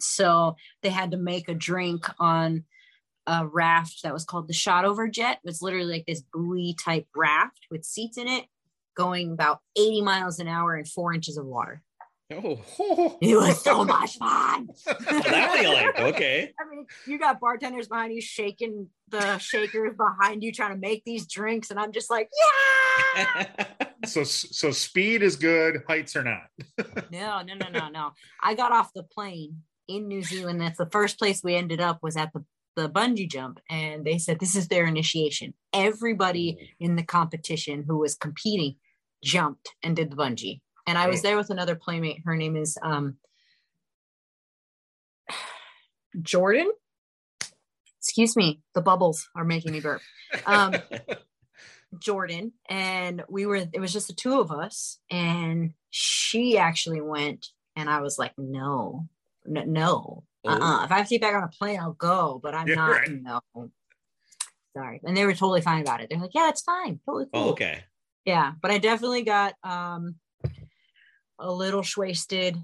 [0.00, 2.64] So they had to make a drink on
[3.26, 5.38] a raft that was called the Shotover Jet.
[5.44, 8.46] It was literally like this buoy type raft with seats in it
[8.96, 11.82] going about 80 miles an hour in four inches of water.
[12.34, 14.68] Oh, It was so much fun.
[14.86, 15.98] like?
[16.00, 16.52] Okay.
[16.60, 21.02] I mean, you got bartenders behind you shaking the shakers behind you trying to make
[21.04, 22.30] these drinks, and I'm just like,
[23.16, 23.56] yeah.
[24.04, 26.48] So so speed is good, heights are not.
[27.12, 28.10] No, no, no, no, no.
[28.42, 30.60] I got off the plane in New Zealand.
[30.60, 32.44] That's the first place we ended up was at the
[32.76, 35.54] the bungee jump, and they said this is their initiation.
[35.72, 38.76] Everybody in the competition who was competing
[39.22, 40.60] jumped and did the bungee.
[40.86, 42.22] And I was there with another playmate.
[42.24, 43.16] Her name is um
[46.22, 46.70] Jordan.
[47.98, 50.02] Excuse me, the bubbles are making me burp.
[50.44, 50.74] Um,
[51.98, 57.48] Jordan, and we were, it was just the two of us, and she actually went,
[57.76, 59.08] and I was like, no,
[59.46, 60.84] no, uh-uh.
[60.84, 63.22] If I have to get back on a plane, I'll go, but I'm not, right.
[63.22, 63.40] no.
[64.76, 65.00] Sorry.
[65.04, 66.08] And they were totally fine about it.
[66.10, 67.00] They're like, yeah, it's fine.
[67.06, 67.42] Totally cool.
[67.42, 67.84] Oh, okay.
[68.24, 70.16] Yeah, but I definitely got um
[71.38, 72.56] a little wasted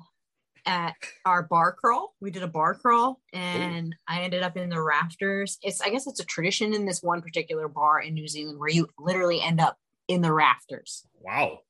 [0.65, 0.95] at
[1.25, 2.15] our bar crawl.
[2.21, 5.59] We did a bar crawl and I ended up in the rafters.
[5.63, 8.69] It's I guess it's a tradition in this one particular bar in New Zealand where
[8.69, 9.77] you literally end up
[10.07, 11.07] in the rafters.
[11.21, 11.61] Wow.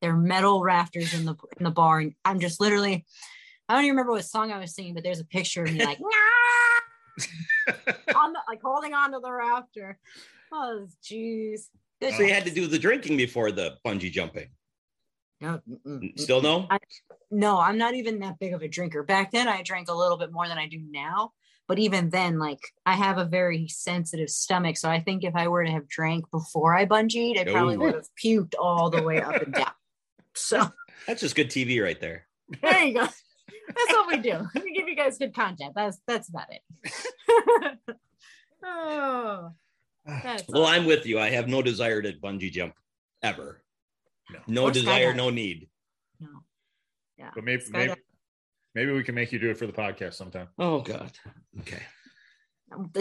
[0.00, 2.00] They're metal rafters in the in the bar.
[2.00, 3.04] And I'm just literally
[3.72, 5.82] I don't even remember what song I was singing, but there's a picture of me
[5.82, 5.98] like
[8.14, 9.98] on the like holding on to the rafter.
[10.52, 11.60] Oh jeez.
[12.02, 14.48] So you had to do the drinking before the bungee jumping.
[15.40, 15.62] No,
[16.16, 16.66] Still no?
[16.68, 16.78] I-
[17.30, 19.02] no, I'm not even that big of a drinker.
[19.02, 21.32] Back then, I drank a little bit more than I do now.
[21.66, 24.76] But even then, like I have a very sensitive stomach.
[24.76, 27.80] So I think if I were to have drank before I bungeed, I probably Ooh.
[27.80, 29.70] would have puked all the way up and down.
[30.34, 30.70] So
[31.06, 32.26] That's just good TV right there.
[32.62, 33.08] there you go.
[33.76, 34.46] That's what we do.
[34.62, 35.72] We give you guys good content.
[35.74, 37.78] That's that's about it.
[38.64, 39.50] oh,
[40.06, 40.68] that's Well, all.
[40.68, 41.18] I'm with you.
[41.18, 42.74] I have no desire to bungee jump
[43.22, 43.62] ever.
[44.32, 44.38] No.
[44.46, 45.68] No desire, no need.
[46.20, 46.28] no.
[47.18, 47.30] Yeah.
[47.34, 48.00] But maybe Skydive- maybe
[48.74, 50.48] maybe we can make you do it for the podcast sometime.
[50.58, 51.12] Oh God.
[51.60, 51.82] Okay.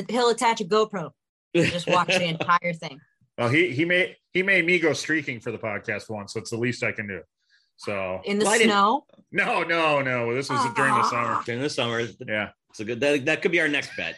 [0.09, 1.11] he'll attach a GoPro.
[1.55, 2.99] Just watch the entire thing.
[3.37, 6.49] Well, he he made he made me go streaking for the podcast once, so it's
[6.51, 7.21] the least I can do.
[7.85, 9.05] So In the Why didn't- snow.
[9.31, 10.33] no, no, no.
[10.35, 11.09] This was uh, during the uh, uh.
[11.09, 11.41] summer.
[11.45, 12.99] During the summer, Yeah, it's a good.
[12.99, 14.15] That, that could be our next bet.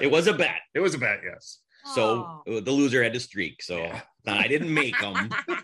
[0.00, 1.60] It was a bet, it was a bet, yes.
[1.94, 2.60] so Oh.
[2.60, 3.62] the loser had to streak.
[3.62, 4.00] So Yeah.
[4.26, 5.30] I didn't make them.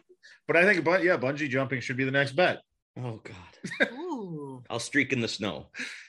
[0.49, 2.59] But I think, but yeah, bungee jumping should be the next bet.
[2.99, 3.93] Oh God.
[3.93, 4.63] Ooh.
[4.69, 5.69] I'll streak in the snow.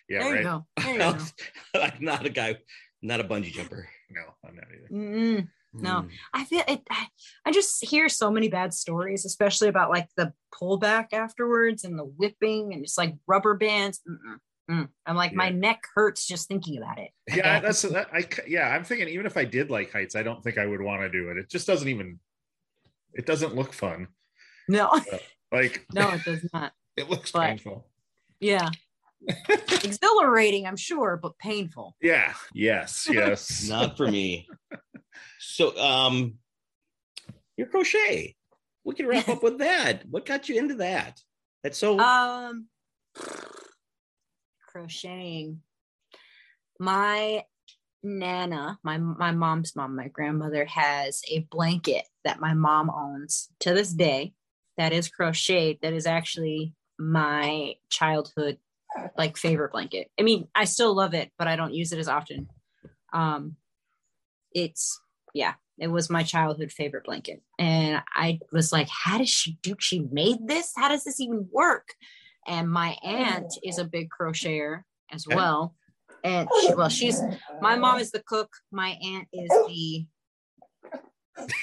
[0.10, 0.44] Yeah, there you right.
[0.44, 0.66] go.
[0.84, 1.82] There you go.
[1.82, 2.58] I'm not a guy,
[3.04, 3.88] not a bungee jumper.
[4.10, 4.90] No, I'm not either.
[4.92, 5.48] Mm-mm.
[5.74, 6.02] No.
[6.04, 6.10] Mm.
[6.34, 6.82] I feel it.
[6.90, 7.08] I-
[7.46, 12.06] I just hear so many bad stories, especially about like the pullback afterwards and the
[12.06, 14.02] whipping and it's like rubber bands.
[14.08, 14.38] Mm-mm.
[14.72, 14.88] Mm.
[15.06, 17.10] I'm like, my neck hurts just thinking about it.
[17.34, 18.08] Yeah, that's that.
[18.14, 20.82] I yeah, I'm thinking even if I did like heights, I don't think I would
[20.82, 21.38] want to do it.
[21.38, 22.20] It just doesn't even.
[23.14, 24.08] It doesn't look fun.
[24.70, 25.00] no,
[25.52, 26.72] Like no, it does not.
[26.98, 27.88] it looks But- painful.
[28.40, 28.70] Yeah.
[29.84, 31.96] Exhilarating, I'm sure, but painful.
[32.02, 32.34] Yeah.
[32.54, 33.08] Yes.
[33.12, 33.68] Yes.
[33.68, 34.48] Not for me.
[35.40, 36.36] So, um,
[37.58, 38.36] your crochet.
[38.84, 40.04] We can wrap up with that.
[40.10, 41.22] What got you into that?
[41.64, 42.00] That's so.
[42.00, 42.68] Um,
[44.68, 45.62] crocheting.
[46.80, 47.44] My
[48.02, 53.74] nana, my my mom's mom, my grandmother has a blanket that my mom owns to
[53.74, 54.34] this day.
[54.78, 55.80] That is crocheted.
[55.82, 58.58] That is actually my childhood
[59.18, 60.10] like favorite blanket.
[60.20, 62.48] I mean, I still love it, but I don't use it as often.
[63.12, 63.56] Um,
[64.52, 65.00] it's
[65.34, 69.76] yeah, it was my childhood favorite blanket, and I was like, how does she do?
[69.80, 70.74] She made this.
[70.76, 71.90] How does this even work?
[72.46, 75.76] And my aunt is a big crocheter as well.
[76.24, 77.22] And she, well, she's
[77.62, 78.50] my mom is the cook.
[78.72, 80.06] My aunt is the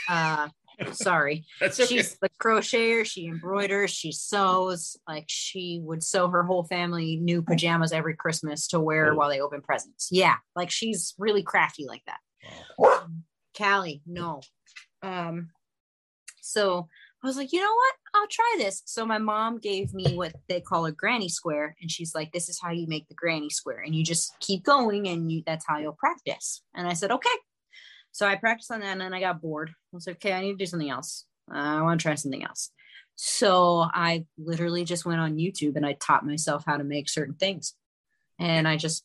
[0.09, 0.49] uh
[0.93, 1.45] sorry.
[1.61, 1.87] That's okay.
[1.97, 7.43] she's the crocheter she embroiders she sews like she would sew her whole family new
[7.43, 9.17] pajamas every christmas to wear Oh.
[9.17, 10.09] while they open presents.
[10.11, 12.19] Yeah like she's really crafty like that.
[12.79, 13.07] Wow.
[13.57, 14.41] callie no.
[15.03, 15.51] Um
[16.41, 16.89] so
[17.23, 17.95] i was like you know what?
[18.15, 18.83] I'll try this.
[18.87, 22.49] So my mom gave me what they call a granny square and she's like this
[22.49, 25.65] is how you make the granny square and you just keep going and you that's
[25.67, 26.63] how you'll practice.
[26.75, 27.29] And i said okay
[28.13, 29.71] so I practiced on that and then I got bored.
[29.71, 31.27] I was like, okay, I need to do something else.
[31.53, 32.71] Uh, I want to try something else.
[33.17, 37.35] So I literally just went on YouTube and I taught myself how to make certain
[37.35, 37.75] things.
[38.39, 39.05] And I just,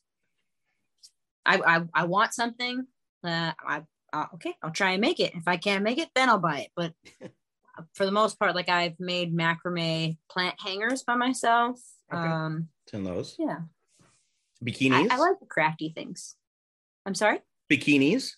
[1.46, 2.86] I, I, I want something.
[3.24, 3.84] Uh, I,
[4.14, 5.36] uh, okay, I'll try and make it.
[5.36, 6.70] If I can't make it, then I'll buy it.
[6.76, 6.94] But
[7.94, 11.80] for the most part, like I've made macrame plant hangers by myself.
[12.14, 12.22] Okay.
[12.22, 13.58] Um, Ten those yeah,
[14.64, 15.12] bikinis.
[15.12, 16.36] I, I like the crafty things.
[17.06, 17.40] I'm sorry.
[17.70, 18.32] bikinis.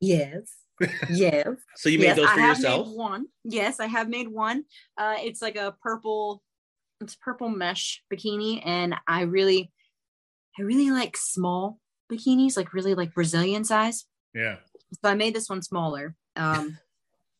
[0.00, 0.56] Yes.
[1.10, 1.46] Yes.
[1.76, 2.88] So you made yes, those I for have yourself.
[2.88, 3.26] Made one.
[3.44, 4.64] Yes, I have made one.
[4.96, 6.42] Uh, it's like a purple,
[7.02, 9.70] it's purple mesh bikini, and I really,
[10.58, 11.78] I really like small
[12.10, 14.06] bikinis, like really like Brazilian size.
[14.34, 14.56] yeah.
[14.92, 16.78] So I made this one smaller, um,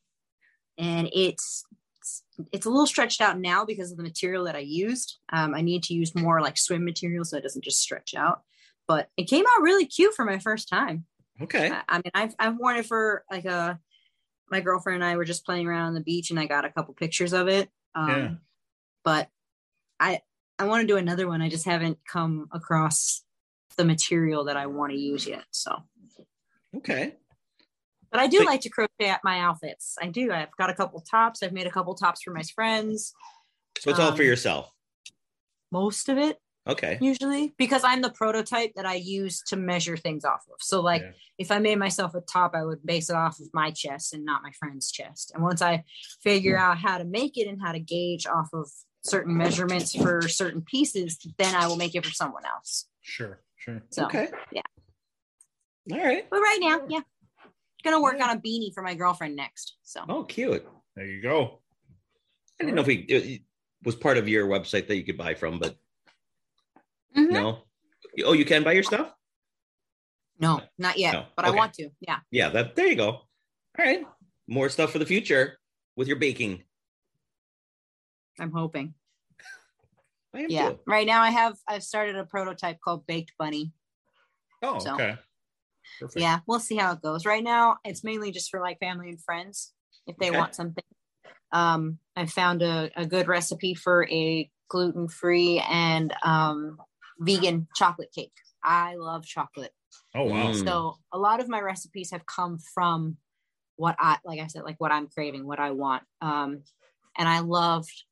[0.79, 1.65] and it's
[2.53, 5.19] it's a little stretched out now because of the material that I used.
[5.33, 8.43] Um, I need to use more like swim material so it doesn't just stretch out.
[8.87, 11.07] But it came out really cute for my first time.
[11.43, 11.71] Okay.
[11.71, 13.79] I, I mean, I've I've worn it for like a.
[14.51, 16.71] My girlfriend and I were just playing around on the beach, and I got a
[16.71, 17.71] couple pictures of it.
[17.95, 18.31] Um, Yeah.
[19.05, 19.29] But
[20.01, 20.21] I
[20.59, 21.41] I want to do another one.
[21.41, 23.23] I just haven't come across
[23.77, 25.45] the material that I want to use yet.
[25.53, 25.85] So,
[26.77, 27.15] Okay.
[28.11, 29.97] but I do So- like to crochet at my outfits.
[30.03, 30.33] I do.
[30.33, 31.43] I've got a couple tops.
[31.45, 33.15] I've made a couple tops for my friends.
[33.79, 34.73] So it's all for Um, yourself.
[35.71, 36.39] Most of it
[36.69, 36.99] Okay.
[37.01, 40.57] usually because I'm the prototype that I use to measure things off of.
[40.61, 41.13] So like Yeah.
[41.39, 44.25] if I made myself a top, I would base it off of my chest and
[44.25, 45.33] not my friend's chest.
[45.35, 45.85] And once I
[46.23, 48.71] figure out how to make it and how to gauge off of
[49.03, 52.87] certain measurements for certain pieces, then I will make it for someone else.
[53.01, 53.83] Sure, sure.
[53.91, 54.29] So, Okay.
[54.53, 54.61] yeah.
[55.91, 56.29] All right.
[56.29, 57.01] but right now, yeah,
[57.83, 59.77] gonna work on a beanie for my girlfriend next.
[59.83, 60.67] So, Oh, cute.
[60.95, 61.61] There you go.
[62.61, 63.41] I didn't know if we it
[63.83, 65.77] was part of your website that you could buy from, but
[67.17, 67.31] Mhm.
[67.31, 67.65] no.
[68.25, 69.13] Oh, you can buy your stuff?
[70.39, 71.91] no, not yet, No, but I want to.
[72.01, 72.21] Yeah.
[72.31, 73.09] Yeah, that there you go.
[73.09, 73.27] All
[73.79, 74.05] right.
[74.49, 75.59] More stuff for the future
[75.97, 76.65] with your baking.
[78.39, 78.95] I'm hoping.
[80.35, 80.71] I am Yeah.
[80.71, 80.81] too.
[80.87, 83.73] Right now, I have I've started a prototype called Baked Bunny.
[84.63, 85.19] Oh, So- okay.
[85.99, 86.21] Perfect.
[86.21, 87.27] Yeah, we'll see how it goes.
[87.27, 89.73] Right now, it's mainly just for like family and friends
[90.07, 90.39] if they Okay.
[90.39, 90.85] want something.
[91.53, 96.79] Um, I found a, a good recipe for a gluten free and um,
[97.21, 98.33] vegan chocolate cake.
[98.65, 99.73] I love chocolate.
[100.15, 100.51] Oh wow.
[100.51, 100.65] Mm.
[100.65, 103.17] So a lot of my recipes have come from
[103.77, 106.03] what I like I said, like what I'm craving, what I want.
[106.21, 106.63] Um,
[107.17, 108.05] and I loved,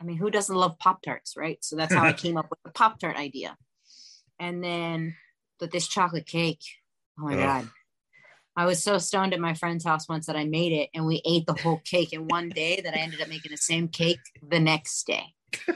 [0.00, 1.58] I mean, who doesn't love Pop Tarts, right?
[1.62, 3.56] So that's how I came up with the Pop Tart idea.
[4.38, 5.14] And then
[5.60, 6.62] with this chocolate cake,
[7.18, 7.38] oh my Ugh.
[7.38, 7.70] God.
[8.56, 11.22] I was so stoned at my friend's house once that I made it and we
[11.24, 14.18] ate the whole cake in one day that I ended up making the same cake
[14.42, 15.34] the next day.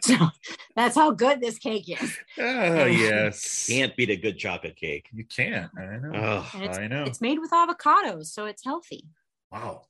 [0.00, 0.16] So
[0.74, 2.16] that's how good this cake is.
[2.38, 3.66] oh yes.
[3.68, 5.08] Can't beat a good chocolate cake.
[5.12, 5.70] You can't.
[5.76, 6.12] I know.
[6.14, 7.04] Oh, it's, I know.
[7.04, 9.04] it's made with avocados, so it's healthy.
[9.50, 9.82] Wow.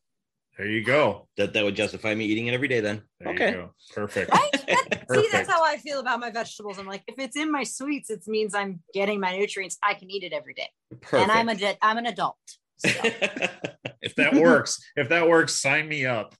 [0.56, 1.28] There you go.
[1.36, 3.02] that that would justify me eating it every day then.
[3.20, 3.50] There okay.
[3.50, 3.70] you go.
[3.94, 4.30] Perfect.
[4.30, 4.50] Right?
[4.52, 6.78] That- See, that's how I feel about my vegetables.
[6.78, 9.78] I'm like, if it's in my sweets, it means I'm getting my nutrients.
[9.82, 10.68] I can eat it every day,
[11.00, 11.22] Perfect.
[11.22, 12.36] and I'm a de- I'm an adult.
[12.78, 12.88] So,
[14.02, 16.34] If that works, if that works, sign me up.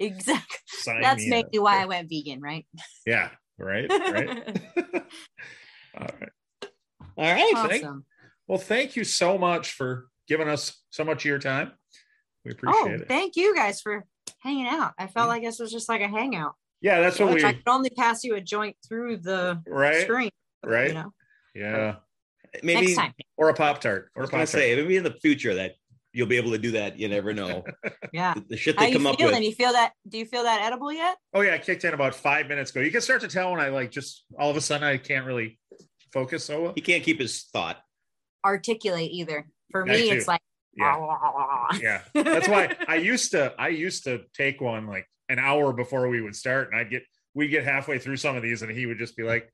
[0.00, 0.56] Exactly.
[0.66, 1.64] Sign That's me maybe up.
[1.64, 2.66] why I went vegan, right?
[3.06, 3.30] Yeah.
[3.58, 3.88] Right.
[3.90, 4.60] Right.
[5.96, 6.30] All right.
[7.16, 7.56] All right.
[7.68, 8.04] Thank- awesome.
[8.48, 11.72] Well, thank you so much for giving us so much of your time.
[12.44, 13.08] We Oh, appreciate it.
[13.08, 14.04] thank you guys for
[14.40, 14.92] hanging out.
[14.98, 15.28] I felt mm-hmm.
[15.28, 16.54] like this was just like a hangout.
[16.80, 20.02] Yeah, that's what Which we I could only pass you a joint through the right.
[20.02, 20.30] screen.
[20.64, 20.88] Right.
[20.88, 21.12] You know,
[21.54, 21.96] Yeah.
[22.62, 23.12] Maybe next time.
[23.36, 24.10] Or a pop tart.
[24.16, 24.62] I Or a was gonna pop tart.
[24.62, 25.74] say maybe in the future that
[26.12, 26.98] you'll be able to do that.
[26.98, 27.64] You never know.
[28.12, 28.34] Yeah.
[28.34, 29.36] the, the shit How they you come up feeling?
[29.36, 29.44] with.
[29.44, 29.92] You feel that?
[30.08, 31.16] Do you feel that edible yet?
[31.32, 32.80] Oh yeah, I kicked in about five minutes ago.
[32.80, 35.24] You can start to tell when I like just all of a sudden I can't
[35.26, 35.60] really
[36.12, 36.72] focus so well.
[36.74, 37.76] He can't keep his thought.
[38.44, 39.46] Articulate either.
[39.70, 40.16] For I me, do.
[40.16, 40.40] it's like
[40.76, 40.96] Yeah.
[40.98, 42.02] Ah, yeah.
[42.14, 46.20] That's why I used to I used to take one like an hour before we
[46.20, 47.04] would start, and I'd get
[47.34, 49.48] we'd get halfway through some of these, and he would just be like,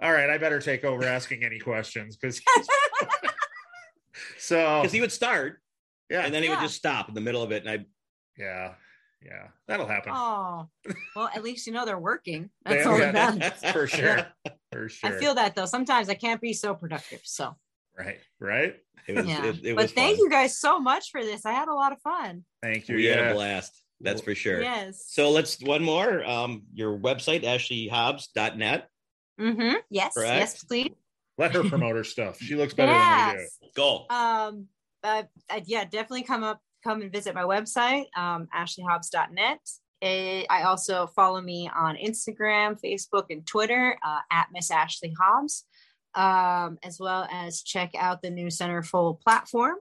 [0.00, 2.40] "All right, I better take over asking any questions," because
[4.38, 5.60] so Because he would start
[6.10, 7.64] yeah, and then he would just stop in the middle of it.
[7.64, 7.84] And I
[8.38, 8.74] yeah,
[9.24, 10.68] yeah, that'll happen Oh,
[11.14, 12.50] well, at least you know they're working.
[12.64, 13.72] They- That's all yeah, that matters.
[13.72, 14.26] for sure,
[14.72, 15.16] for sure.
[15.16, 15.66] I feel that though.
[15.66, 17.20] Sometimes I can't be so productive.
[17.24, 17.54] So
[17.98, 18.76] right, right.
[19.06, 19.44] it was yeah.
[19.44, 20.24] it, it but was thank fun.
[20.24, 21.46] you guys so much for this.
[21.46, 22.44] I had a lot of fun.
[22.62, 22.96] Thank you.
[22.96, 23.82] We had a blast.
[24.00, 24.60] That's for sure.
[24.60, 25.06] Yes.
[25.08, 26.24] So let's one more.
[26.24, 28.88] Um, your website, ashleyhobbs.net.
[29.40, 29.74] Mm-hmm.
[29.90, 30.14] Yes.
[30.14, 30.34] Correct?
[30.38, 30.92] Yes, please.
[31.38, 32.38] let her promote her stuff.
[32.38, 33.72] She looks better than we do.
[33.74, 34.06] Go.
[34.10, 34.66] Um.
[35.02, 35.24] Uh,
[35.64, 35.84] yeah.
[35.84, 36.60] Definitely come up.
[36.84, 38.06] Come and visit my website.
[38.16, 38.48] Um.
[38.54, 39.60] AshleyHobbs.net.
[40.02, 45.64] Eh, I also follow me on Instagram, Facebook, and Twitter uh, at Miss Ashley Hobbs,
[46.14, 49.76] um, as well as check out the new Centerfold platform.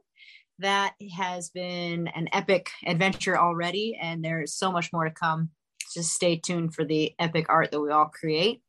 [0.60, 5.50] That has been an epic adventure already, and there's so much more to come.
[5.94, 8.62] Just stay tuned for the epic art that we all create.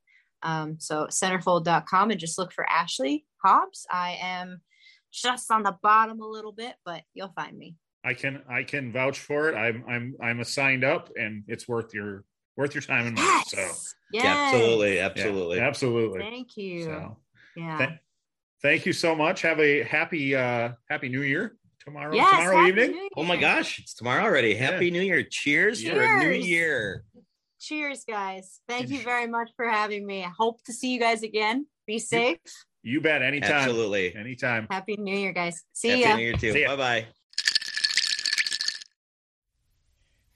[0.42, 3.86] Um, so centerfold.com and just look for Ashley Hobbs.
[3.90, 4.62] I am
[5.16, 7.76] just on the bottom a little bit, but you'll find me.
[8.04, 9.56] I can I can vouch for it.
[9.56, 12.24] I'm I'm I'm assigned up, and it's worth your
[12.56, 13.42] worth your time and money.
[13.48, 13.94] So Yes.
[14.12, 15.60] Yeah, absolutely, yeah, absolutely.
[15.60, 16.20] absolutely.
[16.20, 16.84] Thank you.
[16.84, 17.16] So
[17.56, 17.78] yeah.
[17.78, 17.98] th-
[18.62, 19.42] thank you so much.
[19.42, 22.92] Have a happy uh happy New Year tomorrow yes, tomorrow evening.
[22.92, 24.54] New Oh my gosh, it's tomorrow already.
[24.54, 25.24] Happy New Year.
[25.24, 27.04] Cheers, for a new year.
[27.58, 28.60] Cheers, guys.
[28.68, 30.22] Thank you very much for having me.
[30.22, 31.66] I hope to see you guys again.
[31.86, 32.38] Be safe.
[32.86, 33.20] You bet.
[33.20, 33.50] Anytime.
[33.50, 34.14] Absolutely.
[34.14, 34.68] Anytime.
[34.70, 35.60] Happy New Year, guys.
[35.72, 36.04] See you.
[36.06, 36.16] Happy ya.
[36.16, 36.52] New Year too.
[36.52, 36.68] See ya.
[36.68, 37.06] Bye bye.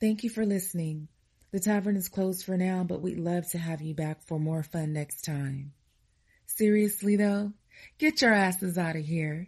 [0.01, 1.07] Thank you for listening.
[1.53, 4.63] The tavern is closed for now, but we'd love to have you back for more
[4.63, 5.71] fun next time.
[6.45, 7.53] Seriously though,
[7.97, 9.47] get your asses out of here.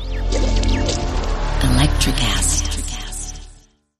[2.01, 2.70] Electric